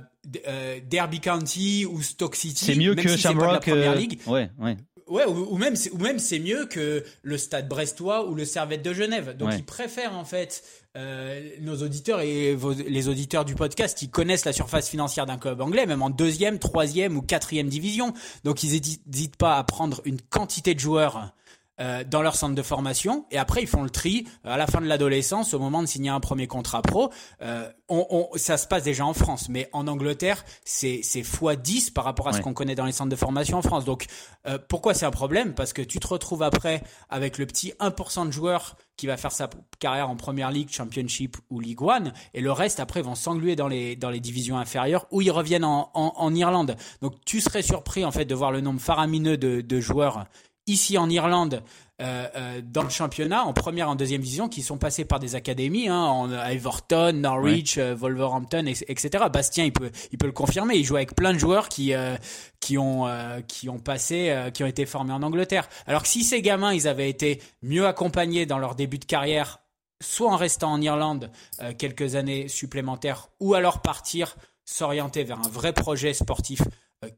euh, 0.48 0.80
Derby 0.90 1.20
County 1.20 1.86
ou 1.86 2.02
Stoke 2.02 2.36
City, 2.36 2.66
C'est 2.66 2.76
mieux 2.76 2.94
même 2.96 3.04
que 3.06 3.16
si 3.16 3.22
c'est 3.22 3.30
pas 3.30 3.34
de 3.34 3.40
la 3.40 3.46
Shamrock. 3.46 3.62
première 3.64 3.92
euh, 3.92 3.96
ligue, 3.96 4.20
Ouais, 4.28 4.50
ouais. 4.60 4.78
ouais, 5.08 5.26
ou, 5.26 5.54
ou 5.56 5.58
même, 5.58 5.76
c'est- 5.76 5.92
ou 5.92 5.98
même 5.98 6.20
c'est 6.20 6.40
mieux 6.40 6.66
que 6.66 7.04
le 7.24 7.38
Stade 7.38 7.68
Brestois 7.68 8.28
ou 8.28 8.36
le 8.36 8.46
Servette 8.46 8.84
de 8.84 8.94
Genève. 8.94 9.36
Donc 9.38 9.50
Ouais. 9.50 9.58
ils 9.58 9.66
préfèrent 9.66 10.16
en 10.16 10.26
fait. 10.26 10.64
euh, 10.98 11.50
nos 11.62 11.78
auditeurs 11.84 12.20
et 12.20 12.54
vos- 12.54 12.74
les 12.74 13.08
auditeurs 13.08 13.46
du 13.46 13.56
podcast, 13.56 14.02
ils 14.02 14.10
connaissent 14.10 14.44
la 14.44 14.52
surface 14.52 14.90
financière 14.90 15.26
d'un 15.26 15.38
club 15.38 15.62
anglais, 15.62 15.86
même 15.86 16.02
en 16.02 16.10
deuxième, 16.10 16.60
troisième 16.60 17.16
ou 17.16 17.22
quatrième 17.22 17.70
division. 17.70 18.14
Donc 18.44 18.62
ils 18.64 18.74
n'hésitent 18.74 19.38
pas 19.38 19.56
à 19.58 19.64
prendre 19.64 20.02
une 20.04 20.20
quantité 20.20 20.74
de 20.76 20.82
joueurs 20.82 21.34
euh, 21.82 22.04
dans 22.04 22.22
leur 22.22 22.36
centre 22.36 22.54
de 22.54 22.62
formation 22.62 23.26
et 23.32 23.40
après 23.40 23.62
ils 23.64 23.68
font 23.68 23.82
le 23.82 23.90
tri 23.90 24.28
à 24.44 24.56
la 24.56 24.68
fin 24.68 24.82
de 24.82 24.86
l'adolescence 24.86 25.56
au 25.56 25.60
moment 25.60 25.82
de 25.82 25.88
signer 25.88 26.12
un 26.12 26.20
premier 26.20 26.46
contrat 26.46 26.84
pro. 26.84 27.10
Euh, 27.42 27.68
on, 27.90 28.06
on, 28.12 28.38
ça 28.38 28.58
se 28.58 28.68
passe 28.68 28.84
déjà 28.84 29.04
en 29.04 29.14
France, 29.14 29.50
mais 29.50 29.68
en 29.74 29.88
Angleterre 29.88 30.46
c'est 30.64 31.00
c'est 31.02 31.24
fois 31.24 31.56
10 31.56 31.90
par 31.90 32.04
rapport 32.04 32.28
à 32.28 32.34
ce 32.34 32.42
qu'on 32.42 32.54
connaît 32.54 32.76
dans 32.76 32.86
les 32.86 32.92
centres 32.92 33.10
de 33.10 33.16
formation 33.16 33.58
en 33.58 33.62
France. 33.64 33.84
Donc 33.84 34.06
euh, 34.48 34.60
pourquoi 34.70 34.94
c'est 34.94 35.06
un 35.06 35.12
problème? 35.12 35.56
Parce 35.56 35.74
que 35.74 35.82
tu 35.82 36.00
te 36.00 36.08
retrouves 36.08 36.44
après 36.44 36.84
avec 37.10 37.40
le 37.40 37.48
petit 37.48 37.74
1% 37.80 38.28
de 38.28 38.32
joueurs 38.32 38.78
qui 38.96 39.08
va 39.08 39.18
faire 39.18 39.32
sa 39.32 39.50
carrière 39.80 40.10
en 40.10 40.16
première 40.16 40.52
ligue, 40.52 40.70
championship 40.70 41.38
ou 41.50 41.60
League 41.60 41.82
One, 41.82 42.14
et 42.36 42.42
le 42.42 42.52
reste 42.52 42.80
après 42.80 43.02
vont 43.02 43.16
s'engluer 43.16 43.56
dans 43.56 43.68
les 43.68 43.96
dans 43.96 44.12
les 44.12 44.20
divisions 44.20 44.58
inférieures 44.58 45.08
ou 45.10 45.22
ils 45.22 45.32
reviennent 45.32 45.66
en, 45.66 45.90
en, 45.96 46.14
en 46.16 46.36
Irlande. 46.36 46.76
Donc 47.02 47.14
tu 47.26 47.42
serais 47.42 47.64
surpris 47.64 48.06
en 48.06 48.12
fait 48.12 48.26
de 48.26 48.36
voir 48.36 48.52
le 48.52 48.62
nombre 48.62 48.80
faramineux 48.80 49.38
de, 49.38 49.62
de 49.62 49.80
joueurs 49.80 50.26
ici 50.68 50.98
en 50.98 51.10
Irlande 51.10 51.64
euh, 52.02 52.28
euh, 52.36 52.62
dans 52.64 52.82
le 52.84 52.90
championnat 52.90 53.44
en 53.44 53.54
première 53.54 53.88
en 53.90 53.96
deuxième 53.96 54.22
division 54.22 54.50
qui 54.50 54.64
sont 54.64 54.78
passés 54.78 55.06
par 55.06 55.20
des 55.20 55.36
académies 55.36 55.88
hein, 55.88 56.00
en 56.02 56.32
à 56.32 56.52
Everton, 56.54 57.14
Norwich, 57.14 57.78
euh, 57.78 57.94
Wolverhampton, 57.96 58.66
et- 58.66 58.92
etc. 58.92 59.26
Bastien 59.32 59.66
il 59.66 59.74
peut 59.74 59.92
il 60.12 60.18
peut 60.18 60.26
le 60.26 60.32
confirmer. 60.32 60.76
Il 60.78 60.84
joue 60.84 60.96
avec 60.96 61.16
plein 61.16 61.34
de 61.34 61.38
joueurs 61.38 61.70
qui 61.70 61.94
euh, 61.94 62.16
qui 62.60 62.78
ont 62.78 63.08
euh, 63.08 63.42
qui 63.42 63.70
ont 63.70 63.80
passé 63.80 64.36
qui 64.54 64.64
ont 64.64 64.68
été 64.68 64.86
formés 64.86 65.14
en 65.14 65.22
Angleterre. 65.22 65.68
Alors 65.86 66.02
que 66.04 66.08
si 66.08 66.24
ces 66.24 66.42
gamins 66.42 66.74
ils 66.74 66.88
avaient 66.88 67.10
été 67.10 67.42
mieux 67.62 67.86
accompagnés 67.86 68.46
dans 68.46 68.58
leur 68.58 68.76
début 68.76 68.98
de 69.00 69.06
carrière 69.06 69.60
soit 70.02 70.32
en 70.32 70.38
restant 70.38 70.72
en 70.72 70.82
Irlande 70.82 71.30
quelques 71.78 72.16
années 72.16 72.48
supplémentaires, 72.48 73.28
ou 73.40 73.54
alors 73.54 73.84
partir 73.84 74.36
s'orienter 74.66 75.24
vers 75.24 75.38
un 75.38 75.50
vrai 75.50 75.74
projet 75.74 76.14
sportif 76.16 76.62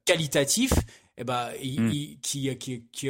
qualitatif, 0.06 0.74
eh 1.17 1.24
ben, 1.24 1.50
il- 1.62 1.82
Mm. 1.82 1.91
il- 1.91 2.20
qui, 2.22 2.58
qui, 2.58 2.84
qui 2.91 3.10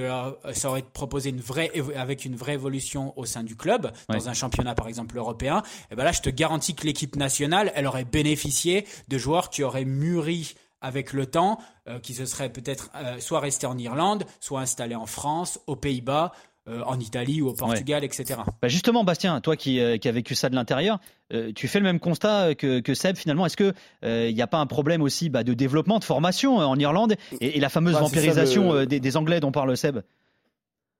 ça 0.54 0.70
aurait 0.70 0.82
proposé 0.84 1.30
une 1.30 1.40
vraie, 1.42 1.72
avec 1.96 2.26
une 2.26 2.36
vraie 2.36 2.54
évolution 2.54 3.18
au 3.18 3.26
sein 3.26 3.44
du 3.44 3.56
club, 3.56 3.92
dans 4.10 4.30
un 4.30 4.34
championnat 4.34 4.76
par 4.76 4.88
exemple 4.88 5.18
européen, 5.18 5.64
eh 5.92 5.96
ben 5.96 6.04
là, 6.04 6.12
je 6.12 6.22
te 6.22 6.30
garantis 6.30 6.76
que 6.76 6.86
l'équipe 6.86 7.16
nationale, 7.16 7.72
elle 7.76 7.88
aurait 7.88 8.06
bénéficié 8.06 8.86
de 9.08 9.18
joueurs 9.18 9.50
qui 9.50 9.64
auraient 9.64 9.86
mûri 9.86 10.56
avec 10.82 11.14
le 11.14 11.26
temps, 11.28 11.60
euh, 11.88 12.00
qui 12.00 12.14
se 12.14 12.26
seraient 12.26 12.52
peut-être 12.52 12.90
euh, 12.96 13.18
soit 13.20 13.40
restés 13.40 13.68
en 13.68 13.78
Irlande, 13.78 14.26
soit 14.42 14.60
installés 14.60 14.96
en 14.96 15.06
France, 15.06 15.60
aux 15.68 15.78
Pays-Bas, 15.78 16.34
euh, 16.70 16.82
en 16.86 17.00
Italie 17.00 17.42
ou 17.42 17.50
au 17.50 17.54
Portugal, 17.54 18.04
etc. 18.04 18.40
Bah 18.62 18.68
justement, 18.68 19.04
Bastien, 19.04 19.42
toi 19.42 19.56
qui, 19.56 19.80
euh, 19.80 19.98
qui 19.98 20.08
as 20.08 20.12
vécu 20.12 20.34
ça 20.36 20.50
de 20.50 20.56
l'intérieur, 20.56 21.00
euh, 21.34 21.52
tu 21.54 21.68
fais 21.68 21.80
le 21.80 21.84
même 21.84 22.00
constat 22.00 22.56
que, 22.56 22.80
que 22.80 22.94
Seb 22.94 23.16
finalement. 23.18 23.46
Est-ce 23.46 23.58
que 23.58 23.74
euh, 24.06 24.28
il 24.30 24.36
n'y 24.36 24.42
a 24.42 24.48
pas 24.48 24.60
un 24.60 24.66
problème 24.66 25.02
aussi 25.02 25.30
bah, 25.30 25.44
de 25.44 25.54
développement, 25.54 26.00
de 26.00 26.04
formation 26.06 26.62
euh, 26.62 26.66
en 26.66 26.78
Irlande 26.80 27.16
et, 27.42 27.58
et 27.58 27.60
la 27.60 27.70
fameuse 27.70 27.94
Bah, 27.94 28.00
vampirisation 28.02 28.72
le- 28.74 28.80
euh, 28.80 28.86
des, 28.86 29.00
des 29.00 29.18
Anglais 29.18 29.40
dont 29.40 29.52
parle 29.52 29.76
Seb? 29.76 30.00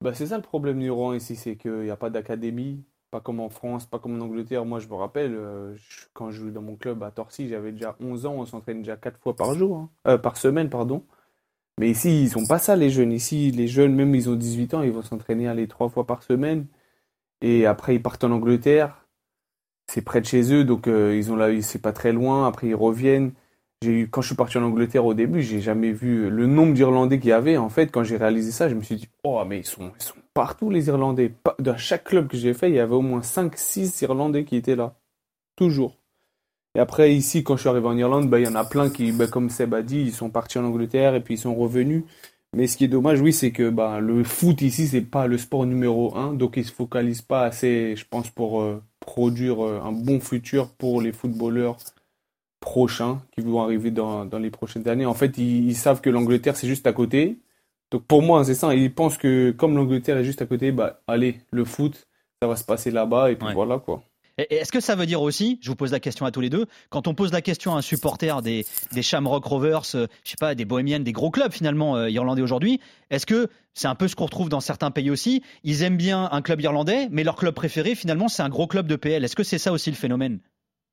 Bah, 0.02 0.14
c'est 0.14 0.28
ça 0.28 0.36
le 0.38 0.44
problème 0.44 0.78
numéro 0.78 1.10
un 1.12 1.16
ici, 1.16 1.36
c'est 1.36 1.56
qu'il 1.56 1.72
n'y 1.80 1.90
a 1.90 1.96
pas 1.96 2.10
d'académie, 2.10 2.84
pas 3.10 3.22
comme 3.22 3.40
en 3.40 3.50
France, 3.50 3.86
pas 3.86 4.00
comme 4.00 4.20
en 4.22 4.26
Angleterre. 4.26 4.66
Moi, 4.66 4.80
je 4.80 4.88
me 4.88 4.96
rappelle, 4.96 5.34
euh, 5.34 5.74
je- 5.76 6.06
quand 6.14 6.30
je 6.30 6.42
jouais 6.42 6.52
dans 6.52 6.62
mon 6.62 6.76
club 6.76 7.02
à 7.04 7.12
Torcy, 7.12 7.48
j'avais 7.48 7.72
déjà 7.72 7.96
11 8.02 8.26
ans, 8.26 8.34
on 8.38 8.46
s'entraîne 8.46 8.80
déjà 8.80 8.98
4 8.98 9.18
fois 9.20 9.36
par 9.36 9.54
jour, 9.56 9.78
hein. 9.78 9.90
Euh, 10.08 10.18
par 10.18 10.36
semaine, 10.36 10.70
pardon. 10.70 11.04
Mais 11.80 11.90
ici, 11.90 12.24
ils 12.24 12.30
sont 12.30 12.46
pas 12.46 12.60
ça, 12.60 12.76
les 12.76 12.90
jeunes. 12.90 13.12
Ici, 13.12 13.52
les 13.52 13.68
jeunes, 13.68 13.96
même 13.96 14.14
ils 14.16 14.30
ont 14.30 14.36
18 14.36 14.74
ans, 14.76 14.82
ils 14.84 14.92
vont 14.92 15.02
s'entraîner 15.02 15.48
aller 15.48 15.68
3 15.68 15.90
fois 15.90 16.06
par 16.06 16.24
semaine. 16.24 16.68
Et 17.42 17.66
après, 17.66 17.96
ils 17.96 18.02
partent 18.02 18.24
en 18.24 18.32
Angleterre. 18.32 19.08
C'est 19.92 20.02
près 20.02 20.22
de 20.22 20.26
chez 20.26 20.54
eux, 20.54 20.64
donc 20.64 20.88
euh, 20.88 21.16
ils 21.16 21.32
ont 21.32 21.36
là, 21.36 21.62
c'est 21.62 21.82
pas 21.82 21.92
très 21.94 22.14
loin. 22.14 22.48
Après, 22.48 22.68
ils 22.68 22.76
reviennent. 22.76 23.34
Eu, 23.84 24.08
quand 24.08 24.22
je 24.22 24.28
suis 24.28 24.36
parti 24.36 24.58
en 24.58 24.64
Angleterre 24.64 25.06
au 25.06 25.14
début, 25.14 25.42
j'ai 25.42 25.60
jamais 25.60 25.92
vu 25.92 26.30
le 26.30 26.48
nombre 26.48 26.74
d'Irlandais 26.74 27.20
qu'il 27.20 27.30
y 27.30 27.34
avait. 27.34 27.58
En 27.58 27.70
fait, 27.70 27.88
quand 27.92 28.04
j'ai 28.04 28.18
réalisé 28.18 28.52
ça, 28.52 28.70
je 28.70 28.76
me 28.76 28.82
suis 28.82 28.96
dit, 28.96 29.10
oh, 29.26 29.44
mais 29.46 29.60
ils 29.60 29.66
sont, 29.66 29.92
ils 30.00 30.04
sont 30.04 30.16
partout, 30.34 30.70
les 30.70 30.88
Irlandais. 30.88 31.34
Dans 31.60 31.78
chaque 31.78 32.06
club 32.06 32.28
que 32.30 32.38
j'ai 32.38 32.54
fait, 32.54 32.70
il 32.70 32.76
y 32.76 32.80
avait 32.80 32.96
au 32.96 33.02
moins 33.02 33.20
5-6 33.20 34.04
Irlandais 34.04 34.46
qui 34.46 34.56
étaient 34.56 34.78
là. 34.78 34.96
Toujours. 35.58 35.98
Et 36.76 36.80
après, 36.80 37.14
ici, 37.14 37.44
quand 37.44 37.56
je 37.56 37.62
suis 37.62 37.70
arrivé 37.70 37.88
en 37.88 37.98
Irlande, 37.98 38.30
bah, 38.30 38.40
il 38.40 38.46
y 38.46 38.48
en 38.48 38.56
a 38.56 38.64
plein 38.66 38.90
qui, 38.90 39.12
bah, 39.12 39.28
comme 39.28 39.50
Seb 39.50 39.74
a 39.74 39.82
dit, 39.84 40.02
ils 40.02 40.12
sont 40.14 40.30
partis 40.30 40.58
en 40.58 40.66
Angleterre 40.66 41.14
et 41.16 41.22
puis 41.22 41.36
ils 41.36 41.38
sont 41.40 41.54
revenus. 41.56 42.04
Mais 42.56 42.68
ce 42.68 42.78
qui 42.78 42.86
est 42.86 42.88
dommage, 42.88 43.22
oui, 43.22 43.34
c'est 43.34 43.52
que 43.52 43.70
bah, 43.70 44.00
le 44.00 44.24
foot 44.24 44.62
ici, 44.62 44.88
c'est 44.88 45.02
pas 45.02 45.28
le 45.28 45.38
sport 45.38 45.66
numéro 45.66 46.16
un. 46.18 46.34
Donc, 46.34 46.58
ils 46.58 46.66
se 46.66 46.72
focalisent 46.72 47.22
pas 47.22 47.44
assez, 47.44 47.96
je 47.96 48.06
pense, 48.10 48.30
pour 48.30 48.62
euh, 48.62 48.82
produire 49.00 49.64
euh, 49.66 49.82
un 49.84 49.92
bon 49.92 50.20
futur 50.20 50.70
pour 50.72 51.02
les 51.02 51.12
footballeurs 51.12 51.78
prochains 52.60 53.22
qui 53.34 53.42
vont 53.42 53.62
arriver 53.62 53.92
dans, 53.92 54.26
dans 54.26 54.40
les 54.40 54.50
prochaines 54.52 54.88
années. 54.88 55.06
En 55.06 55.14
fait, 55.14 55.38
ils, 55.38 55.68
ils 55.70 55.76
savent 55.76 56.02
que 56.02 56.10
l'Angleterre, 56.10 56.56
c'est 56.56 56.68
juste 56.68 56.88
à 56.88 56.94
côté. 56.94 57.40
Donc, 57.92 58.04
pour 58.06 58.22
moi, 58.24 58.44
c'est 58.46 58.56
ça. 58.56 58.74
Ils 58.74 58.94
pensent 58.94 59.18
que 59.18 59.52
comme 59.52 59.76
l'Angleterre 59.76 60.18
est 60.18 60.24
juste 60.24 60.42
à 60.42 60.46
côté, 60.46 60.72
bah, 60.72 61.02
allez, 61.08 61.42
le 61.52 61.66
foot, 61.66 62.08
ça 62.42 62.48
va 62.48 62.56
se 62.56 62.64
passer 62.64 62.92
là-bas. 62.92 63.32
Et 63.32 63.36
puis 63.36 63.48
Ouais. 63.48 63.54
voilà, 63.54 63.80
quoi. 63.80 64.04
Est-ce 64.38 64.72
que 64.72 64.80
ça 64.80 64.96
veut 64.96 65.06
dire 65.06 65.22
aussi, 65.22 65.60
je 65.62 65.70
vous 65.70 65.76
pose 65.76 65.92
la 65.92 66.00
question 66.00 66.26
à 66.26 66.32
tous 66.32 66.42
les 66.42 66.50
deux, 66.50 66.66
quand 66.90 67.08
on 67.08 67.14
pose 67.14 67.32
la 67.32 67.42
question 67.44 67.76
à 67.76 67.78
un 67.78 67.82
supporter 67.84 68.42
des, 68.42 68.66
des 68.92 69.04
Shamrock 69.04 69.46
Rovers, 69.46 69.84
euh, 69.94 70.08
je 70.24 70.32
sais 70.32 70.38
pas, 70.40 70.56
des 70.56 70.66
Bohemians, 70.66 71.00
des 71.02 71.12
gros 71.12 71.30
clubs 71.30 71.52
finalement 71.52 71.96
euh, 71.98 72.10
irlandais 72.10 72.42
aujourd'hui, 72.42 72.80
est-ce 73.12 73.28
que 73.28 73.48
c'est 73.76 73.88
un 73.88 73.94
peu 73.94 74.08
ce 74.08 74.16
qu'on 74.16 74.26
retrouve 74.26 74.50
dans 74.50 74.60
certains 74.60 74.90
pays 74.90 75.12
aussi? 75.12 75.44
Ils 75.64 75.84
aiment 75.84 75.98
bien 75.98 76.30
un 76.32 76.42
club 76.42 76.62
irlandais, 76.62 77.10
mais 77.12 77.24
leur 77.24 77.36
club 77.36 77.54
préféré 77.54 77.94
finalement 77.94 78.28
c'est 78.28 78.42
un 78.42 78.50
gros 78.50 78.66
club 78.66 78.88
de 78.88 78.96
PL. 78.96 79.24
Est-ce 79.24 79.36
que 79.36 79.44
c'est 79.44 79.60
ça 79.60 79.72
aussi 79.72 79.92
le 79.92 79.96
phénomène? 79.96 80.40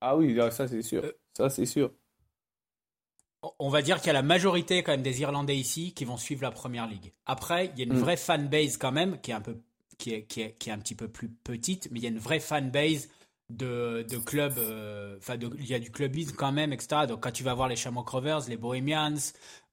Ah 0.01 0.15
oui, 0.17 0.37
ça, 0.51 0.67
c'est 0.67 0.81
sûr. 0.83 1.03
Euh, 1.03 1.11
Ça, 1.35 1.49
c'est 1.49 1.65
sûr. 1.65 1.91
On 3.57 3.69
va 3.69 3.81
dire 3.81 3.97
qu'il 3.97 4.07
y 4.07 4.09
a 4.11 4.13
la 4.13 4.21
majorité 4.21 4.83
quand 4.83 4.91
même 4.91 5.01
des 5.01 5.21
Irlandais 5.21 5.57
ici 5.57 5.93
qui 5.93 6.05
vont 6.05 6.17
suivre 6.17 6.43
la 6.43 6.51
première 6.51 6.85
ligue. 6.87 7.11
Après, 7.25 7.71
il 7.73 7.79
y 7.79 7.81
a 7.81 7.85
une 7.85 7.97
Mm. 7.97 8.03
vraie 8.03 8.17
fanbase 8.17 8.77
quand 8.77 8.91
même 8.91 9.19
qui 9.21 9.31
est 9.31 9.33
un 9.33 9.41
peu 9.41 9.57
qui 9.97 10.13
est, 10.13 10.23
qui 10.23 10.41
est, 10.41 10.53
qui 10.57 10.69
est 10.69 10.73
un 10.73 10.79
petit 10.79 10.95
peu 10.95 11.07
plus 11.07 11.29
petite, 11.29 11.87
mais 11.91 11.99
il 11.99 12.03
y 12.03 12.07
a 12.07 12.09
une 12.09 12.17
vraie 12.17 12.39
fanbase 12.39 13.09
de, 13.57 14.05
de 14.09 14.17
clubs, 14.17 14.57
euh, 14.57 15.15
enfin 15.17 15.35
il 15.59 15.65
y 15.67 15.73
a 15.73 15.79
du 15.79 15.91
clubisme 15.91 16.35
quand 16.35 16.51
même, 16.51 16.73
etc. 16.73 17.01
Donc 17.07 17.21
quand 17.23 17.31
tu 17.31 17.43
vas 17.43 17.53
voir 17.53 17.67
les 17.67 17.75
Shamrock 17.75 18.09
Rovers, 18.09 18.41
les 18.49 18.57
Bohemians 18.57 19.13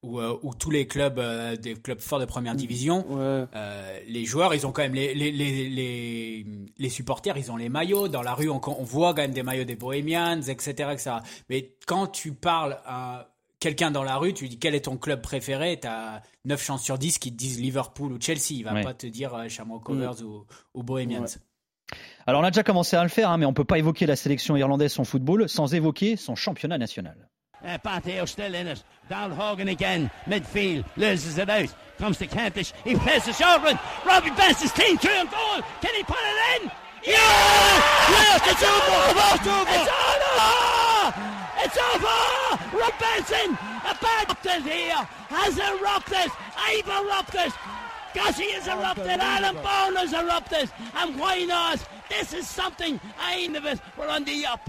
ou, 0.01 0.19
euh, 0.19 0.37
ou 0.43 0.53
tous 0.53 0.71
les 0.71 0.87
clubs 0.87 1.19
euh, 1.19 1.55
des 1.55 1.73
clubs 1.73 1.99
forts 1.99 2.19
de 2.19 2.25
première 2.25 2.55
division, 2.55 3.05
Ouais. 3.09 3.45
euh, 3.55 3.99
les 4.07 4.25
joueurs, 4.25 4.53
ils 4.53 4.65
ont 4.67 4.71
quand 4.71 4.81
même 4.83 4.93
les, 4.93 5.13
les, 5.13 5.31
les, 5.31 5.69
les, 5.69 6.45
les 6.77 6.89
supporters, 6.89 7.37
ils 7.37 7.51
ont 7.51 7.57
les 7.57 7.69
maillots. 7.69 8.07
Dans 8.07 8.21
la 8.21 8.33
rue, 8.33 8.49
on, 8.49 8.61
on 8.65 8.83
voit 8.83 9.13
quand 9.13 9.21
même 9.21 9.33
des 9.33 9.43
maillots 9.43 9.63
des 9.65 9.75
Bohemians, 9.75 10.41
etc., 10.41 10.89
etc. 10.93 11.11
Mais 11.49 11.75
quand 11.87 12.07
tu 12.07 12.33
parles 12.33 12.79
à 12.85 13.33
quelqu'un 13.59 13.91
dans 13.91 14.03
la 14.03 14.15
rue, 14.15 14.33
tu 14.33 14.43
lui 14.45 14.49
dis 14.49 14.57
quel 14.59 14.73
est 14.73 14.85
ton 14.85 14.95
club 14.95 15.21
préféré, 15.21 15.77
tu 15.81 15.87
as 15.87 16.21
9 16.45 16.63
chances 16.63 16.81
sur 16.83 16.97
10 16.97 17.17
qui 17.19 17.31
te 17.33 17.37
disent 17.37 17.59
Liverpool 17.59 18.13
ou 18.13 18.17
Chelsea. 18.21 18.51
Il 18.51 18.63
va 18.63 18.73
Ouais. 18.73 18.83
pas 18.83 18.93
te 18.93 19.05
dire 19.05 19.49
Shamrock 19.49 19.85
Rovers 19.85 20.21
ou, 20.23 20.45
ou 20.73 20.83
Bohemians. 20.83 21.23
Ouais. 21.23 21.27
Alors 22.29 22.41
on 22.41 22.43
a 22.43 22.51
déjà 22.51 22.61
commencé 22.61 22.95
à 22.95 23.01
le 23.01 23.09
faire, 23.09 23.31
hein, 23.31 23.39
mais 23.39 23.47
on 23.47 23.53
peut 23.53 23.63
pas 23.63 23.79
évoquer 23.79 24.05
la 24.05 24.15
sélection 24.15 24.55
irlandaise, 24.55 24.93
son 24.93 25.03
football, 25.03 25.49
sans 25.49 25.73
évoquer 25.73 26.15
son 26.15 26.35
championnat 26.35 26.77
national. 26.77 27.15
Uh, 27.63 27.79
Pat 27.81 28.05
Hale 28.05 28.27
still 28.27 28.53
in 28.55 28.67
it. 28.67 28.85
Donald 29.09 29.33
Hogan 29.33 29.67
again, 29.67 30.11
midfield, 30.27 30.85
loses 30.95 31.39
it 31.39 31.49
out. 31.49 31.73
Comes 31.97 32.19
to 32.19 32.27
Kentish. 32.27 32.71
He 32.85 32.93
plays 32.95 33.25
the 33.25 33.33
short 33.33 33.63
one. 33.63 33.79
Robbie 34.05 34.29
Best 34.37 34.63
is 34.63 34.71
clean 34.71 34.99
through 34.99 35.09
and 35.09 35.31
goal. 35.31 35.63
Can 35.81 35.95
he 35.95 36.03
put 36.03 36.19
it 36.21 36.61
in? 36.61 36.71
Yeah! 37.03 37.17
Yes, 38.13 38.41
it's 38.45 38.61
over! 38.61 38.99
It's 39.33 39.47
over! 39.47 39.73
It's 39.73 39.89
over! 39.97 41.39
It's 41.65 41.77
over! 41.81 42.77
Rob 42.77 42.93
Benson, 42.99 43.57
a 43.89 43.97
bad 43.99 44.61
here, 44.61 45.07
has 45.29 45.57
erupted. 45.57 46.31
I've 46.55 46.87
erupted. 46.87 47.78
Gussie 48.13 48.49
has 48.57 48.67
erupted. 48.67 49.19
Alan 49.19 49.53
Bourne 49.53 49.97
has 49.97 50.13
erupted. 50.13 50.69
And 50.95 51.15
why 51.17 51.45
not? 51.45 51.79
This 52.09 52.33
is 52.33 52.47
something. 52.47 52.97
I 53.19 53.45
end 53.45 53.55
of 53.57 53.65
it. 53.65 53.79
We're 53.97 54.09
on 54.09 54.23
the 54.23 54.45
up. 54.51 54.61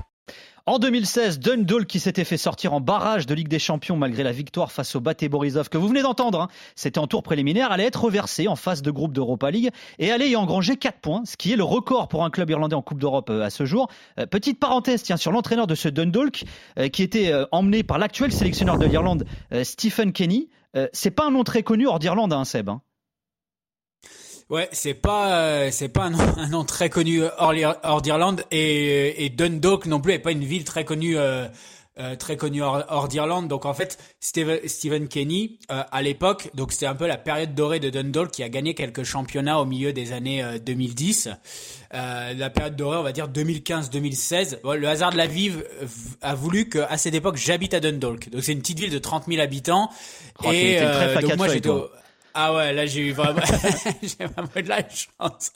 En 0.66 0.79
2016, 0.79 1.40
Dundalk 1.40 1.87
qui 1.87 1.98
s'était 1.98 2.22
fait 2.22 2.37
sortir 2.37 2.74
en 2.74 2.81
barrage 2.81 3.26
de 3.26 3.35
Ligue 3.35 3.48
des 3.48 3.59
Champions 3.59 3.96
malgré 3.96 4.22
la 4.22 4.31
victoire 4.31 4.70
face 4.70 4.94
au 4.94 5.00
Bate 5.00 5.24
Borisov 5.24 5.68
que 5.70 5.79
vous 5.79 5.88
venez 5.88 6.03
d'entendre, 6.03 6.42
hein. 6.42 6.48
c'était 6.76 6.98
en 7.00 7.07
tour 7.07 7.22
préliminaire, 7.22 7.72
allait 7.72 7.87
être 7.87 8.05
reversé 8.05 8.46
en 8.46 8.57
phase 8.57 8.83
de 8.83 8.90
groupe 8.90 9.12
d'Europa 9.12 9.50
League 9.50 9.70
et 9.98 10.12
allait 10.12 10.29
y 10.31 10.37
engranger 10.37 10.76
4 10.76 11.00
points, 11.00 11.22
ce 11.24 11.37
qui 11.37 11.53
est 11.53 11.57
le 11.57 11.64
record 11.64 12.09
pour 12.09 12.24
un 12.24 12.31
club 12.31 12.50
irlandais 12.50 12.76
en 12.76 12.83
Coupe 12.83 13.00
d'Europe 13.00 13.31
euh, 13.31 13.42
à 13.42 13.50
ce 13.50 13.64
jour. 13.64 13.88
Euh, 14.18 14.26
petite 14.26 14.61
parenthèse 14.61 15.03
tiens, 15.03 15.16
sur 15.16 15.33
l'entraîneur 15.33 15.66
de 15.66 15.74
ce 15.74 15.88
Dundalk 15.88 16.44
euh, 16.79 16.88
qui 16.88 17.03
était 17.03 17.33
euh, 17.33 17.46
emmené 17.53 17.83
par 17.83 17.98
l'actuel 17.98 18.31
sélectionneur 18.31 18.79
de 18.79 18.85
l'Irlande, 18.87 19.24
euh, 19.53 19.64
Stephen 19.64 20.12
Kenny. 20.12 20.50
Euh, 20.76 20.87
c'est 20.92 21.11
pas 21.11 21.24
un 21.26 21.31
nom 21.31 21.42
très 21.42 21.62
connu 21.64 21.88
hors 21.88 21.98
d'Irlande, 21.98 22.35
hein, 22.35 22.44
Seb. 22.44 22.68
hein. 22.68 22.83
Ouais, 24.51 24.69
c'est 24.73 24.95
pas 24.95 25.37
euh, 25.43 25.69
c'est 25.71 25.89
pas 25.89 26.03
un 26.05 26.11
nom, 26.11 26.19
un 26.37 26.49
nom 26.49 26.65
très 26.65 26.91
connu 26.91 27.23
hors, 27.39 27.53
l'Ir- 27.53 27.77
hors 27.85 28.03
d'Irlande 28.03 28.43
et, 28.51 29.25
et 29.25 29.29
Dundalk 29.31 29.87
non 29.87 30.01
plus 30.01 30.13
est 30.15 30.19
pas 30.19 30.33
une 30.33 30.45
ville 30.45 30.65
très 30.65 30.85
connue 30.85 31.17
euh, 31.17 31.47
euh, 32.01 32.17
très 32.17 32.37
connue 32.37 32.61
hors, 32.63 32.83
hors 32.89 33.07
d'Irlande. 33.09 33.47
Donc 33.47 33.65
en 33.65 33.75
fait, 33.75 33.99
Steve- 34.21 34.67
Stephen 34.67 35.07
Kenny 35.07 35.59
euh, 35.71 35.83
à 35.93 36.03
l'époque, 36.03 36.51
donc 36.55 36.73
c'était 36.73 36.87
un 36.87 36.95
peu 36.97 37.07
la 37.07 37.17
période 37.17 37.55
dorée 37.55 37.79
de 37.79 37.91
Dundalk 37.91 38.33
qui 38.33 38.43
a 38.43 38.49
gagné 38.49 38.75
quelques 38.75 39.05
championnats 39.05 39.61
au 39.61 39.67
milieu 39.67 39.93
des 39.93 40.13
années 40.13 40.43
euh, 40.43 40.59
2010. 40.59 41.29
Euh, 41.95 42.35
la 42.35 42.51
période 42.51 42.75
dorée, 42.75 42.97
on 42.97 43.03
va 43.05 43.13
dire 43.13 43.29
2015-2016. 43.29 44.61
Bon, 44.63 44.79
le 44.79 44.89
hasard 44.89 45.13
de 45.13 45.17
la 45.17 45.27
vie 45.27 45.51
euh, 45.51 45.87
a 46.23 46.35
voulu 46.35 46.69
qu'à 46.69 46.97
cette 46.97 47.15
époque 47.15 47.37
j'habite 47.37 47.75
à 47.75 47.81
Dundalk. 47.81 48.31
Donc 48.31 48.43
c'est 48.43 48.53
une 48.53 48.61
petite 48.61 48.81
ville 48.81 48.91
de 48.91 48.99
30 48.99 49.27
000 49.29 49.41
habitants 49.41 49.91
Oh, 50.43 50.49
euh, 50.83 51.15
donc 51.21 51.31
moi 51.37 51.47
j'étais 51.55 51.69
Ah 52.35 52.55
ouais, 52.55 52.73
là 52.73 52.87
j'ai 52.87 53.09
eu 53.09 53.12
vraiment, 53.12 53.40
j'ai 54.03 54.27
vraiment 54.27 54.49
de 54.55 54.69
la 54.69 54.83
chance. 54.88 55.53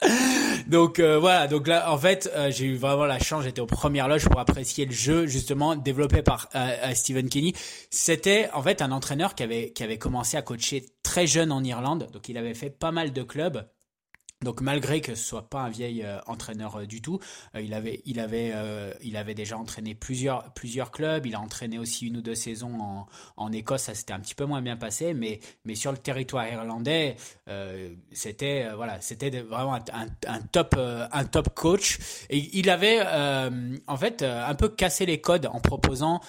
Donc 0.67 0.99
euh, 0.99 1.19
voilà, 1.19 1.47
donc 1.47 1.69
là 1.69 1.93
en 1.93 1.99
fait 1.99 2.31
euh, 2.35 2.51
j'ai 2.51 2.67
eu 2.67 2.77
vraiment 2.77 3.05
la 3.05 3.19
chance. 3.19 3.45
J'étais 3.45 3.61
aux 3.61 3.67
premières 3.67 4.09
loges 4.09 4.29
pour 4.29 4.41
apprécier 4.41 4.85
le 4.87 4.93
jeu 4.93 5.27
justement 5.27 5.77
développé 5.77 6.23
par 6.23 6.49
euh, 6.55 6.95
Stephen 6.95 7.29
Kenny. 7.29 7.55
C'était 7.91 8.51
en 8.53 8.63
fait 8.63 8.83
un 8.83 8.91
entraîneur 8.93 9.35
qui 9.35 9.43
avait 9.43 9.71
qui 9.71 9.83
avait 9.83 9.99
commencé 9.99 10.37
à 10.37 10.43
coacher 10.43 10.85
très 11.03 11.27
jeune 11.27 11.53
en 11.53 11.63
Irlande, 11.63 12.09
donc 12.13 12.29
il 12.29 12.37
avait 12.37 12.55
fait 12.55 12.71
pas 12.71 12.91
mal 12.91 13.13
de 13.13 13.23
clubs. 13.23 13.65
Donc 14.45 14.61
malgré 14.61 15.01
que 15.01 15.15
ce 15.15 15.25
soit 15.25 15.49
pas 15.49 15.63
un 15.63 15.71
vieil 15.71 16.03
euh, 16.03 16.19
entraîneur 16.27 16.77
euh, 16.77 16.87
du 16.87 17.01
tout, 17.01 17.19
euh, 17.57 17.63
il 17.63 17.75
avait 17.75 18.03
il 18.05 18.21
avait 18.21 18.53
il 19.03 19.17
avait 19.17 19.35
déjà 19.35 19.57
entraîné 19.59 19.95
plusieurs 19.95 20.53
plusieurs 20.53 20.91
clubs. 20.91 21.27
Il 21.27 21.35
a 21.35 21.41
entraîné 21.41 21.79
aussi 21.79 22.07
une 22.07 22.19
ou 22.19 22.21
deux 22.21 22.35
saisons 22.35 22.79
en, 22.81 23.07
en 23.37 23.53
Écosse. 23.53 23.83
Ça 23.83 23.95
s'était 23.95 24.13
un 24.13 24.21
petit 24.21 24.35
peu 24.35 24.45
moins 24.45 24.63
bien 24.63 24.77
passé, 24.77 25.15
mais 25.15 25.41
mais 25.65 25.75
sur 25.75 25.91
le 25.91 25.99
territoire 25.99 26.47
irlandais, 26.47 27.17
c'était 28.13 28.69
voilà 28.77 29.01
c'était 29.01 29.31
vraiment 29.41 29.79
un, 30.27 30.41
top 30.53 30.77
un 30.79 31.25
top 31.25 31.49
coach. 31.55 31.99
Et 32.29 32.51
il 32.59 32.69
avait 32.69 33.01
en 33.87 33.97
fait 33.97 34.23
un 34.23 34.55
peu 34.55 34.69
cassé 34.69 35.07
les 35.07 35.21
codes 35.21 35.47
en 35.47 35.61
proposant, 35.61 36.21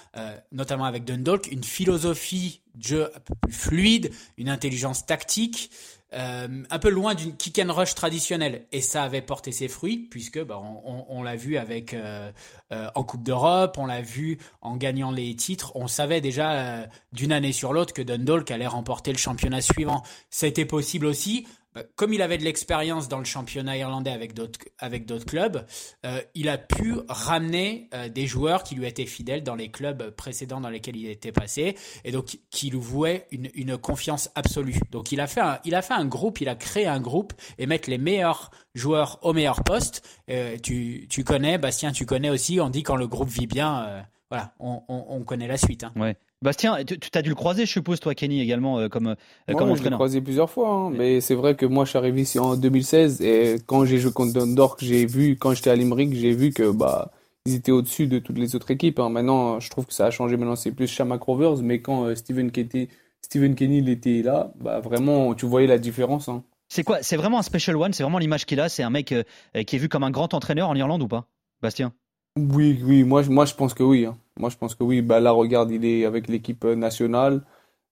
notamment 0.51 0.85
avec 0.85 1.03
Dundalk, 1.03 1.51
une 1.51 1.63
philosophie 1.63 2.61
de 2.75 2.83
jeu 2.83 3.11
plus 3.41 3.53
fluide, 3.53 4.11
une 4.37 4.49
intelligence 4.49 5.05
tactique. 5.05 5.71
Euh, 6.15 6.63
un 6.69 6.79
peu 6.79 6.89
loin 6.89 7.13
d'une 7.13 7.35
kick 7.35 7.59
and 7.59 7.73
rush 7.73 7.93
traditionnelle. 7.93 8.65
Et 8.71 8.81
ça 8.81 9.03
avait 9.03 9.21
porté 9.21 9.51
ses 9.51 9.67
fruits, 9.67 9.97
puisque 9.97 10.41
bah, 10.43 10.59
on, 10.59 11.23
l'a 11.23 11.35
vu 11.35 11.57
avec 11.57 11.93
euh, 11.93 12.31
euh, 12.71 12.87
en 12.95 13.03
Coupe 13.03 13.23
d'Europe, 13.23 13.77
on 13.77 13.85
l'a 13.85 14.01
vu 14.01 14.37
en 14.61 14.77
gagnant 14.77 15.11
les 15.11 15.35
titres. 15.35 15.73
On 15.75 15.87
savait 15.87 16.21
déjà 16.21 16.87
d'une 17.11 17.31
année 17.31 17.51
sur 17.51 17.73
l'autre 17.73 17.93
que 17.93 18.01
Dundalk 18.01 18.49
allait 18.51 18.67
remporter 18.67 19.11
le 19.11 19.17
championnat 19.17 19.61
suivant. 19.61 20.03
C'était 20.29 20.65
possible 20.65 21.05
aussi 21.05 21.47
comme 21.95 22.13
il 22.13 22.21
avait 22.21 22.37
de 22.37 22.43
l'expérience 22.43 23.07
dans 23.07 23.19
le 23.19 23.25
championnat 23.25 23.77
irlandais 23.77 24.11
avec 24.11 24.33
d'autres 24.33 24.59
avec 24.79 25.05
d'autres 25.05 25.25
clubs, 25.25 25.65
euh, 26.05 26.21
il 26.33 26.49
a 26.49 26.57
pu 26.57 26.95
ramener 27.09 27.89
euh, 27.93 28.09
des 28.09 28.27
joueurs 28.27 28.63
qui 28.63 28.75
lui 28.75 28.87
étaient 28.87 29.05
fidèles 29.05 29.43
dans 29.43 29.55
les 29.55 29.69
clubs 29.69 30.11
précédents 30.11 30.61
dans 30.61 30.69
lesquels 30.69 30.95
il 30.95 31.09
était 31.09 31.31
passé 31.31 31.75
et 32.03 32.11
donc 32.11 32.37
qui 32.49 32.69
lui 32.69 32.79
vouaient 32.79 33.27
une, 33.31 33.49
une 33.53 33.77
confiance 33.77 34.29
absolue. 34.35 34.79
Donc 34.91 35.11
il 35.11 35.19
a 35.19 35.27
fait 35.27 35.41
un, 35.41 35.59
il 35.65 35.75
a 35.75 35.81
fait 35.81 35.93
un 35.93 36.05
groupe, 36.05 36.41
il 36.41 36.49
a 36.49 36.55
créé 36.55 36.87
un 36.87 36.99
groupe 36.99 37.33
et 37.57 37.65
mettre 37.65 37.89
les 37.89 37.97
meilleurs 37.97 38.51
joueurs 38.73 39.19
au 39.21 39.33
meilleur 39.33 39.63
poste. 39.63 40.07
Euh, 40.29 40.57
tu, 40.61 41.07
tu 41.09 41.23
connais, 41.23 41.57
Bastien, 41.57 41.91
tu 41.91 42.05
connais 42.05 42.29
aussi. 42.29 42.59
On 42.59 42.69
dit 42.69 42.83
quand 42.83 42.95
le 42.95 43.07
groupe 43.07 43.29
vit 43.29 43.47
bien, 43.47 44.05
voilà, 44.29 44.53
on, 44.59 44.81
on, 44.87 45.05
on, 45.09 45.23
connaît 45.23 45.47
la 45.47 45.57
suite. 45.57 45.83
Hein. 45.83 45.93
Ouais. 45.95 46.15
Bastien, 46.45 46.77
tu 46.85 46.97
as 47.15 47.23
dû 47.23 47.29
le 47.29 47.35
croiser, 47.35 47.65
je 47.65 47.71
suppose, 47.71 47.99
toi, 47.99 48.13
Kenny, 48.13 48.39
également, 48.39 48.77
euh, 48.77 48.87
comme, 48.87 49.07
euh, 49.07 49.15
comme 49.47 49.71
entraîneur. 49.71 49.77
Je 49.77 49.83
l'ai 49.83 49.89
croisé 49.91 50.21
plusieurs 50.21 50.49
fois, 50.49 50.69
hein, 50.69 50.91
mais 50.91 51.19
c'est 51.19 51.33
vrai 51.33 51.55
que 51.55 51.65
moi, 51.65 51.85
je 51.85 51.89
suis 51.89 51.97
arrivé 51.97 52.21
ici 52.21 52.37
en 52.37 52.55
2016 52.55 53.21
et 53.23 53.55
quand 53.65 53.83
j'ai 53.83 53.97
joué 53.97 54.11
contre 54.11 54.33
Dundalk, 54.33 54.75
j'ai 54.77 55.07
vu, 55.07 55.37
quand 55.37 55.55
j'étais 55.55 55.71
à 55.71 55.75
Limerick, 55.75 56.13
j'ai 56.13 56.33
vu 56.33 56.51
que 56.51 56.69
bah 56.69 57.11
ils 57.47 57.55
étaient 57.55 57.71
au-dessus 57.71 58.05
de 58.05 58.19
toutes 58.19 58.37
les 58.37 58.55
autres 58.55 58.69
équipes. 58.69 58.99
Hein. 58.99 59.09
Maintenant, 59.09 59.59
je 59.59 59.71
trouve 59.71 59.87
que 59.87 59.93
ça 59.93 60.05
a 60.05 60.11
changé. 60.11 60.37
Maintenant, 60.37 60.55
c'est 60.55 60.71
plus 60.71 60.87
Shamrock 60.87 61.23
Rovers, 61.23 61.63
mais 61.63 61.81
quand 61.81 62.05
euh, 62.05 62.13
Stephen, 62.13 62.51
Kenny, 62.51 62.89
Stephen 63.23 63.55
Kenny 63.55 63.79
il 63.79 63.89
était 63.89 64.21
là, 64.21 64.51
bah 64.59 64.79
vraiment, 64.79 65.33
tu 65.33 65.47
voyais 65.47 65.67
la 65.67 65.79
différence. 65.79 66.29
Hein. 66.29 66.43
C'est 66.69 66.83
quoi 66.83 66.99
C'est 67.01 67.17
vraiment 67.17 67.39
un 67.39 67.43
special 67.43 67.75
one 67.75 67.93
C'est 67.93 68.03
vraiment 68.03 68.19
l'image 68.19 68.45
qu'il 68.45 68.59
a 68.59 68.69
C'est 68.69 68.83
un 68.83 68.91
mec 68.91 69.07
qui 69.07 69.75
est 69.75 69.79
vu 69.79 69.89
comme 69.89 70.03
un 70.03 70.11
grand 70.11 70.35
entraîneur 70.35 70.69
en 70.69 70.75
Irlande 70.75 71.01
ou 71.01 71.07
pas, 71.07 71.25
Bastien? 71.63 71.91
Oui, 72.37 72.81
oui, 72.83 73.03
moi, 73.03 73.23
moi 73.29 73.45
je 73.45 73.53
pense 73.53 73.73
que 73.73 73.83
oui. 73.83 74.05
Hein. 74.05 74.17
Moi 74.39 74.49
je 74.49 74.57
pense 74.57 74.75
que 74.75 74.83
oui. 74.83 75.01
Bah, 75.01 75.19
là, 75.19 75.31
regarde, 75.31 75.71
il 75.71 75.85
est 75.85 76.05
avec 76.05 76.27
l'équipe 76.27 76.65
euh, 76.65 76.75
nationale. 76.75 77.41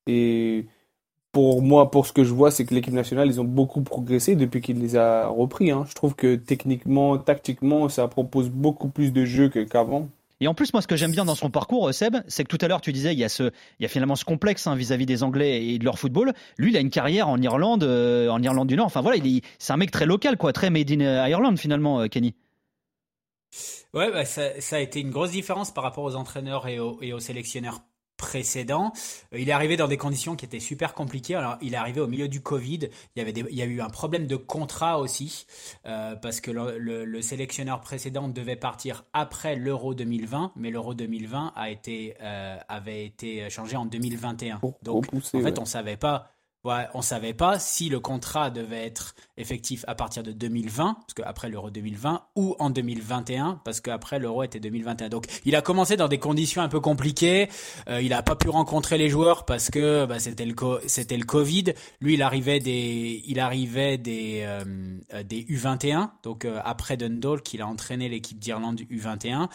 Et 0.08 0.68
pour 1.32 1.62
moi, 1.62 1.92
pour 1.92 2.06
ce 2.06 2.14
que 2.14 2.24
je 2.24 2.34
vois, 2.34 2.52
c'est 2.52 2.66
que 2.66 2.74
l'équipe 2.74 2.94
nationale, 2.94 3.28
ils 3.28 3.42
ont 3.42 3.46
beaucoup 3.46 3.82
progressé 3.82 4.36
depuis 4.36 4.62
qu'il 4.62 4.80
les 4.80 4.96
a 4.96 5.28
repris. 5.28 5.72
Hein. 5.72 5.86
Je 5.90 5.96
trouve 5.96 6.16
que 6.16 6.36
techniquement, 6.36 7.18
tactiquement, 7.18 7.90
ça 7.90 8.08
propose 8.08 8.50
beaucoup 8.50 8.90
plus 8.90 9.12
de 9.14 9.26
jeux 9.26 9.50
qu'avant. 9.50 10.10
Et 10.42 10.48
en 10.48 10.54
plus, 10.54 10.74
moi, 10.74 10.82
ce 10.82 10.88
que 10.88 10.98
j'aime 10.98 11.12
bien 11.12 11.24
dans 11.24 11.36
son 11.36 11.50
parcours, 11.50 11.88
euh, 11.88 11.92
Seb, 11.94 12.18
c'est 12.28 12.44
que 12.44 12.50
tout 12.50 12.58
à 12.60 12.68
l'heure, 12.68 12.82
tu 12.82 12.92
disais, 12.92 13.14
il 13.14 13.20
y 13.20 13.24
a 13.24 13.30
ce, 13.30 13.52
y 13.80 13.86
a 13.86 13.88
finalement 13.88 14.18
ce 14.18 14.26
complexe 14.26 14.68
hein, 14.68 14.76
vis-à-vis 14.76 15.06
des 15.06 15.24
Anglais 15.24 15.66
et 15.66 15.80
de 15.80 15.86
leur 15.86 15.98
football. 15.98 16.34
Lui, 16.58 16.72
il 16.72 16.78
a 16.78 16.82
une 16.82 16.90
carrière 16.90 17.30
en 17.30 17.42
Irlande, 17.42 17.84
euh, 17.84 18.28
en 18.28 18.44
Irlande 18.44 18.68
du 18.68 18.76
Nord. 18.76 18.88
Enfin 18.88 19.02
voilà, 19.02 19.18
il, 19.18 19.42
c'est 19.58 19.72
un 19.72 19.78
mec 19.78 19.90
très 19.90 20.06
local, 20.06 20.38
quoi, 20.38 20.52
très 20.52 20.70
made 20.70 20.92
in 20.92 21.00
Ireland 21.00 21.56
finalement, 21.56 22.08
Kenny. 22.10 22.36
Ouais, 23.94 24.12
bah, 24.12 24.26
ça, 24.26 24.60
ça, 24.60 24.78
a 24.78 24.80
été 24.80 25.00
une 25.00 25.12
grosse 25.12 25.32
différence 25.32 25.72
par 25.72 25.84
rapport 25.84 26.04
aux 26.04 26.16
entraîneurs 26.16 26.68
et 26.68 26.80
aux, 26.80 26.98
et 27.02 27.14
aux 27.14 27.20
sélectionneurs 27.20 27.82
précédents. 28.24 28.94
Euh, 29.34 29.40
il 29.40 29.50
est 29.50 29.52
arrivé 29.52 29.78
dans 29.78 29.88
des 29.88 29.98
conditions 29.98 30.36
qui 30.36 30.46
étaient 30.46 30.60
super 30.60 30.94
compliquées. 30.94 31.36
Alors, 31.36 31.58
il 31.62 31.74
est 31.74 31.78
arrivé 31.78 32.00
au 32.00 32.08
milieu 32.08 32.28
du 32.28 32.42
Covid. 32.42 32.90
Il 33.16 33.20
y 33.20 33.22
avait 33.22 33.34
des, 33.34 33.44
il 33.50 33.58
y 33.58 33.62
a 33.62 33.66
eu 33.66 33.82
un 33.82 33.90
problème 33.90 34.28
de 34.28 34.36
contrat 34.36 35.00
aussi 35.00 35.46
euh, 35.86 36.16
parce 36.16 36.40
que 36.40 36.52
le, 36.52 36.78
le, 36.78 37.22
sélectionneur 37.22 37.82
précédent 37.82 38.28
devait 38.28 38.56
partir 38.56 39.06
après 39.14 39.56
l'Euro 39.56 39.94
2020, 39.94 40.54
mais 40.56 40.72
l'Euro 40.72 40.94
2020 40.94 41.54
a 41.56 41.70
été 41.70 42.16
euh, 42.22 42.58
avait 42.68 43.06
été 43.06 43.50
changé 43.50 43.76
en 43.76 43.86
2021. 43.86 44.62
Donc, 44.84 45.08
en 45.14 45.42
fait, 45.42 45.60
on 45.60 45.66
savait 45.66 45.98
pas 45.98 46.33
Ouais, 46.64 46.88
on 46.94 47.02
savait 47.02 47.34
pas 47.34 47.60
si 47.60 47.90
le 47.90 48.00
contrat 48.00 48.50
devait 48.50 48.86
être 48.86 49.16
effectif 49.36 49.84
à 49.86 49.96
partir 49.96 50.24
de 50.24 50.32
2020, 50.32 50.94
parce 50.94 51.14
qu'après 51.14 51.50
l'Euro 51.50 51.70
2020, 51.70 52.22
ou 52.38 52.56
en 52.58 52.70
2021, 52.70 53.60
parce 53.66 53.82
qu'après 53.82 54.18
l'Euro 54.18 54.44
était 54.44 54.62
2021. 54.62 55.10
Donc, 55.10 55.26
il 55.44 55.58
a 55.58 55.62
commencé 55.62 55.98
dans 55.98 56.08
des 56.08 56.20
conditions 56.20 56.62
un 56.62 56.70
peu 56.70 56.80
compliquées. 56.80 57.50
Euh, 57.90 58.02
il 58.02 58.10
n'a 58.10 58.24
pas 58.24 58.38
pu 58.38 58.48
rencontrer 58.48 58.98
les 58.98 59.10
joueurs 59.10 59.44
parce 59.44 59.70
que 59.70 60.06
bah, 60.06 60.20
c'était 60.20 60.46
le 60.46 60.56
c'était 60.88 61.18
le 61.18 61.26
Covid. 61.26 61.74
Lui, 62.00 62.14
il 62.14 62.22
arrivait 62.22 62.60
des 62.60 63.24
il 63.28 63.42
arrivait 63.42 63.98
des 63.98 64.44
euh, 64.46 64.64
des 65.24 65.44
U21. 65.44 66.12
Donc 66.24 66.46
euh, 66.46 66.62
après 66.64 66.96
Dundalk, 66.96 67.54
il 67.54 67.62
a 67.62 67.68
entraîné 67.68 68.08
l'équipe 68.08 68.40
d'Irlande 68.40 68.80
U21. 68.90 69.50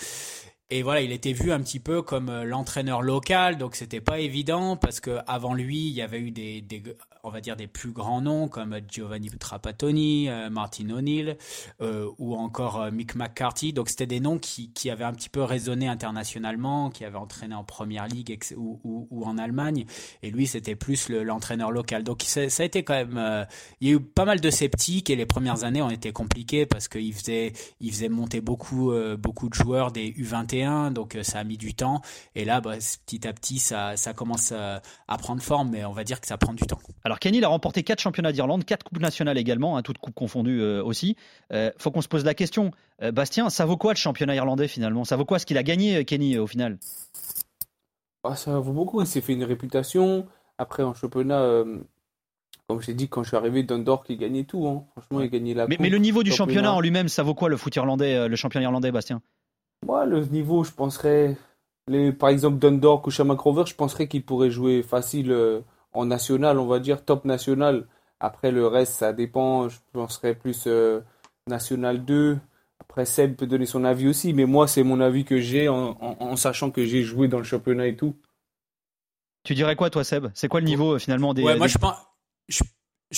Et 0.71 0.83
voilà, 0.83 1.01
il 1.01 1.13
était 1.13 1.33
vu 1.33 1.51
un 1.51 1.61
petit 1.61 1.81
peu 1.81 2.03
comme 2.03 2.29
euh, 2.29 2.45
l'entraîneur 2.45 3.01
local, 3.01 3.57
donc 3.57 3.75
c'était 3.75 4.03
pas 4.03 4.21
évident 4.21 4.77
parce 4.77 5.01
que 5.01 5.19
avant 5.27 5.55
lui, 5.55 5.89
il 5.89 5.95
y 5.95 6.03
avait 6.03 6.21
eu 6.21 6.31
des, 6.31 6.61
des, 6.61 6.83
on 7.23 7.31
va 7.31 7.41
dire 7.41 7.57
des 7.57 7.67
plus 7.67 7.93
grands 7.93 8.21
noms 8.21 8.49
comme 8.49 8.79
Giovanni 8.89 9.31
Trapattoni, 9.31 10.29
euh, 10.29 10.51
Martin 10.51 10.91
O'Neill 10.91 11.37
euh, 11.81 12.11
ou 12.19 12.35
encore 12.35 12.81
euh, 12.81 12.91
Mick 12.91 13.15
McCarthy. 13.15 13.73
Donc 13.73 13.89
c'était 13.89 14.07
des 14.07 14.21
noms 14.21 14.39
qui, 14.39 14.73
qui 14.73 14.91
avaient 14.91 15.05
un 15.05 15.13
petit 15.13 15.29
peu 15.29 15.43
résonné 15.43 15.89
internationalement, 15.89 16.91
qui 16.91 17.05
avaient 17.05 17.19
entraîné 17.19 17.55
en 17.55 17.65
première 17.65 18.07
ligue 18.07 18.39
ou, 18.57 18.81
ou, 19.11 19.25
en 19.25 19.39
Allemagne. 19.39 19.85
Et 20.23 20.31
lui, 20.31 20.47
c'était 20.47 20.77
plus 20.77 21.09
l'entraîneur 21.09 21.71
local. 21.71 22.05
Donc 22.05 22.23
ça, 22.23 22.41
a 22.41 22.65
été 22.65 22.83
quand 22.83 22.95
même, 22.95 23.47
il 23.81 23.89
y 23.89 23.91
a 23.91 23.95
eu 23.95 24.01
pas 24.01 24.25
mal 24.25 24.41
de 24.41 24.51
sceptiques 24.51 25.11
et 25.11 25.17
les 25.17 25.27
premières 25.27 25.65
années 25.65 25.83
ont 25.83 25.91
été 25.91 26.13
compliquées 26.13 26.67
parce 26.67 26.89
qu'il 26.89 27.13
faisait, 27.15 27.53
il 27.81 27.91
faisait 27.91 28.09
monter 28.09 28.41
beaucoup, 28.41 28.93
beaucoup 29.19 29.49
de 29.49 29.55
joueurs 29.55 29.93
des 29.93 30.13
U21, 30.13 30.93
donc 30.93 31.19
ça 31.23 31.41
a 31.41 31.45
mis 31.45 31.59
du 31.59 31.75
temps. 31.75 32.01
Et 32.35 32.45
là, 32.45 32.61
bah, 32.61 32.77
petit 33.07 33.27
à 33.27 33.33
petit, 33.33 33.59
ça, 33.59 33.97
ça 33.97 34.13
commence 34.13 34.53
à 34.53 35.19
prendre 35.19 35.43
forme, 35.43 35.71
mais 35.71 35.85
on 35.85 35.93
va 35.93 36.05
dire 36.05 36.21
que 36.21 36.27
ça 36.27 36.39
prend 36.39 36.53
du 36.53 36.65
temps. 36.65 36.81
Alors 37.09 37.21
Kenny 37.21 37.43
a 37.43 37.49
remporté 37.49 37.85
quatre 37.85 38.01
championnats 38.01 38.33
d'Irlande, 38.33 38.67
quatre 38.67 38.85
coupes 38.85 39.01
nationales 39.01 39.39
également, 39.39 39.79
hein, 39.79 39.83
toutes 39.83 39.97
coupes 39.97 40.15
confondues 40.15 40.61
euh, 40.61 40.85
aussi. 40.85 41.17
Euh, 41.55 41.71
faut 41.79 41.91
qu'on 41.91 42.03
se 42.03 42.09
pose 42.09 42.23
la 42.23 42.35
question, 42.35 42.71
euh, 43.03 43.13
Bastien, 43.13 43.49
ça 43.49 43.65
vaut 43.65 43.79
quoi 43.79 43.95
le 43.95 43.97
championnat 43.97 44.35
irlandais 44.35 44.69
finalement? 44.69 45.05
Ça 45.05 45.17
vaut 45.17 45.25
quoi 45.25 45.39
ce 45.39 45.47
qu'il 45.47 45.57
a 45.57 45.63
gagné, 45.63 46.05
Kenny, 46.05 46.37
au 46.37 46.47
final? 46.47 46.77
Ah, 48.25 48.37
Ça 48.37 48.59
vaut 48.59 48.75
beaucoup. 48.75 49.01
Il 49.01 49.07
s'est 49.07 49.23
fait 49.23 49.33
une 49.33 49.45
réputation. 49.45 50.27
Après 50.59 50.83
en 50.83 50.93
championnat, 50.93 51.65
comme 52.69 52.83
j'ai 52.83 52.93
dit 52.93 53.09
quand 53.09 53.23
je 53.23 53.29
suis 53.29 53.39
arrivé, 53.39 53.63
Dundalk 53.63 54.03
il 54.11 54.19
gagnait 54.19 54.45
tout. 54.45 54.67
Hein. 54.67 54.85
Franchement, 54.93 55.23
il 55.23 55.31
gagnait 55.31 55.55
la. 55.55 55.67
Mais, 55.67 55.79
mais 55.81 55.89
le 55.89 55.97
niveau 55.97 56.23
du 56.23 56.31
championnat, 56.31 56.75
en 56.75 56.81
lui-même, 56.83 57.09
ça 57.09 57.23
vaut 57.23 57.33
quoi 57.33 57.49
le 57.49 57.57
foot 57.57 57.75
irlandais, 57.75 58.29
le 58.29 58.37
championnat 58.37 58.65
irlandais, 58.65 58.93
Bastien? 58.93 59.23
Moi, 59.87 60.05
le 60.05 60.27
niveau, 60.27 60.63
je 60.63 60.73
penserais, 60.73 61.39
les, 61.87 62.13
par 62.13 62.29
exemple 62.29 62.59
Dundalk 62.59 63.07
ou 63.07 63.11
Shamrock 63.11 63.41
Rovers, 63.41 63.67
je 63.67 63.75
penserais 63.77 64.09
qu'il 64.09 64.27
pourrait 64.27 64.51
jouer 64.51 64.83
facile 64.83 65.63
en 65.93 66.07
national, 66.07 66.59
on 66.59 66.67
va 66.67 66.79
dire 66.79 67.05
top 67.05 67.25
national. 67.25 67.87
Après 68.21 68.51
le 68.51 68.67
reste, 68.67 68.95
ça 68.95 69.13
dépend. 69.13 69.69
Je 69.69 69.79
penserais 69.93 70.35
plus 70.35 70.65
euh, 70.67 71.01
national 71.47 72.05
2. 72.05 72.39
Après, 72.81 73.05
Seb 73.05 73.37
peut 73.37 73.47
donner 73.47 73.67
son 73.67 73.85
avis 73.85 74.09
aussi, 74.09 74.33
mais 74.33 74.45
moi, 74.45 74.67
c'est 74.67 74.83
mon 74.83 75.01
avis 75.01 75.25
que 75.25 75.39
j'ai 75.39 75.69
en, 75.69 76.37
sachant 76.37 76.71
que 76.71 76.85
j'ai 76.85 77.03
joué 77.03 77.29
dans 77.29 77.39
le 77.39 77.45
championnat 77.45 77.87
et 77.87 77.97
tout. 77.97 78.17
Tu 79.45 79.55
dirais 79.55 79.77
quoi, 79.77 79.91
toi, 79.91 80.05
Seb? 80.05 80.29
C'est 80.35 80.49
quoi 80.49 80.61
le 80.61 80.67
niveau 80.67 80.99
finalement 80.99 81.35
des. 81.35 81.43
Ouais, 81.43 81.57
moi, 81.57 81.67
je 81.67 81.79
pense, 81.79 81.97
je 82.49 82.63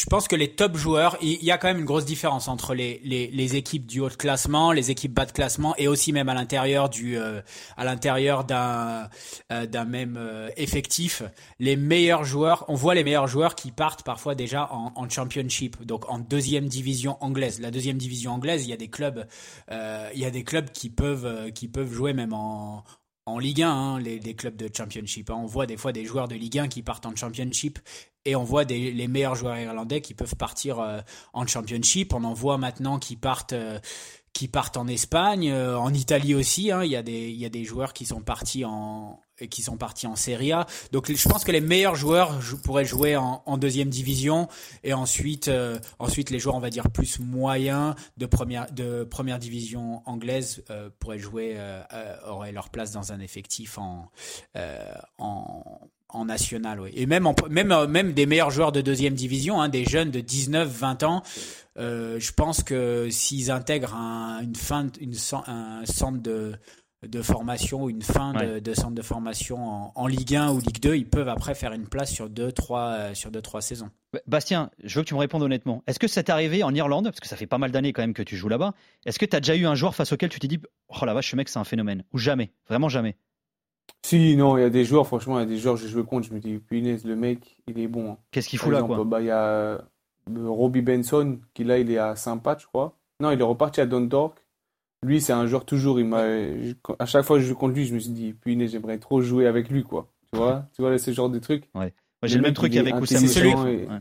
pense 0.09 0.29
que 0.29 0.37
les 0.37 0.55
top 0.55 0.77
joueurs, 0.77 1.17
il 1.21 1.43
y 1.43 1.51
a 1.51 1.59
quand 1.59 1.67
même 1.67 1.81
une 1.81 1.85
grosse 1.85 2.05
différence 2.05 2.47
entre 2.47 2.75
les, 2.75 3.01
les, 3.03 3.27
les, 3.27 3.57
équipes 3.57 3.87
du 3.87 3.99
haut 3.99 4.09
de 4.09 4.15
classement, 4.15 4.71
les 4.71 4.93
équipes 4.93 5.13
bas 5.13 5.27
de 5.27 5.33
classement, 5.33 5.75
et 5.79 5.89
aussi 5.89 6.13
même 6.13 6.29
à 6.29 6.35
l'intérieur 6.35 6.89
du 6.89 7.19
euh, 7.19 7.41
à 7.77 7.85
l'intérieur 7.85 8.45
d'un 8.45 9.09
euh, 9.51 9.67
d'un 9.67 9.85
même 9.85 10.17
euh, 10.17 10.49
effectif. 10.57 11.25
Les 11.59 11.75
meilleurs 11.75 12.23
joueurs, 12.23 12.65
on 12.69 12.75
voit 12.75 12.95
les 12.95 13.03
meilleurs 13.03 13.27
joueurs 13.27 13.57
qui 13.57 13.73
partent 13.73 14.05
parfois 14.05 14.37
déjà 14.37 14.73
en, 14.73 14.93
en, 14.95 15.09
championship, 15.09 15.85
donc 15.85 16.09
en 16.09 16.21
deuxième 16.21 16.69
division 16.69 17.17
anglaise. 17.21 17.61
La 17.61 17.73
deuxième 17.73 17.99
division 17.99 18.33
anglaise, 18.35 18.65
il 18.65 18.71
y 18.71 18.73
a 18.73 18.77
des 18.77 18.89
clubs, 18.89 19.27
il 19.71 20.21
y 20.21 20.25
a 20.25 20.31
des 20.31 20.45
clubs 20.45 20.71
qui 20.71 20.91
peuvent 20.91 21.51
qui 21.53 21.67
peuvent 21.67 21.93
jouer 21.93 22.13
même 22.13 22.33
en 22.33 22.85
en 23.27 23.39
Ligue 23.39 23.63
1, 23.63 23.71
hein, 23.71 24.01
les, 24.01 24.19
les, 24.19 24.35
clubs 24.35 24.57
de 24.57 24.69
Championship. 24.75 25.31
Hein. 25.31 25.39
On 25.39 25.47
voit 25.47 25.67
des 25.67 25.77
fois 25.77 25.93
des 25.93 26.05
joueurs 26.05 26.27
de 26.27 26.35
Ligue 26.35 26.59
1 26.59 26.69
qui 26.69 26.83
partent 26.83 27.07
en 27.07 27.15
Championship 27.15 27.79
et 28.25 28.37
on 28.37 28.45
voit 28.45 28.65
des, 28.65 28.93
les 28.93 29.09
meilleurs 29.09 29.35
joueurs 29.35 29.59
irlandais 29.59 30.01
qui 30.01 30.15
peuvent 30.15 30.37
partir 30.37 30.79
euh, 30.79 31.01
en 31.33 31.47
championship. 31.47 32.13
On 32.15 32.25
en 32.25 32.35
voit 32.35 32.59
maintenant 32.59 32.99
qui 32.99 33.17
partent, 33.17 33.55
euh, 33.55 33.79
qui 34.33 34.47
partent 34.47 34.77
en 34.77 34.87
Espagne, 34.87 35.51
euh, 35.51 35.79
en 35.79 35.93
Italie 35.93 36.35
aussi. 36.35 36.71
Hein. 36.71 36.85
Il 36.85 36.91
y 36.91 36.97
a 36.97 37.03
des, 37.03 37.31
y 37.31 37.45
a 37.45 37.49
des 37.49 37.65
joueurs 37.65 37.93
qui 37.93 38.05
sont 38.07 38.21
partis 38.21 38.65
en, 38.65 39.21
qui 39.49 39.63
sont 39.63 39.79
partis 39.79 40.07
en 40.07 40.17
Serie 40.17 40.53
A. 40.53 40.67
Donc 40.93 41.11
je 41.11 41.29
pense 41.29 41.45
que 41.45 41.51
les 41.51 41.63
meilleurs 41.63 41.97
joueurs 41.97 42.41
jou- 42.43 42.59
pourraient 42.61 42.85
jouer 42.85 43.17
en, 43.17 43.43
en 43.47 43.57
deuxième 43.57 43.89
division 43.89 44.49
et 44.85 44.93
ensuite, 44.93 45.49
euh, 45.49 45.79
ensuite 45.99 46.29
les 46.29 46.39
joueurs 46.39 46.57
on 46.57 46.61
va 46.61 46.69
dire 46.71 46.91
plus 46.91 47.21
moyens 47.21 47.95
de 48.19 48.27
première, 48.27 48.71
de 48.71 49.03
première 49.05 49.39
division 49.39 50.03
anglaise 50.05 50.63
euh, 50.69 50.91
pourraient 50.99 51.19
jouer, 51.19 51.55
euh, 51.57 51.83
auraient 52.27 52.53
leur 52.53 52.69
place 52.69 52.93
dans 52.93 53.13
un 53.13 53.21
effectif 53.21 53.79
en, 53.79 54.11
en 55.19 55.81
en 56.15 56.25
national, 56.27 56.81
oui. 56.81 56.91
Et 56.95 57.07
même, 57.07 57.27
en, 57.27 57.35
même, 57.49 57.73
euh, 57.73 57.87
même 57.87 58.13
des 58.13 58.27
meilleurs 58.27 58.51
joueurs 58.51 58.73
de 58.73 58.81
deuxième 58.81 59.15
division, 59.15 59.61
hein, 59.61 59.69
des 59.69 59.85
jeunes 59.85 60.11
de 60.11 60.21
19, 60.21 60.69
20 60.69 61.03
ans, 61.05 61.23
euh, 61.79 62.19
je 62.21 62.33
pense 62.33 62.63
que 62.63 63.09
s'ils 63.11 63.51
intègrent 63.51 63.95
un, 63.95 64.41
une 64.43 64.57
fin, 64.57 64.87
une, 65.01 65.15
un 65.47 65.83
centre 65.87 66.21
de, 66.21 66.53
de 67.07 67.23
formation 67.23 67.85
ou 67.85 67.91
une 67.91 68.03
fin 68.03 68.33
de, 68.35 68.39
Ouais. 68.39 68.61
de 68.61 68.75
centre 68.75 68.95
de 68.95 69.03
formation 69.03 69.67
en, 69.67 69.93
en 69.95 70.07
Ligue 70.07 70.35
1 70.37 70.51
ou 70.53 70.59
Ligue 70.61 70.81
2, 70.81 70.97
ils 70.97 71.09
peuvent 71.09 71.29
après 71.29 71.55
faire 71.55 71.73
une 71.73 71.87
place 71.89 72.13
sur 72.13 72.29
2, 72.29 72.53
3, 72.53 73.15
sur 73.15 73.31
deux, 73.31 73.41
trois 73.41 73.63
saisons. 73.63 73.89
Bastien, 74.27 74.71
je 74.83 74.97
veux 74.99 75.05
que 75.05 75.09
tu 75.09 75.15
me 75.15 75.21
répondes 75.21 75.43
honnêtement. 75.43 75.83
Est-ce 75.87 75.99
que 76.01 76.09
ça 76.09 76.23
t'est 76.23 76.33
arrivé 76.33 76.63
en 76.65 76.75
Irlande, 76.75 77.05
parce 77.05 77.21
que 77.21 77.29
ça 77.29 77.37
fait 77.37 77.47
pas 77.47 77.59
mal 77.59 77.71
d'années 77.71 77.93
quand 77.93 78.03
même 78.03 78.13
que 78.15 78.23
tu 78.25 78.37
joues 78.37 78.49
là-bas, 78.49 78.75
est-ce 79.07 79.19
que 79.19 79.25
tu 79.25 79.37
as 79.37 79.41
déjà 79.41 79.55
eu 79.57 79.67
un 79.67 79.75
joueur 79.77 79.95
face 79.95 80.13
auquel 80.13 80.29
tu 80.29 80.41
t'es 80.41 80.49
dit 80.49 80.59
Oh 81.01 81.05
la 81.05 81.15
vache, 81.15 81.31
ce 81.31 81.37
mec 81.37 81.49
c'est 81.49 81.59
un 81.61 81.65
phénomène 81.65 82.05
Ou 82.13 82.19
jamais 82.19 82.51
Vraiment 82.69 82.89
jamais? 82.89 83.17
Si, 84.05 84.35
non, 84.37 84.57
il 84.57 84.63
y 84.63 84.65
a 84.65 84.71
des 84.71 84.85
joueurs, 84.85 85.07
franchement, 85.07 85.39
il 85.39 85.43
y 85.43 85.45
a 85.45 85.49
des 85.49 85.59
joueurs, 85.59 85.77
j'ai 85.77 85.89
joué 85.89 86.03
contre, 86.05 86.27
je 86.29 86.33
me 86.35 86.41
dis, 86.41 86.59
punaise, 86.59 87.05
le 87.05 87.17
mec, 87.17 87.59
il 87.69 87.79
est 87.79 87.87
bon. 87.87 88.13
hein. 88.13 88.17
Qu'est-ce 88.31 88.49
qu'il 88.49 88.59
Par 88.59 88.65
fout 88.65 88.73
là 88.73 88.79
exemple, 88.81 88.95
quoi 88.97 89.05
bah, 89.05 89.21
il 89.21 89.27
y 89.27 89.31
a 89.31 89.43
euh, 89.45 89.79
Robbie 90.47 90.81
Benson, 90.83 91.39
qui 91.55 91.65
là, 91.65 91.79
il 91.79 91.91
est 91.91 91.99
à 91.99 92.17
Saint-Pat, 92.17 92.59
je 92.61 92.67
crois. 92.67 92.97
Non, 93.21 93.31
il 93.31 93.39
est 93.41 93.45
reparti 93.45 93.81
à 93.81 93.87
Dundalk. 93.87 94.33
Lui, 95.03 95.21
c'est 95.21 95.33
un 95.35 95.47
joueur 95.47 95.65
toujours, 95.65 96.01
il 96.01 96.07
m'a, 96.07 96.25
je- 96.27 96.73
à 96.99 97.07
chaque 97.07 97.25
fois 97.25 97.37
que 97.37 97.43
je 97.43 97.49
joue 97.49 97.55
contre 97.55 97.75
lui, 97.75 97.87
je 97.87 97.95
me 97.95 97.99
suis 97.99 98.11
dit, 98.11 98.33
punaise, 98.33 98.73
j'aimerais 98.73 98.99
trop 98.99 99.21
jouer 99.21 99.47
avec 99.47 99.69
lui, 99.69 99.83
quoi. 99.85 100.09
Tu 100.33 100.39
vois, 100.39 100.65
tu 100.75 100.83
vois, 100.83 100.97
ce 100.99 101.11
genre 101.13 101.29
de 101.31 101.39
truc. 101.39 101.69
Moi, 101.75 101.87
J'ai 102.23 102.37
le 102.37 102.43
même 102.43 102.55
truc 102.55 102.75
avec 102.77 102.95
Oussam 102.95 103.19
intelligent 103.25 103.59
Ousmane. 103.61 103.69
et- 103.69 103.87
Ouais. 103.87 103.99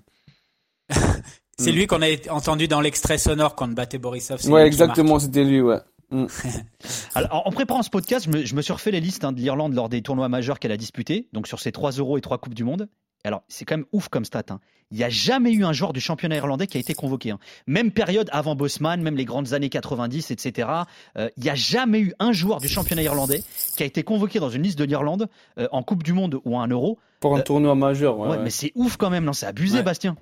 C'est 1.57 1.71
Mm. 1.71 1.75
lui 1.75 1.87
qu'on 1.87 2.01
a 2.01 2.07
entendu 2.31 2.67
dans 2.69 2.79
l'extrait 2.79 3.17
sonore 3.17 3.53
quand 3.55 3.67
on 3.69 3.73
battait 3.73 3.97
Borisov. 3.97 4.39
c'est 4.39 4.49
Ouais, 4.49 4.65
exactement, 4.65 5.19
c'était 5.19 5.43
lui, 5.43 5.59
ouais. 5.61 5.79
Alors, 7.15 7.45
en 7.47 7.51
préparant 7.51 7.83
ce 7.83 7.89
podcast, 7.89 8.25
je 8.25 8.37
me, 8.37 8.45
je 8.45 8.55
me 8.55 8.61
suis 8.61 8.73
refait 8.73 8.91
les 8.91 8.99
listes 8.99 9.23
hein, 9.23 9.31
de 9.31 9.39
l'Irlande 9.39 9.73
lors 9.73 9.89
des 9.89 10.01
tournois 10.01 10.29
majeurs 10.29 10.59
qu'elle 10.59 10.71
a 10.71 10.77
disputés, 10.77 11.27
donc 11.33 11.47
sur 11.47 11.59
ses 11.59 11.71
3 11.71 11.91
euros 11.93 12.17
et 12.17 12.21
3 12.21 12.37
Coupes 12.39 12.53
du 12.55 12.63
Monde. 12.63 12.87
Alors, 13.25 13.43
c'est 13.49 13.65
quand 13.65 13.75
même 13.75 13.85
ouf 13.91 14.07
comme 14.07 14.23
stat. 14.23 14.43
hein. 14.49 14.59
Il 14.91 14.97
n'y 14.97 15.03
a 15.03 15.09
jamais 15.09 15.51
eu 15.51 15.65
un 15.65 15.73
joueur 15.73 15.91
du 15.91 15.99
championnat 15.99 16.37
irlandais 16.37 16.67
qui 16.67 16.77
a 16.77 16.79
été 16.79 16.93
convoqué. 16.93 17.31
hein. 17.31 17.39
Même 17.67 17.91
période 17.91 18.29
avant 18.31 18.55
Bosman, 18.55 19.01
même 19.01 19.17
les 19.17 19.25
grandes 19.25 19.53
années 19.53 19.67
90, 19.69 20.31
etc. 20.31 20.69
Euh, 21.17 21.29
il 21.35 21.43
n'y 21.43 21.49
a 21.49 21.55
jamais 21.55 21.99
eu 21.99 22.13
un 22.19 22.31
joueur 22.31 22.59
du 22.61 22.69
championnat 22.69 23.03
irlandais 23.03 23.43
qui 23.75 23.83
a 23.83 23.85
été 23.85 24.03
convoqué 24.03 24.39
dans 24.39 24.49
une 24.49 24.63
liste 24.63 24.79
de 24.79 24.85
l'Irlande 24.85 25.27
euh, 25.57 25.67
en 25.73 25.83
Coupe 25.83 26.01
du 26.03 26.13
Monde 26.13 26.39
ou 26.45 26.57
à 26.57 26.61
un 26.63 26.67
euro. 26.69 26.97
Pour 27.19 27.35
un 27.35 27.39
Euh, 27.39 27.43
tournoi 27.43 27.75
majeur, 27.75 28.17
ouais. 28.17 28.29
Ouais, 28.29 28.37
ouais. 28.37 28.43
mais 28.43 28.49
c'est 28.49 28.71
ouf 28.75 28.95
quand 28.95 29.09
même, 29.09 29.25
non 29.25 29.33
C'est 29.33 29.45
abusé, 29.47 29.79
Ouais. 29.79 29.83
Bastien. 29.83 30.15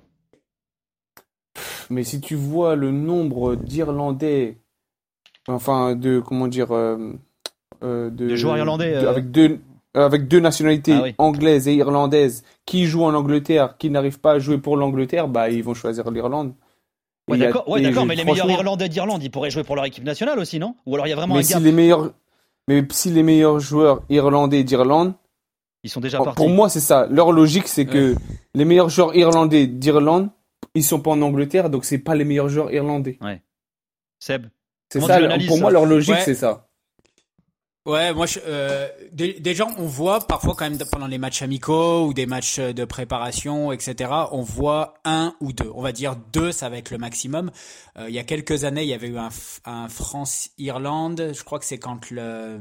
Mais 1.90 2.02
si 2.04 2.20
tu 2.20 2.34
vois 2.34 2.74
le 2.76 2.90
nombre 2.90 3.54
d'Irlandais, 3.56 4.58
enfin 5.48 5.94
de 5.94 6.20
comment 6.20 6.48
dire, 6.48 6.72
euh, 6.72 7.12
euh, 7.82 8.10
de, 8.10 8.28
De 8.28 8.36
joueurs 8.36 8.56
irlandais, 8.58 8.92
de- 8.92 9.06
euh. 9.06 9.10
avec 9.10 9.30
deux 9.30 9.58
avec 9.94 10.28
deux 10.28 10.40
nationalités 10.40 10.92
Ah 10.92 11.02
oui. 11.04 11.14
anglaises 11.18 11.66
et 11.66 11.74
irlandaises 11.74 12.44
qui 12.66 12.84
jouent 12.86 13.04
en 13.04 13.14
Angleterre, 13.14 13.76
qui 13.78 13.90
n'arrivent 13.90 14.20
pas 14.20 14.32
à 14.32 14.38
jouer 14.38 14.58
pour 14.58 14.76
l'Angleterre, 14.76 15.26
bah 15.28 15.48
ils 15.50 15.64
vont 15.64 15.74
choisir 15.74 16.10
l'Irlande. 16.10 16.54
Ouais, 17.28 17.36
d'accord, 17.38 17.68
ouais, 17.68 17.80
mais 17.80 18.14
les 18.14 18.24
meilleurs 18.24 18.50
Irlandais 18.50 18.88
d'Irlande, 18.88 19.22
ils 19.22 19.30
pourraient 19.30 19.50
jouer 19.50 19.64
pour 19.64 19.76
leur 19.76 19.84
équipe 19.84 20.04
nationale 20.04 20.38
aussi, 20.38 20.58
non? 20.58 20.76
Ou 20.86 20.94
alors 20.94 21.06
il 21.06 21.10
y 21.10 21.12
a 21.12 21.16
vraiment 21.16 21.34
Mais 21.34 21.40
un 21.40 21.42
si 21.42 21.52
gap 21.54 21.62
les 21.62 21.72
meilleurs, 21.72 22.12
mais 22.68 22.82
si 22.90 23.10
les 23.10 23.22
meilleurs 23.22 23.60
joueurs 23.60 24.02
irlandais 24.08 24.62
d'Irlande, 24.64 25.12
Ils 25.82 25.90
sont 25.90 26.00
déjà 26.00 26.18
pour 26.18 26.26
partis. 26.26 26.48
moi 26.48 26.68
c'est 26.68 26.80
ça. 26.80 27.06
Leur 27.10 27.32
logique 27.32 27.68
c'est 27.68 27.86
que 27.86 28.14
les 28.54 28.64
meilleurs 28.64 28.88
joueurs 28.90 29.14
irlandais 29.16 29.66
d'Irlande, 29.66 30.30
ils 30.74 30.84
sont 30.84 31.00
pas 31.00 31.10
en 31.10 31.20
Angleterre, 31.22 31.70
donc 31.70 31.84
c'est 31.84 31.98
pas 31.98 32.14
les 32.14 32.24
meilleurs 32.24 32.48
joueurs 32.48 32.72
irlandais. 32.72 33.18
Seb? 34.20 34.46
C'est 34.90 35.00
ça. 35.00 35.18
Pour 35.46 35.58
moi 35.58 35.70
leur 35.70 35.84
logique 35.84 36.14
Ouais. 36.14 36.22
c'est 36.24 36.34
ça. 36.34 36.64
Ouais, 37.86 38.12
moi, 38.12 38.26
je, 38.26 38.38
euh, 38.46 38.86
des, 39.12 39.40
des 39.40 39.54
gens, 39.54 39.70
on 39.78 39.86
voit 39.86 40.20
parfois 40.26 40.54
quand 40.54 40.68
même 40.68 40.78
pendant 40.92 41.06
les 41.06 41.16
matchs 41.16 41.40
amicaux 41.40 42.06
ou 42.06 42.12
des 42.12 42.26
matchs 42.26 42.58
de 42.60 42.84
préparation, 42.84 43.72
etc. 43.72 44.10
On 44.30 44.42
voit 44.42 44.94
un 45.06 45.34
ou 45.40 45.54
deux. 45.54 45.70
On 45.74 45.80
va 45.80 45.92
dire 45.92 46.14
deux, 46.30 46.52
ça 46.52 46.68
va 46.68 46.76
être 46.76 46.90
le 46.90 46.98
maximum. 46.98 47.50
Euh, 47.96 48.10
il 48.10 48.14
y 48.14 48.18
a 48.18 48.24
quelques 48.24 48.64
années, 48.64 48.82
il 48.82 48.88
y 48.88 48.92
avait 48.92 49.08
eu 49.08 49.16
un, 49.16 49.30
un 49.64 49.88
France-Irlande. 49.88 51.32
Je 51.34 51.42
crois 51.44 51.58
que 51.58 51.64
c'est 51.64 51.78
quand 51.78 52.10
le, 52.10 52.60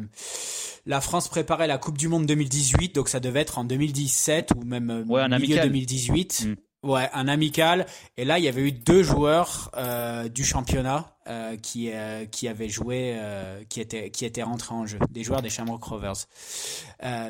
la 0.86 1.02
France 1.02 1.28
préparait 1.28 1.68
la 1.68 1.78
Coupe 1.78 1.98
du 1.98 2.08
Monde 2.08 2.26
2018, 2.26 2.96
donc 2.96 3.10
ça 3.10 3.20
devait 3.20 3.42
être 3.42 3.58
en 3.58 3.66
2017 3.66 4.52
ou 4.56 4.64
même 4.64 4.90
euh, 4.90 5.04
Ouais, 5.08 5.22
un 5.22 5.28
milieu 5.28 5.58
amical. 5.60 5.68
2018. 5.68 6.46
Mm. 6.48 6.56
Ouais, 6.90 7.10
un 7.12 7.28
amical. 7.28 7.86
Et 8.16 8.24
là, 8.24 8.38
il 8.40 8.46
y 8.46 8.48
avait 8.48 8.62
eu 8.62 8.72
deux 8.72 9.04
joueurs 9.04 9.72
euh, 9.76 10.30
du 10.30 10.46
championnat 10.46 11.17
euh, 11.30 11.58
qui 11.58 11.92
euh, 11.92 12.26
qui 12.26 12.48
avaient 12.48 12.70
joué, 12.70 13.16
euh, 13.18 13.62
qui 13.68 13.82
étaient 13.82 14.12
qui 14.12 14.24
étaient 14.24 14.44
rentrés 14.44 14.74
en 14.74 14.86
jeu, 14.86 14.98
des 15.10 15.24
joueurs 15.24 15.42
des 15.42 15.50
Shamrock 15.50 15.84
Rovers. 15.84 16.26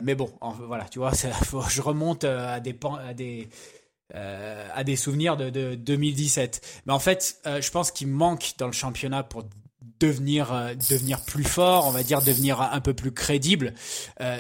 Mais 0.04 0.14
bon, 0.14 0.32
voilà, 0.68 0.86
tu 0.86 1.00
vois, 1.00 1.12
je 1.70 1.82
remonte 1.82 2.24
à 2.24 2.60
des 2.60 2.76
souvenirs 4.96 5.36
de, 5.36 5.50
de 5.50 5.74
2017. 5.76 6.84
Mais 6.86 6.94
en 6.94 7.00
fait, 7.00 7.40
je 7.46 7.72
pense 7.72 7.92
qu'il 7.92 8.08
manque 8.08 8.54
dans 8.60 8.68
le 8.68 8.72
championnat 8.72 9.24
pour 9.24 9.46
devenir 10.00 10.76
devenir 10.90 11.22
plus 11.22 11.44
fort, 11.44 11.88
on 11.88 11.92
va 11.92 12.04
dire 12.04 12.22
devenir 12.22 12.62
un 12.62 12.82
peu 12.82 12.94
plus 12.94 13.12
crédible. 13.12 13.74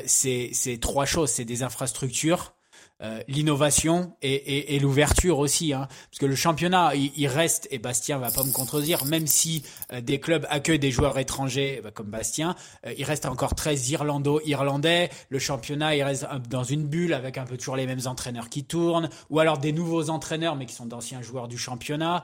C'est 0.06 0.80
trois 0.82 1.06
choses, 1.06 1.32
c'est 1.32 1.46
des 1.46 1.64
infrastructures. 1.64 2.54
Euh, 3.02 3.22
l'innovation 3.28 4.16
et, 4.22 4.34
et, 4.34 4.76
et 4.76 4.80
l'ouverture 4.80 5.40
aussi, 5.40 5.74
hein. 5.74 5.88
parce 6.10 6.20
que 6.20 6.26
le 6.26 6.36
championnat, 6.36 6.96
il, 6.96 7.12
il 7.16 7.28
reste, 7.28 7.68
et 7.72 7.80
Bastien 7.80 8.18
va 8.18 8.32
pas 8.32 8.44
me 8.44 8.52
contredire, 8.52 9.06
même 9.06 9.28
si 9.28 9.64
euh, 9.94 10.02
des 10.02 10.20
clubs 10.20 10.46
accueillent 10.50 10.80
des 10.80 10.92
joueurs 10.92 11.18
étrangers 11.20 11.82
bah, 11.84 11.92
comme 11.92 12.08
Bastien, 12.08 12.56
euh, 12.86 12.94
il 12.98 13.04
reste 13.04 13.26
encore 13.26 13.56
très 13.56 13.76
irlando-irlandais. 13.76 15.10
Le 15.30 15.40
championnat, 15.40 15.96
il 15.96 16.04
reste 16.04 16.26
dans 16.50 16.64
une 16.64 16.88
bulle 16.88 17.14
avec 17.14 17.38
un 17.38 17.46
peu 17.46 17.58
toujours 17.58 17.76
les 17.76 17.86
mêmes 17.86 18.06
entraîneurs 18.06 18.50
qui 18.50 18.64
tournent, 18.64 19.10
ou 19.30 19.40
alors 19.40 19.58
des 19.58 19.72
nouveaux 19.72 20.10
entraîneurs 20.10 20.56
mais 20.56 20.66
qui 20.66 20.74
sont 20.74 20.86
d'anciens 20.86 21.22
joueurs 21.22 21.48
du 21.48 21.58
championnat, 21.58 22.24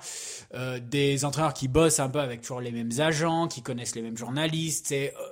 euh, 0.54 0.80
des 0.80 1.26
entraîneurs 1.26 1.54
qui 1.54 1.68
bossent 1.68 2.00
un 2.00 2.10
peu 2.10 2.20
avec 2.20 2.42
toujours 2.42 2.62
les 2.62 2.72
mêmes 2.72 2.92
agents, 3.00 3.48
qui 3.48 3.62
connaissent 3.62 3.96
les 3.96 4.02
mêmes 4.02 4.18
journalistes. 4.18 4.88
C'est, 4.88 5.14
euh, 5.14 5.28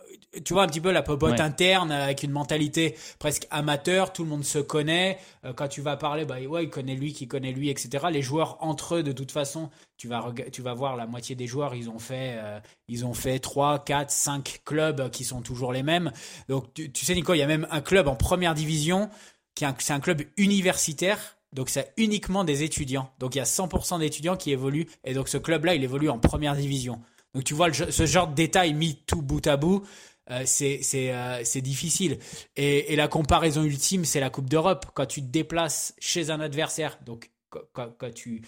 tu 0.45 0.53
vois 0.53 0.63
un 0.63 0.67
petit 0.67 0.79
peu 0.81 0.91
la 0.91 1.01
popote 1.01 1.31
Ouais. 1.33 1.41
interne 1.41 1.91
euh, 1.91 2.03
avec 2.03 2.23
une 2.23 2.31
mentalité 2.31 2.95
presque 3.19 3.47
amateur. 3.51 4.13
Tout 4.13 4.23
le 4.23 4.29
monde 4.29 4.45
se 4.45 4.59
connaît. 4.59 5.17
Euh, 5.45 5.53
quand 5.53 5.67
tu 5.67 5.81
vas 5.81 5.97
parler, 5.97 6.25
bah 6.25 6.39
ouais, 6.39 6.63
il 6.63 6.69
connaît 6.69 6.95
lui, 6.95 7.13
qui 7.13 7.27
connaît 7.27 7.51
lui, 7.51 7.69
etc. 7.69 8.05
Les 8.11 8.21
joueurs 8.21 8.57
entre 8.61 8.95
eux, 8.95 9.03
de 9.03 9.11
toute 9.11 9.31
façon, 9.31 9.69
tu 9.97 10.07
vas 10.07 10.33
tu 10.51 10.61
vas 10.61 10.73
voir 10.73 10.95
la 10.95 11.05
moitié 11.05 11.35
des 11.35 11.47
joueurs, 11.47 11.75
ils 11.75 11.89
ont 11.89 11.99
fait 11.99 12.35
euh, 12.37 12.59
ils 12.87 13.05
ont 13.05 13.13
fait 13.13 13.39
3, 13.39 13.83
4, 13.83 14.09
5 14.09 14.61
clubs 14.65 15.09
qui 15.09 15.23
sont 15.23 15.41
toujours 15.41 15.73
les 15.73 15.83
mêmes. 15.83 16.11
Donc 16.49 16.73
tu, 16.73 16.91
tu 16.91 17.05
sais 17.05 17.13
Nico, 17.13 17.33
il 17.33 17.39
y 17.39 17.43
a 17.43 17.47
même 17.47 17.67
un 17.69 17.81
club 17.81 18.07
en 18.07 18.15
première 18.15 18.53
division 18.53 19.09
qui 19.55 19.65
est 19.65 19.67
un, 19.67 19.75
c'est 19.79 19.93
un 19.93 19.99
club 19.99 20.21
universitaire. 20.37 21.37
Donc 21.53 21.69
c'est 21.69 21.91
uniquement 21.97 22.45
des 22.45 22.63
étudiants. 22.63 23.11
Donc 23.19 23.35
il 23.35 23.39
y 23.39 23.41
a 23.41 23.45
100% 23.45 23.99
d'étudiants 23.99 24.37
qui 24.37 24.51
évoluent 24.51 24.87
et 25.03 25.13
donc 25.13 25.27
ce 25.27 25.37
club-là, 25.37 25.75
il 25.75 25.83
évolue 25.83 26.09
en 26.09 26.17
première 26.17 26.55
division. 26.55 27.01
Donc 27.33 27.43
tu 27.43 27.53
vois 27.53 27.67
le 27.67 27.73
ce 27.73 28.05
genre 28.05 28.27
de 28.27 28.33
détail 28.35 28.73
mis 28.73 28.95
tout 29.07 29.21
bout 29.21 29.45
à 29.47 29.57
bout, 29.57 29.83
euh, 30.31 30.43
euh, 30.43 31.41
c'est 31.43 31.61
difficile. 31.61 32.17
Et, 32.55 32.93
et 32.93 32.95
la 32.95 33.07
comparaison 33.07 33.63
ultime, 33.63 34.05
c'est 34.05 34.19
la 34.19 34.29
Coupe 34.29 34.49
d'Europe. 34.49 34.85
Quand 34.93 35.05
tu 35.05 35.21
te 35.21 35.27
déplaces 35.27 35.93
chez 35.99 36.29
un 36.29 36.39
adversaire, 36.39 36.97
donc 37.05 37.31
quand, 37.49 37.61
quand- 37.73 37.93
quand 37.97 38.13
tu 38.13 38.41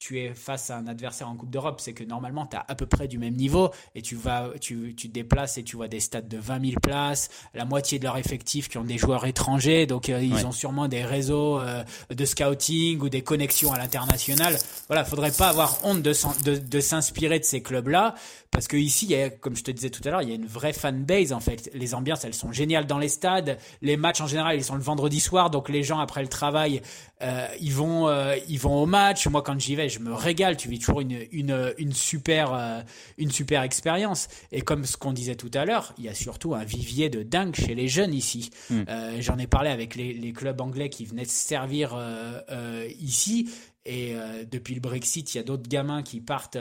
tu 0.00 0.18
es 0.18 0.34
face 0.34 0.70
à 0.70 0.78
un 0.78 0.86
adversaire 0.88 1.28
en 1.28 1.36
Coupe 1.36 1.50
d'Europe, 1.50 1.78
c'est 1.80 1.92
que 1.92 2.02
normalement 2.02 2.46
tu 2.46 2.56
as 2.56 2.64
à 2.66 2.74
peu 2.74 2.86
près 2.86 3.06
du 3.06 3.18
même 3.18 3.34
niveau 3.36 3.70
et 3.94 4.00
tu 4.00 4.16
vas 4.16 4.48
tu, 4.60 4.94
tu 4.96 5.08
te 5.08 5.12
déplaces 5.14 5.58
et 5.58 5.62
tu 5.62 5.76
vois 5.76 5.88
des 5.88 6.00
stades 6.00 6.26
de 6.26 6.38
20 6.38 6.64
000 6.70 6.80
places, 6.80 7.28
la 7.54 7.66
moitié 7.66 7.98
de 7.98 8.04
leur 8.04 8.16
effectif 8.16 8.68
qui 8.70 8.78
ont 8.78 8.84
des 8.84 8.96
joueurs 8.96 9.26
étrangers, 9.26 9.86
donc 9.86 10.08
euh, 10.08 10.20
ils 10.22 10.34
Ouais. 10.34 10.44
ont 10.46 10.52
sûrement 10.52 10.88
des 10.88 11.04
réseaux 11.04 11.60
euh, 11.60 11.84
de 12.08 12.24
scouting 12.24 12.98
ou 13.00 13.08
des 13.10 13.20
connexions 13.22 13.72
à 13.72 13.78
l'international. 13.78 14.56
Voilà, 14.88 15.04
faudrait 15.04 15.32
pas 15.32 15.48
avoir 15.48 15.78
honte 15.84 16.00
de, 16.02 16.14
de, 16.44 16.56
de 16.56 16.80
s'inspirer 16.80 17.38
de 17.38 17.44
ces 17.44 17.62
clubs-là 17.62 18.14
parce 18.50 18.66
que 18.66 18.76
ici, 18.76 19.04
il 19.06 19.12
y 19.12 19.22
a, 19.22 19.30
comme 19.30 19.54
je 19.54 19.62
te 19.62 19.70
disais 19.70 19.90
tout 19.90 20.00
à 20.06 20.10
l'heure, 20.10 20.22
il 20.22 20.28
y 20.28 20.32
a 20.32 20.34
une 20.34 20.46
vraie 20.46 20.72
fanbase 20.72 21.32
en 21.32 21.38
fait. 21.40 21.70
Les 21.74 21.94
ambiances, 21.94 22.24
elles 22.24 22.34
sont 22.34 22.50
géniales 22.52 22.86
dans 22.86 22.98
les 22.98 23.08
stades. 23.08 23.58
Les 23.82 23.96
matchs 23.96 24.20
en 24.22 24.26
général, 24.26 24.56
ils 24.56 24.64
sont 24.64 24.74
le 24.74 24.80
vendredi 24.82 25.20
soir, 25.20 25.50
donc 25.50 25.68
les 25.68 25.82
gens 25.84 25.98
après 26.00 26.22
le 26.22 26.28
travail, 26.28 26.80
euh, 27.22 27.46
ils 27.60 27.72
vont, 27.72 28.08
euh, 28.08 28.36
ils 28.48 28.58
vont 28.58 28.82
au 28.82 28.86
match. 28.86 29.26
Moi, 29.26 29.42
quand 29.42 29.58
j'y 29.60 29.74
vais, 29.76 29.88
je 29.88 29.98
me 29.98 30.12
régale. 30.12 30.56
Tu 30.56 30.68
vis 30.68 30.78
toujours 30.78 31.00
une, 31.00 31.18
une, 31.32 31.74
une 31.78 31.92
super, 31.92 32.54
euh, 32.54 32.80
une 33.18 33.30
super 33.30 33.62
expérience. 33.62 34.28
Et 34.52 34.62
comme 34.62 34.84
ce 34.84 34.96
qu'on 34.96 35.12
disait 35.12 35.36
tout 35.36 35.50
à 35.54 35.64
l'heure, 35.64 35.92
il 35.98 36.04
y 36.04 36.08
a 36.08 36.14
surtout 36.14 36.54
un 36.54 36.64
vivier 36.64 37.10
de 37.10 37.22
dingue 37.22 37.54
chez 37.54 37.74
les 37.74 37.88
jeunes 37.88 38.14
ici. 38.14 38.50
Mm. 38.70 38.82
Euh, 38.88 39.16
J'en 39.20 39.38
ai 39.38 39.46
parlé 39.46 39.70
avec 39.70 39.94
les, 39.96 40.12
les 40.14 40.32
clubs 40.32 40.60
anglais 40.60 40.88
qui 40.88 41.04
venaient 41.04 41.24
de 41.24 41.28
se 41.28 41.46
servir 41.46 41.94
euh, 41.94 42.40
euh, 42.50 42.88
ici. 43.00 43.50
Et 43.84 44.14
euh, 44.14 44.44
depuis 44.50 44.74
le 44.74 44.80
Brexit, 44.80 45.34
il 45.34 45.38
y 45.38 45.40
a 45.40 45.44
d'autres 45.44 45.68
gamins 45.68 46.02
qui 46.02 46.20
partent. 46.20 46.58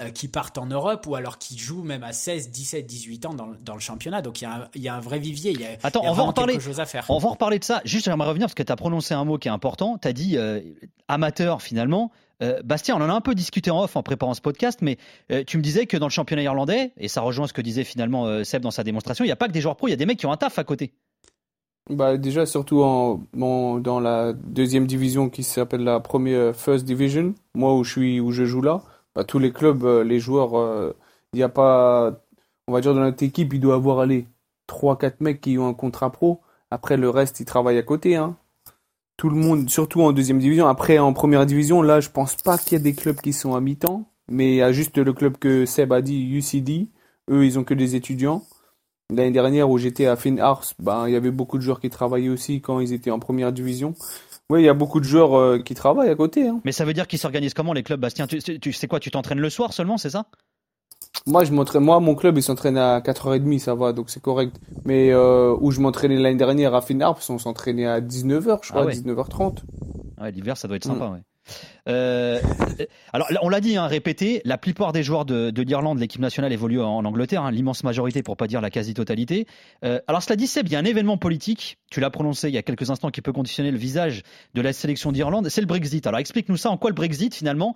Euh, 0.00 0.10
qui 0.10 0.28
partent 0.28 0.58
en 0.58 0.66
Europe 0.66 1.06
ou 1.06 1.14
alors 1.14 1.38
qui 1.38 1.56
jouent 1.58 1.82
même 1.82 2.02
à 2.04 2.12
16, 2.12 2.50
17, 2.50 2.86
18 2.86 3.26
ans 3.26 3.34
dans, 3.34 3.46
le- 3.46 3.56
dans 3.58 3.74
le 3.74 3.80
championnat. 3.80 4.22
Donc 4.22 4.40
il 4.40 4.44
y, 4.44 4.46
a 4.46 4.52
un, 4.54 4.68
il 4.74 4.82
y 4.82 4.88
a 4.88 4.94
un 4.94 5.00
vrai 5.00 5.18
vivier, 5.18 5.52
il 5.52 5.60
y 5.60 5.64
a, 5.66 5.70
Attends, 5.82 6.00
il 6.02 6.04
y 6.04 6.08
a 6.08 6.10
on 6.10 6.14
va 6.14 6.22
en 6.24 6.32
parler. 6.32 6.54
quelque 6.54 6.62
chose 6.64 6.80
à 6.80 6.86
faire. 6.86 7.04
On 7.08 7.18
va 7.18 7.28
en 7.28 7.32
reparler 7.32 7.58
de 7.58 7.64
ça. 7.64 7.80
Juste, 7.84 8.04
j'aimerais 8.06 8.28
revenir 8.28 8.46
parce 8.46 8.54
que 8.54 8.62
tu 8.62 8.72
as 8.72 8.76
prononcé 8.76 9.14
un 9.14 9.24
mot 9.24 9.38
qui 9.38 9.48
est 9.48 9.50
important. 9.50 9.98
Tu 9.98 10.08
as 10.08 10.12
dit 10.12 10.36
euh, 10.36 10.60
amateur 11.08 11.62
finalement. 11.62 12.10
Euh, 12.42 12.62
Bastien, 12.64 12.96
on 12.96 13.00
en 13.04 13.08
a 13.10 13.12
un 13.12 13.20
peu 13.20 13.34
discuté 13.34 13.70
en 13.72 13.82
off 13.82 13.96
en 13.96 14.02
préparant 14.04 14.32
ce 14.34 14.40
podcast, 14.40 14.78
mais 14.80 14.96
euh, 15.32 15.42
tu 15.44 15.56
me 15.58 15.62
disais 15.62 15.86
que 15.86 15.96
dans 15.96 16.06
le 16.06 16.12
championnat 16.12 16.42
irlandais, 16.42 16.92
et 16.96 17.08
ça 17.08 17.20
rejoint 17.20 17.48
ce 17.48 17.52
que 17.52 17.60
disait 17.62 17.82
finalement 17.82 18.26
euh, 18.26 18.44
Seb 18.44 18.62
dans 18.62 18.70
sa 18.70 18.84
démonstration, 18.84 19.24
il 19.24 19.28
n'y 19.28 19.32
a 19.32 19.36
pas 19.36 19.48
que 19.48 19.52
des 19.52 19.60
joueurs 19.60 19.74
pros, 19.74 19.88
il 19.88 19.90
y 19.90 19.94
a 19.94 19.96
des 19.96 20.06
mecs 20.06 20.18
qui 20.20 20.26
ont 20.26 20.30
un 20.32 20.36
taf 20.36 20.56
à 20.56 20.62
côté. 20.64 20.92
Bah, 21.90 22.18
déjà, 22.18 22.44
surtout 22.44 22.82
en, 22.82 23.22
en- 23.40 23.78
dans 23.80 23.98
la 23.98 24.34
deuxième 24.34 24.86
division 24.86 25.30
qui 25.30 25.42
s'appelle 25.42 25.82
la 25.82 26.00
première 26.00 26.54
First 26.54 26.84
Division, 26.84 27.34
moi 27.54 27.74
où 27.74 27.82
je 27.82 27.90
suis, 27.92 28.20
où 28.20 28.30
je 28.30 28.44
joue 28.44 28.60
là, 28.60 28.82
bah, 29.18 29.24
tous 29.24 29.40
les 29.40 29.50
clubs, 29.50 29.84
euh, 29.84 30.04
les 30.04 30.20
joueurs, 30.20 30.56
euh, 30.56 30.94
il 31.32 31.38
n'y 31.38 31.42
a 31.42 31.48
pas, 31.48 32.22
on 32.68 32.72
va 32.72 32.80
dire 32.80 32.94
dans 32.94 33.00
notre 33.00 33.24
équipe, 33.24 33.52
il 33.52 33.58
doit 33.58 33.74
avoir, 33.74 33.98
allez, 33.98 34.28
3-4 34.68 35.16
mecs 35.18 35.40
qui 35.40 35.58
ont 35.58 35.66
un 35.66 35.74
contrat 35.74 36.12
pro. 36.12 36.40
Après, 36.70 36.96
le 36.96 37.10
reste, 37.10 37.40
ils 37.40 37.44
travaillent 37.44 37.78
à 37.78 37.82
côté, 37.82 38.14
hein. 38.14 38.36
Tout 39.16 39.28
le 39.28 39.34
monde, 39.34 39.68
surtout 39.68 40.02
en 40.02 40.12
deuxième 40.12 40.38
division. 40.38 40.68
Après, 40.68 41.00
en 41.00 41.12
première 41.14 41.46
division, 41.46 41.82
là, 41.82 41.98
je 41.98 42.10
pense 42.10 42.36
pas 42.36 42.58
qu'il 42.58 42.78
y 42.78 42.80
a 42.80 42.84
des 42.84 42.94
clubs 42.94 43.20
qui 43.20 43.32
sont 43.32 43.56
à 43.56 43.60
mi-temps, 43.60 44.04
mais 44.30 44.52
il 44.52 44.56
y 44.58 44.62
a 44.62 44.70
juste 44.70 44.96
le 44.98 45.12
club 45.12 45.36
que 45.36 45.66
Seb 45.66 45.92
a 45.92 46.00
dit, 46.00 46.24
UCD. 46.24 46.86
Eux, 47.28 47.44
ils 47.44 47.58
ont 47.58 47.64
que 47.64 47.74
des 47.74 47.96
étudiants. 47.96 48.44
L'année 49.10 49.32
dernière, 49.32 49.68
où 49.68 49.78
j'étais 49.78 50.06
à 50.06 50.14
Finn 50.14 50.38
Arts, 50.38 50.74
ben, 50.78 51.08
il 51.08 51.12
y 51.12 51.16
avait 51.16 51.32
beaucoup 51.32 51.58
de 51.58 51.62
joueurs 51.64 51.80
qui 51.80 51.90
travaillaient 51.90 52.28
aussi 52.28 52.60
quand 52.60 52.78
ils 52.78 52.92
étaient 52.92 53.10
en 53.10 53.18
première 53.18 53.52
division. 53.52 53.94
Oui, 54.50 54.62
il 54.62 54.64
y 54.64 54.68
a 54.68 54.74
beaucoup 54.74 54.98
de 55.00 55.04
joueurs 55.04 55.36
euh, 55.38 55.58
qui 55.58 55.74
travaillent 55.74 56.08
à 56.08 56.14
côté. 56.14 56.48
Hein. 56.48 56.60
Mais 56.64 56.72
ça 56.72 56.84
veut 56.86 56.94
dire 56.94 57.06
qu'ils 57.06 57.18
s'organisent 57.18 57.52
comment 57.54 57.74
les 57.74 57.82
clubs, 57.82 58.00
Bastien? 58.00 58.26
Tu, 58.26 58.40
tu 58.40 58.72
sais 58.72 58.86
quoi 58.88 58.98
Tu 58.98 59.10
t'entraînes 59.10 59.40
le 59.40 59.50
soir 59.50 59.72
seulement, 59.74 59.98
c'est 59.98 60.10
ça? 60.10 60.24
Moi, 61.26 61.44
je 61.44 61.52
m'entraîne, 61.52 61.82
moi, 61.82 62.00
mon 62.00 62.14
club, 62.14 62.38
il 62.38 62.42
s'entraîne 62.42 62.78
à 62.78 63.00
4h30, 63.00 63.58
ça 63.58 63.74
va, 63.74 63.92
donc 63.92 64.08
c'est 64.08 64.22
correct. 64.22 64.56
Mais 64.84 65.10
euh, 65.12 65.54
où 65.60 65.70
je 65.70 65.80
m'entraînais 65.80 66.16
l'année 66.16 66.36
dernière 66.38 66.74
à 66.74 66.80
Finn 66.80 67.02
Arts, 67.02 67.20
on 67.28 67.38
s'entraînait 67.38 67.86
à 67.86 68.00
19h, 68.00 68.60
je 68.62 68.70
crois, 68.70 68.82
Ah 68.82 68.86
ouais. 68.86 68.94
19h30. 68.94 69.58
Ouais, 70.20 70.30
l'hiver, 70.32 70.56
ça 70.56 70.66
doit 70.66 70.78
être 70.78 70.84
sympa. 70.84 71.08
Ouais. 71.08 71.20
Euh, 71.88 72.40
alors, 73.12 73.30
là, 73.30 73.40
on 73.42 73.48
l'a 73.48 73.60
dit, 73.60 73.76
hein, 73.76 73.86
répété, 73.86 74.42
la 74.44 74.58
plupart 74.58 74.92
des 74.92 75.02
joueurs 75.02 75.24
de, 75.24 75.50
de 75.50 75.62
l'Irlande, 75.62 75.98
l'équipe 75.98 76.20
nationale 76.20 76.52
évolue 76.52 76.80
en 76.80 77.04
Angleterre, 77.04 77.42
hein, 77.42 77.50
l'immense 77.50 77.84
majorité, 77.84 78.22
pour 78.22 78.36
pas 78.36 78.46
dire 78.46 78.60
la 78.60 78.70
quasi-totalité. 78.70 79.46
Euh, 79.84 80.00
alors, 80.06 80.22
cela 80.22 80.36
dit, 80.36 80.46
Seb, 80.46 80.66
il 80.66 80.72
y 80.72 80.76
a 80.76 80.78
un 80.78 80.84
événement 80.84 81.16
politique, 81.16 81.78
tu 81.90 82.00
l'as 82.00 82.10
prononcé 82.10 82.48
il 82.48 82.54
y 82.54 82.58
a 82.58 82.62
quelques 82.62 82.90
instants, 82.90 83.10
qui 83.10 83.22
peut 83.22 83.32
conditionner 83.32 83.70
le 83.70 83.78
visage 83.78 84.22
de 84.54 84.60
la 84.60 84.72
sélection 84.72 85.12
d'Irlande, 85.12 85.48
c'est 85.48 85.60
le 85.60 85.66
Brexit. 85.66 86.06
Alors, 86.06 86.20
explique-nous 86.20 86.56
ça, 86.56 86.70
en 86.70 86.76
quoi 86.76 86.90
le 86.90 86.94
Brexit, 86.94 87.34
finalement, 87.34 87.74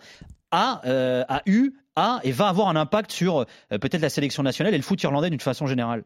a, 0.51 0.83
euh, 0.87 1.25
a 1.29 1.43
eu, 1.47 1.73
a 1.97 2.21
et 2.25 2.33
va 2.33 2.49
avoir 2.49 2.69
un 2.69 2.77
impact 2.77 3.13
sur 3.13 3.41
euh, 3.41 3.45
peut-être 3.79 4.03
la 4.03 4.11
sélection 4.11 4.43
nationale 4.43 4.75
et 4.75 4.77
le 4.77 4.83
foot 4.83 5.03
irlandais 5.03 5.31
d'une 5.31 5.41
façon 5.41 5.67
générale? 5.67 6.05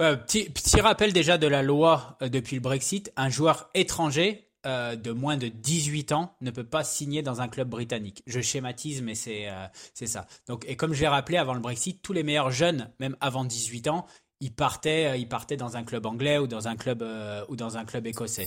Euh, 0.00 0.16
petit, 0.16 0.80
rappel 0.80 1.12
déjà 1.12 1.38
de 1.38 1.46
la 1.46 1.62
loi 1.62 2.16
euh, 2.22 2.28
depuis 2.28 2.56
le 2.56 2.62
Brexit, 2.62 3.12
un 3.16 3.30
joueur 3.30 3.70
étranger 3.74 4.48
euh, 4.64 4.94
de 4.94 5.10
moins 5.10 5.36
de 5.36 5.48
18 5.48 6.12
ans 6.12 6.36
ne 6.40 6.52
peut 6.52 6.62
pas 6.62 6.84
signer 6.84 7.22
dans 7.22 7.40
un 7.40 7.48
club 7.48 7.68
britannique. 7.68 8.22
Je 8.28 8.40
schématise, 8.40 9.02
mais 9.02 9.16
c'est 9.16 9.48
euh, 9.48 9.66
c'est 9.92 10.06
ça. 10.06 10.28
Donc, 10.46 10.64
et 10.68 10.76
comme 10.76 10.92
je 10.92 11.00
l'ai 11.00 11.08
rappelé 11.08 11.36
avant 11.36 11.54
le 11.54 11.60
Brexit, 11.60 12.00
tous 12.00 12.12
les 12.12 12.22
meilleurs 12.22 12.52
jeunes, 12.52 12.88
même 13.00 13.16
avant 13.20 13.44
18 13.44 13.88
ans, 13.88 14.06
ils 14.38 14.54
partaient, 14.54 15.06
euh, 15.06 15.16
ils 15.16 15.28
partaient 15.28 15.56
dans 15.56 15.76
un 15.76 15.82
club 15.82 16.06
anglais 16.06 16.38
ou 16.38 16.46
dans 16.46 16.68
un 16.68 16.76
club 16.76 17.04
ou 17.48 17.56
dans 17.56 17.76
un 17.76 17.84
club 17.84 18.06
écossais. 18.06 18.46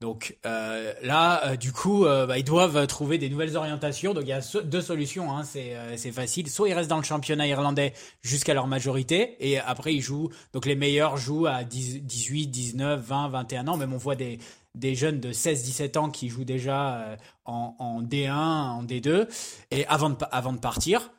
Donc 0.00 0.38
là, 0.44 1.56
du 1.56 1.72
coup, 1.72 2.04
bah, 2.04 2.38
ils 2.38 2.44
doivent 2.44 2.86
trouver 2.86 3.16
des 3.16 3.28
nouvelles 3.28 3.56
orientations. 3.56 4.12
Donc 4.12 4.24
il 4.24 4.30
y 4.30 4.32
a 4.32 4.40
deux 4.64 4.82
solutions, 4.82 5.30
hein, 5.30 5.44
c'est 5.44 5.76
c'est 5.96 6.12
facile. 6.12 6.50
Soit 6.50 6.70
ils 6.70 6.74
restent 6.74 6.90
dans 6.90 6.98
le 6.98 7.04
championnat 7.04 7.46
irlandais 7.46 7.92
jusqu'à 8.22 8.54
leur 8.54 8.66
majorité, 8.66 9.36
et 9.40 9.58
après 9.58 9.94
ils 9.94 10.02
jouent. 10.02 10.30
Donc 10.52 10.66
les 10.66 10.74
meilleurs 10.74 11.16
jouent 11.16 11.46
à 11.46 11.64
10 11.64 12.02
18, 12.02 12.46
19, 12.48 13.00
20, 13.00 13.28
21 13.28 13.68
ans. 13.68 13.76
Même 13.76 13.92
on 13.94 13.98
voit 13.98 14.16
des 14.16 14.38
des 14.74 14.94
jeunes 14.94 15.20
de 15.20 15.32
16-17 15.32 15.98
ans 15.98 16.10
qui 16.10 16.28
jouent 16.28 16.44
déjà 16.44 16.96
euh, 16.96 17.16
en, 17.44 17.76
en 17.78 18.02
D1, 18.02 18.32
en 18.32 18.84
D2, 18.84 19.28
et 19.70 19.86
avant 19.86 20.10
de, 20.10 20.58
partir. 20.58 21.10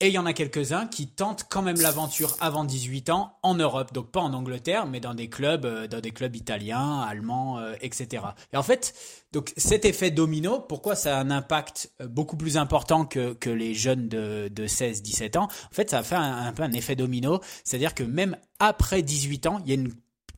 Et 0.00 0.08
il 0.08 0.14
y 0.14 0.18
en 0.18 0.26
a 0.26 0.32
quelques-uns 0.32 0.88
qui 0.88 1.06
tentent 1.06 1.46
quand 1.48 1.62
même 1.62 1.80
l'aventure 1.80 2.36
avant 2.40 2.64
18 2.64 3.10
ans 3.10 3.38
en 3.42 3.54
Europe, 3.54 3.92
donc 3.92 4.10
pas 4.10 4.20
en 4.20 4.34
Angleterre, 4.34 4.86
mais 4.86 4.98
dans 4.98 5.14
des 5.14 5.28
clubs, 5.28 5.64
euh, 5.64 5.86
dans 5.86 6.00
des 6.00 6.10
clubs 6.10 6.34
italiens, 6.34 7.00
allemands, 7.00 7.58
euh, 7.58 7.74
etc. 7.80 8.24
Et 8.52 8.56
en 8.56 8.62
fait, 8.62 8.94
donc 9.32 9.52
cet 9.56 9.84
effet 9.84 10.10
domino, 10.10 10.60
pourquoi 10.60 10.96
ça 10.96 11.18
a 11.18 11.20
un 11.20 11.30
impact 11.30 11.92
beaucoup 12.08 12.36
plus 12.36 12.56
important 12.56 13.04
que, 13.04 13.34
que 13.34 13.50
les 13.50 13.74
jeunes 13.74 14.08
de, 14.08 14.48
de 14.48 14.66
16-17 14.66 15.38
ans? 15.38 15.44
En 15.44 15.74
fait, 15.74 15.90
ça 15.90 15.98
a 15.98 16.02
fait 16.02 16.16
un, 16.16 16.46
un 16.46 16.52
peu 16.52 16.62
un 16.64 16.72
effet 16.72 16.96
domino, 16.96 17.40
c'est-à-dire 17.64 17.94
que 17.94 18.02
même 18.02 18.36
après 18.58 19.02
18 19.02 19.46
ans, 19.46 19.60
il 19.64 19.68
y 19.68 19.72
a 19.72 19.74
une 19.74 19.92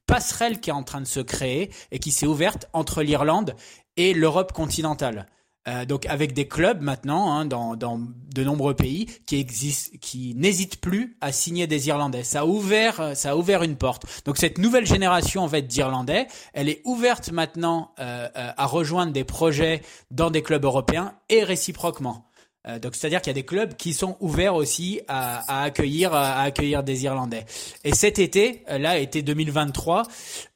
passerelle 0.07 0.61
qui 0.61 0.71
est 0.71 0.75
en 0.75 0.83
train 0.83 1.01
de 1.01 1.07
se 1.07 1.21
créer 1.21 1.71
et 1.91 1.99
qui 1.99 2.11
s'est 2.11 2.27
ouverte 2.27 2.67
entre 2.73 3.03
l'Irlande 3.03 3.55
et 3.97 4.15
l'Europe 4.15 4.53
continentale. 4.53 5.27
Euh, 5.67 5.87
donc 5.87 6.05
avec 6.07 6.35
des 6.35 6.47
clubs 6.47 6.83
maintenant 6.83 7.33
hein, 7.33 7.47
dans, 7.47 7.75
dans 7.75 7.99
de 7.99 8.45
nombreux 8.45 8.75
pays 8.75 9.07
qui 9.27 9.37
existent, 9.37 9.97
qui 10.01 10.35
n'hésitent 10.35 10.81
plus 10.81 11.17
à 11.23 11.33
signer 11.33 11.67
des 11.67 11.89
Irlandais. 11.89 12.25
Ça 12.25 12.41
a 12.41 12.45
ouvert, 12.45 13.01
euh, 13.01 13.15
ça 13.15 13.31
a 13.31 13.37
ouvert 13.37 13.63
une 13.63 13.77
porte. 13.77 14.05
Donc 14.27 14.37
cette 14.37 14.59
nouvelle 14.59 14.87
génération 14.87 15.43
en 15.43 15.49
fait 15.49 15.63
d'Irlandais, 15.63 16.27
elle 16.53 16.69
est 16.69 16.83
ouverte 16.85 17.33
maintenant 17.33 17.93
euh, 17.99 18.29
euh, 18.37 18.51
à 18.57 18.67
rejoindre 18.67 19.13
des 19.13 19.25
projets 19.25 19.81
dans 20.11 20.31
des 20.31 20.43
clubs 20.43 20.65
européens 20.65 21.15
et 21.31 21.45
réciproquement. 21.45 22.27
Euh, 22.67 22.79
donc 22.79 22.95
c'est-à-dire 22.95 23.21
qu'il 23.21 23.31
y 23.31 23.37
a 23.37 23.41
des 23.41 23.45
clubs 23.45 23.75
qui 23.75 23.93
sont 23.93 24.17
ouverts 24.21 24.55
aussi 24.55 25.01
à, 25.09 25.65
accueillir 25.65 26.15
à 26.15 26.41
accueillir 26.43 26.83
des 26.83 27.05
Irlandais. 27.05 27.45
Et 27.85 27.95
cet 27.95 28.19
été, 28.19 28.63
euh, 28.71 28.79
là, 28.79 28.99
été 28.99 29.23
2023, 29.23 30.05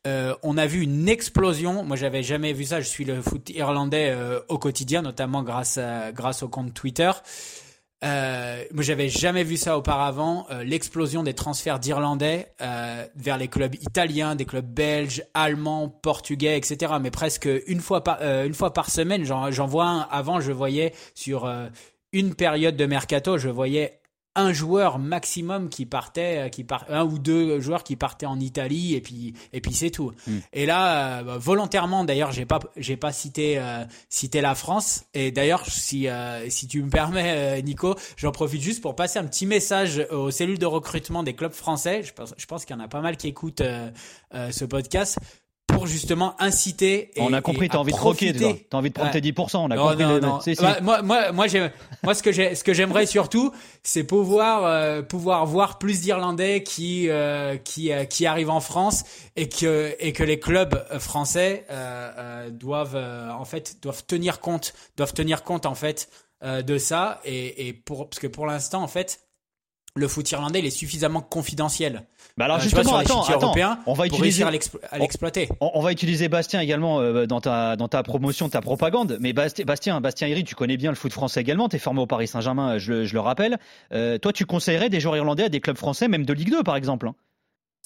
euh, 0.07 0.35
on 0.43 0.57
a 0.57 0.67
vu 0.67 0.83
une 0.83 1.09
explosion. 1.09 1.85
Moi, 1.85 1.97
j'avais 1.97 2.23
jamais 2.23 2.53
vu 2.53 2.65
ça. 2.65 2.81
Je 2.81 2.89
suis 2.89 3.05
le 3.05 3.21
foot 3.21 3.51
irlandais 3.51 4.15
au 4.49 4.59
quotidien, 4.59 5.03
notamment 5.03 5.43
grâce 5.43 5.77
à, 5.77 6.13
grâce 6.13 6.43
au 6.43 6.49
compte 6.49 6.73
Twitter. 6.73 7.11
Euh, 8.05 8.63
j'avais 8.79 9.09
jamais 9.09 9.43
vu 9.43 9.57
ça 9.57 9.77
auparavant. 9.77 10.47
L'explosion 10.65 11.23
des 11.25 11.35
transferts 11.35 11.81
d'Irlandais 11.81 12.47
vers 13.17 13.37
les 13.37 13.49
clubs 13.49 13.75
italiens, 13.75 14.35
des 14.35 14.47
clubs 14.47 14.65
belges, 14.65 15.25
allemands, 15.35 15.89
portugais, 15.89 16.57
etc. 16.57 16.95
Mais 17.03 17.11
presque 17.11 17.49
une 17.67 17.81
fois 17.81 18.03
par 18.03 18.23
une 18.23 18.55
fois 18.55 18.73
par 18.73 18.89
semaine. 18.89 19.25
J'en 19.25 19.67
vois 19.67 19.87
un. 19.87 20.01
Avant, 20.11 20.41
je 20.41 20.53
voyais 20.53 20.95
sur 21.15 21.51
une 22.13 22.35
période 22.35 22.77
de 22.77 22.87
mercato, 22.87 23.39
je 23.39 23.49
voyais 23.49 24.01
un 24.39 24.53
joueur 24.53 24.99
maximum 24.99 25.69
qui 25.69 25.85
partait, 25.85 26.47
euh, 26.47 26.49
qui 26.49 26.63
part, 26.63 26.85
un 26.89 27.05
ou 27.05 27.19
deux 27.19 27.61
joueurs 27.61 27.83
qui 27.83 27.97
partaient 27.97 28.27
en 28.27 28.39
Italie 28.39 28.95
et 28.95 29.01
puis 29.01 29.35
et 29.53 29.61
puis 29.61 29.75
c'est 29.75 29.91
tout. 29.91 30.13
Mm. 30.27 30.39
Et 30.53 30.67
là, 30.67 31.19
euh, 31.19 31.23
bah, 31.25 31.39
volontairement, 31.39 32.05
d'ailleurs, 32.05 32.31
j'ai 32.31 32.47
pas 32.47 32.61
j'ai 32.77 32.97
pas 32.97 33.13
cité 33.13 33.59
euh, 33.59 33.85
cité 34.09 34.41
la 34.41 34.55
France. 34.55 35.05
Et 35.13 35.33
d'ailleurs, 35.33 35.67
si 35.67 36.09
euh, 36.09 36.49
si 36.51 36.69
tu 36.69 36.83
me 36.83 36.91
permets, 36.91 37.61
Nico, 37.63 37.97
j'en 38.17 38.31
profite 38.31 38.63
juste 38.63 38.81
pour 38.81 38.95
passer 38.95 39.19
un 39.19 39.25
petit 39.25 39.47
message 39.47 40.07
aux 40.11 40.31
cellules 40.31 40.59
de 40.59 40.67
recrutement 40.67 41.23
des 41.25 41.35
clubs 41.35 41.53
français. 41.53 42.03
Je 42.05 42.13
pense 42.13 42.35
je 42.37 42.47
pense 42.47 42.65
qu'il 42.65 42.77
y 42.77 42.79
en 42.79 42.83
a 42.83 42.89
pas 42.89 43.01
mal 43.01 43.17
qui 43.17 43.27
écoutent 43.27 43.63
ce 44.33 44.65
podcast 44.65 45.19
pour 45.79 45.87
justement 45.87 46.35
inciter. 46.41 47.11
Et, 47.15 47.21
on 47.21 47.33
a 47.33 47.41
compris, 47.41 47.69
t'as 47.69 47.79
à 47.79 47.81
envie 47.81 47.93
de 47.93 47.97
croquer. 47.97 48.33
T'as 48.69 48.79
envie 48.79 48.91
de 48.91 48.95
prendre 48.95 49.11
tes 49.13 49.21
10%, 49.21 49.57
on 49.59 49.71
a 49.71 49.77
Non, 49.77 49.89
compris. 49.89 50.03
non, 50.05 50.15
le- 50.15 50.21
non. 50.21 50.41
Si, 50.41 50.57
si. 50.57 50.63
Bah, 50.63 50.79
moi, 50.83 51.03
moi, 51.03 51.33
moi, 51.33 51.47
moi, 52.03 52.15
ce 52.15 52.23
que 52.23 52.33
j'ai, 52.33 52.55
ce 52.55 52.65
que 52.65 52.73
j'aimerais 52.75 53.07
surtout, 53.07 53.53
c'est 53.83 54.05
pouvoir, 54.05 54.65
euh, 54.65 55.03
pouvoir 55.03 55.47
voir 55.47 55.79
plus 55.79 56.01
d'Irlandais 56.01 56.63
qui, 56.63 57.09
euh, 57.09 57.57
qui, 57.57 57.93
euh, 57.93 58.05
qui 58.05 58.27
arrivent 58.27 58.51
en 58.51 58.61
France 58.61 59.05
et 59.37 59.49
que, 59.49 59.95
et 60.01 60.13
que 60.13 60.25
les 60.25 60.41
clubs 60.41 60.85
français 60.99 61.65
doivent, 62.51 62.97
en 62.97 63.45
fait, 63.45 63.77
doivent 63.83 64.05
tenir 64.07 64.41
compte, 64.41 64.75
doivent 64.97 65.15
tenir 65.15 65.43
compte 65.45 65.67
en 65.67 65.75
fait 65.75 66.09
de 66.43 66.79
ça 66.79 67.21
et, 67.25 67.69
et 67.69 67.73
pour, 67.73 68.09
parce 68.09 68.19
que 68.21 68.27
pour 68.27 68.47
l'instant, 68.47 68.83
en 68.83 68.89
fait, 68.89 69.21
le 69.95 70.09
foot 70.09 70.31
irlandais, 70.31 70.61
il 70.61 70.67
est 70.67 70.71
suffisamment 70.71 71.21
confidentiel. 71.21 72.07
Bah 72.39 72.45
alors 72.47 72.57
vois, 72.59 72.65
justement, 72.65 72.97
attends, 72.97 73.21
chiquiers 73.23 73.35
attends, 73.35 73.47
européens, 73.47 73.79
on 73.87 73.93
va 73.95 74.07
utiliser, 74.07 74.43
à 74.45 74.49
on- 74.49 74.99
l'exploiter. 75.01 75.49
on, 75.61 75.71
on 75.75 75.81
va 75.83 75.93
utiliser 75.93 76.29
Bastien 76.29 76.61
également 76.61 77.01
euh, 77.01 77.27
dans 77.27 77.41
ta 77.41 77.77
dans 77.77 77.89
ta 77.89 78.03
promotion, 78.03 78.49
ta 78.49 78.61
propagande. 78.61 79.19
Mais 79.21 79.33
Bastien, 79.33 79.65
Bastien, 79.65 80.01
Bastien 80.01 80.29
Iri, 80.29 80.45
tu 80.45 80.55
connais 80.55 80.77
bien 80.77 80.91
le 80.91 80.97
foot 80.97 81.13
français 81.13 81.41
également. 81.41 81.69
T'es 81.69 81.79
formé 81.79 82.01
au 82.01 82.07
Paris 82.07 82.29
Saint-Germain, 82.29 82.79
je, 82.79 82.93
le- 82.93 83.05
je 83.05 83.13
le 83.15 83.21
rappelle. 83.21 83.59
Euh, 83.93 84.17
toi, 84.19 84.33
tu 84.33 84.47
conseillerais 84.47 84.89
des 84.89 85.01
joueurs 85.01 85.17
irlandais 85.17 85.43
à 85.45 85.49
des 85.49 85.61
clubs 85.61 85.77
français, 85.77 86.07
même 86.09 86.25
de 86.25 86.33
Ligue 86.33 86.51
2 86.51 86.63
par 86.63 86.77
exemple. 86.77 87.09
hein? 87.09 87.15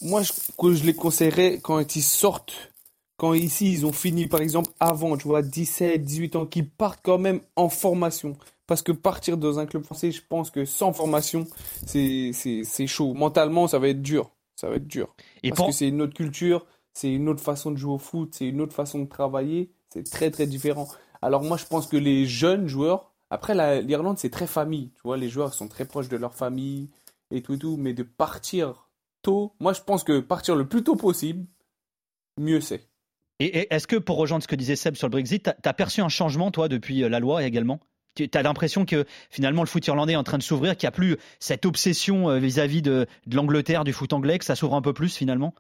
Moi, 0.03 0.23
je, 0.23 0.33
que 0.59 0.75
je 0.75 0.85
les 0.85 0.95
conseillerais 0.95 1.59
quand 1.63 1.97
ils 1.97 2.03
sortent, 2.03 2.71
quand 3.17 3.35
ici 3.35 3.73
ils 3.73 3.87
ont 3.87 3.93
fini 3.93 4.27
par 4.27 4.41
exemple 4.41 4.71
avant, 4.81 5.17
tu 5.17 5.29
vois, 5.29 5.43
17, 5.43 6.03
18 6.05 6.37
ans, 6.37 6.47
qui 6.47 6.63
partent 6.63 7.01
quand 7.03 7.19
même 7.19 7.41
en 7.57 7.69
formation. 7.69 8.37
Parce 8.67 8.81
que 8.83 8.93
partir 8.93 9.37
dans 9.37 9.59
un 9.59 9.67
club 9.67 9.85
français, 9.85 10.13
je 10.13 10.23
pense 10.27 10.51
que 10.51 10.65
sans 10.65 10.93
formation, 10.93 11.47
c'est 11.87 12.31
c'est 12.33 12.63
c'est 12.65 12.87
chaud. 12.87 13.13
Mentalement, 13.13 13.67
ça 13.69 13.79
va 13.79 13.89
être 13.89 14.01
dur. 14.03 14.31
Ça 14.57 14.69
va 14.69 14.77
être 14.77 14.87
dur. 14.87 15.15
Et 15.43 15.49
Parce 15.51 15.57
pour- 15.59 15.67
que 15.67 15.73
c'est 15.73 15.89
une 15.89 16.03
autre 16.03 16.15
culture, 16.15 16.67
c'est 16.93 17.13
une 17.13 17.29
autre 17.29 17.43
façon 17.43 17.71
de 17.71 17.77
jouer 17.77 17.95
au 17.95 17.99
foot, 17.99 18.35
c'est 18.35 18.47
une 18.47 18.61
autre 18.61 18.75
façon 18.75 19.01
de 19.01 19.09
travailler. 19.09 19.73
C'est 19.91 20.09
très 20.11 20.31
très 20.31 20.47
différent. 20.47 20.89
Alors 21.21 21.43
moi, 21.43 21.57
je 21.57 21.65
pense 21.67 21.87
que 21.87 21.97
les 21.97 22.27
jeunes 22.27 22.67
joueurs, 22.67 23.13
après 23.31 23.55
la- 23.55 23.81
l'Irlande, 23.81 24.19
c'est 24.19 24.31
très 24.31 24.47
famille. 24.47 24.91
Tu 24.95 25.01
vois, 25.05 25.17
les 25.17 25.29
joueurs 25.29 25.55
sont 25.55 25.69
très 25.69 25.85
proches 25.87 26.09
de 26.09 26.17
leur 26.17 26.35
famille 26.35 26.91
et 27.31 27.43
tout 27.43 27.55
et 27.55 27.59
tout. 27.59 27.77
Mais 27.77 27.95
de 27.95 28.03
partir 28.03 28.89
tôt, 29.23 29.55
moi, 29.61 29.73
je 29.73 29.81
pense 29.81 30.05
que 30.05 30.21
partir 30.21 30.55
le 30.57 30.69
plus 30.69 30.83
tôt 30.85 30.97
possible, 30.97 31.47
mieux 32.39 32.61
c'est. 32.61 32.89
Et, 33.39 33.61
et 33.61 33.75
est-ce 33.75 33.87
que 33.87 33.97
pour 33.97 34.17
rejoindre 34.19 34.43
ce 34.43 34.49
que 34.49 34.57
disait 34.57 34.77
Seb 34.77 34.95
sur 34.97 35.09
le 35.09 35.13
Brexit, 35.13 35.43
t'as 35.43 35.71
as 35.71 35.75
perçu 35.75 36.01
un 36.01 36.09
changement 36.09 36.51
toi 36.51 36.69
depuis 36.69 37.03
euh, 37.03 37.09
la 37.09 37.21
loi 37.21 37.43
également? 37.45 37.81
Tu 38.15 38.29
as 38.35 38.43
l'impression 38.43 38.85
que 38.85 39.05
finalement 39.31 39.63
le 39.63 39.69
foot 39.69 39.87
irlandais 39.87 40.13
est 40.13 40.17
en 40.17 40.25
train 40.25 40.39
de 40.39 40.43
s'ouvrir, 40.43 40.77
qu'il 40.77 40.87
n'y 40.87 40.89
a 40.89 40.93
plus 40.93 41.17
cette 41.41 41.67
obsession 41.67 42.29
euh, 42.29 42.39
vis-à-vis 42.39 42.83
de, 42.83 43.07
l'Angleterre, 43.31 43.85
du 43.85 43.93
foot 43.93 44.13
anglais, 44.13 44.39
que 44.39 44.45
ça 44.45 44.55
s'ouvre 44.55 44.75
un 44.75 44.83
peu 44.83 44.93
plus 44.93 45.17
finalement? 45.17 45.55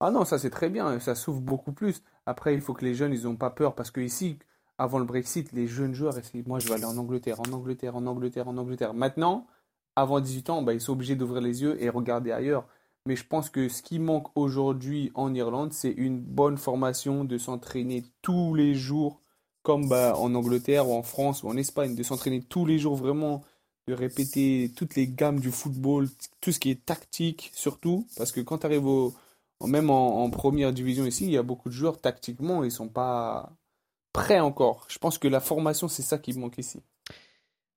Ah 0.00 0.10
non, 0.10 0.24
ça 0.24 0.38
c'est 0.38 0.50
très 0.50 0.70
bien, 0.70 1.00
ça 1.00 1.14
s'ouvre 1.14 1.40
beaucoup 1.40 1.72
plus. 1.72 2.02
Après, 2.24 2.54
il 2.54 2.60
faut 2.60 2.74
que 2.74 2.84
les 2.84 2.94
jeunes, 2.94 3.12
ils 3.12 3.24
n'ont 3.24 3.36
pas 3.36 3.50
peur 3.50 3.74
parce 3.74 3.90
que 3.90 4.00
ici, 4.00 4.38
avant 4.78 4.98
le 4.98 5.04
Brexit, 5.04 5.52
les 5.52 5.66
jeunes 5.66 5.94
joueurs, 5.94 6.16
essaient, 6.16 6.44
moi 6.46 6.60
je 6.60 6.68
vais 6.68 6.74
aller 6.74 6.84
en 6.84 6.96
Angleterre, 6.96 7.40
en 7.40 7.52
Angleterre, 7.52 7.96
en 7.96 8.06
Angleterre, 8.06 8.48
en 8.48 8.56
Angleterre. 8.56 8.94
Maintenant, 8.94 9.46
avant 9.96 10.20
18 10.20 10.50
ans, 10.50 10.62
bah, 10.62 10.72
ils 10.72 10.80
sont 10.80 10.92
obligés 10.92 11.16
d'ouvrir 11.16 11.42
les 11.42 11.62
yeux 11.62 11.82
et 11.82 11.90
regarder 11.90 12.30
ailleurs. 12.30 12.66
Mais 13.04 13.16
je 13.16 13.26
pense 13.26 13.50
que 13.50 13.68
ce 13.68 13.82
qui 13.82 13.98
manque 13.98 14.28
aujourd'hui 14.36 15.10
en 15.14 15.34
Irlande, 15.34 15.72
c'est 15.72 15.90
une 15.90 16.20
bonne 16.20 16.58
formation 16.58 17.24
de 17.24 17.38
s'entraîner 17.38 18.04
tous 18.22 18.54
les 18.54 18.74
jours, 18.74 19.20
comme 19.68 19.86
bah, 19.86 20.14
en 20.16 20.34
Angleterre 20.34 20.88
ou 20.88 20.94
en 20.94 21.02
France 21.02 21.42
ou 21.42 21.48
en 21.50 21.56
Espagne, 21.58 21.94
de 21.94 22.02
s'entraîner 22.02 22.40
tous 22.40 22.64
les 22.64 22.78
jours 22.78 22.96
vraiment, 22.96 23.44
de 23.86 23.92
répéter 23.92 24.72
toutes 24.74 24.94
les 24.94 25.06
gammes 25.06 25.40
du 25.40 25.50
football, 25.50 26.08
tout 26.40 26.52
ce 26.52 26.58
qui 26.58 26.70
est 26.70 26.86
tactique 26.86 27.50
surtout, 27.54 28.06
parce 28.16 28.32
que 28.32 28.40
quand 28.40 28.56
tu 28.56 28.66
arrives 28.66 28.86
au, 28.86 29.12
même 29.66 29.90
en, 29.90 30.30
première 30.30 30.72
division 30.72 31.04
ici, 31.04 31.26
il 31.26 31.32
y 31.32 31.36
a 31.36 31.42
beaucoup 31.42 31.68
de 31.68 31.74
joueurs 31.74 32.00
tactiquement, 32.00 32.64
ils 32.64 32.70
sont 32.70 32.88
pas 32.88 33.52
prêts 34.14 34.40
encore. 34.40 34.86
Je 34.88 34.96
pense 34.96 35.18
que 35.18 35.28
la 35.28 35.40
formation, 35.40 35.86
c'est 35.86 36.00
ça 36.00 36.16
qui 36.16 36.32
manque 36.32 36.56
ici. 36.56 36.80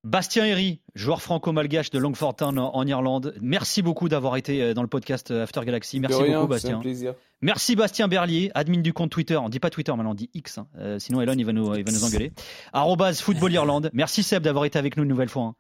Bastien 0.04 0.46
Herry, 0.46 0.82
joueur 0.96 1.22
franco-malgache 1.22 1.92
de 1.92 2.00
Longford 2.00 2.36
Town 2.36 2.58
en, 2.58 2.76
en 2.76 2.88
Irlande. 2.88 3.36
Merci 3.40 3.84
beaucoup 3.84 4.10
d'avoir 4.10 4.36
été 4.36 4.62
euh, 4.64 4.74
dans 4.74 4.82
le 4.82 4.88
podcast 4.88 5.30
euh, 5.30 5.44
After 5.44 5.62
Galaxy. 5.64 6.00
Merci 6.00 6.18
De 6.18 6.24
rien, 6.24 6.34
beaucoup 6.40 6.46
un 6.54 6.56
Bastien. 6.56 6.80
plaisir. 6.80 7.14
Merci 7.42 7.76
Bastien 7.76 8.08
Berlier, 8.08 8.50
admin 8.56 8.82
du 8.82 8.94
compte 8.94 9.12
Twitter. 9.12 9.38
On 9.38 9.48
dit 9.50 9.60
pas 9.60 9.70
Twitter, 9.70 9.92
maintenant 9.92 10.12
on 10.12 10.16
dit 10.16 10.32
X. 10.34 10.58
hein. 10.58 10.68
Euh, 10.80 10.98
sinon 10.98 11.22
Elon 11.22 11.34
il 11.38 11.46
va 11.46 11.54
nous, 11.54 11.76
il 11.76 11.84
va 11.86 11.92
nous 11.92 12.04
engueuler. 12.04 12.32
Arrobase 12.74 13.22
Football 13.22 13.54
Irlande. 13.54 13.92
Merci 13.94 14.24
Seb 14.24 14.42
d'avoir 14.42 14.66
été 14.66 14.80
avec 14.80 14.98
nous 14.98 15.04
une 15.04 15.10
nouvelle 15.10 15.30
fois. 15.30 15.44
hein. 15.44 15.56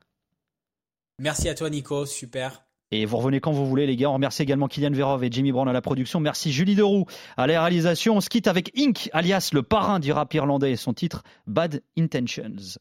Merci 1.20 1.48
à 1.48 1.54
toi, 1.54 1.70
Nico. 1.70 2.08
Super. 2.08 2.64
Et 2.94 3.06
vous 3.06 3.18
revenez 3.18 3.40
quand 3.40 3.52
vous 3.52 3.68
voulez, 3.68 3.86
les 3.86 3.96
gars. 3.96 4.10
On 4.10 4.14
remercie 4.14 4.42
également 4.42 4.68
Kylian 4.68 4.92
Verov 4.92 5.24
et 5.24 5.32
Jimmy 5.32 5.52
Brown 5.52 5.70
à 5.70 5.72
la 5.72 5.82
production. 5.82 6.20
Merci 6.20 6.52
Julie 6.52 6.76
Deroux 6.76 7.06
à 7.38 7.46
la 7.48 7.62
réalisation. 7.62 8.18
On 8.18 8.22
se 8.22 8.28
quitte 8.30 8.48
avec 8.48 8.72
Inc, 8.78 9.08
alias 9.14 9.52
le 9.54 9.62
parrain 9.62 10.00
du 10.00 10.12
rap 10.12 10.34
irlandais 10.34 10.72
et 10.72 10.76
son 10.76 10.94
titre 10.94 11.24
Bad 11.48 11.84
Intentions. 11.98 12.80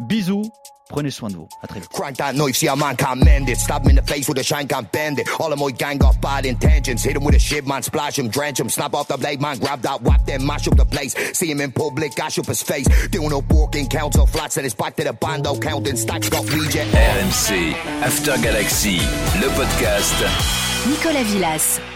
Bisous, 0.00 0.44
prenez 0.88 1.10
soin 1.10 1.30
de 1.30 1.36
vous. 1.36 1.48
À 1.62 1.66
très 1.66 1.80
vite. 1.80 1.88
Crank 1.90 2.16
that 2.18 2.34
knife, 2.34 2.56
see 2.56 2.68
a 2.68 2.76
man 2.76 2.96
can't 2.96 3.22
mend 3.24 3.48
it. 3.48 3.58
Stab 3.58 3.82
him 3.84 3.90
in 3.90 3.96
the 3.96 4.02
face 4.02 4.28
with 4.28 4.38
a 4.38 4.42
shank, 4.42 4.70
can't 4.70 4.90
bend 4.92 5.18
it. 5.18 5.28
All 5.40 5.52
of 5.52 5.58
my 5.58 5.70
gang 5.70 5.98
got 5.98 6.20
bad 6.20 6.46
intentions. 6.46 7.02
Hit 7.02 7.16
him 7.16 7.24
with 7.24 7.34
a 7.34 7.38
shit, 7.38 7.66
man, 7.66 7.82
splash 7.82 8.18
him, 8.18 8.28
drench 8.28 8.60
him. 8.60 8.68
Snap 8.68 8.94
off 8.94 9.08
the 9.08 9.16
blade, 9.16 9.40
man, 9.40 9.58
grab 9.58 9.80
that 9.82 10.02
whap, 10.02 10.24
then 10.26 10.44
mash 10.44 10.68
up 10.68 10.76
the 10.76 10.84
place. 10.84 11.14
See 11.36 11.50
him 11.50 11.60
in 11.60 11.72
public, 11.72 12.14
gash 12.14 12.38
up 12.38 12.46
his 12.46 12.62
face. 12.62 12.86
Doing 13.08 13.32
up 13.32 13.44
walking, 13.50 13.88
council 13.88 14.26
flats, 14.26 14.56
and 14.56 14.66
it's 14.66 14.74
back 14.74 14.96
to 14.96 15.04
the 15.04 15.12
bando, 15.12 15.58
counting 15.58 15.96
stacks, 15.96 16.28
got 16.28 16.44
reject. 16.52 16.90
RMC 16.92 17.72
After 18.02 18.36
Galaxy, 18.38 18.98
le 19.40 19.48
podcast. 19.50 20.88
Nicolas 20.88 21.24
Villas. 21.24 21.91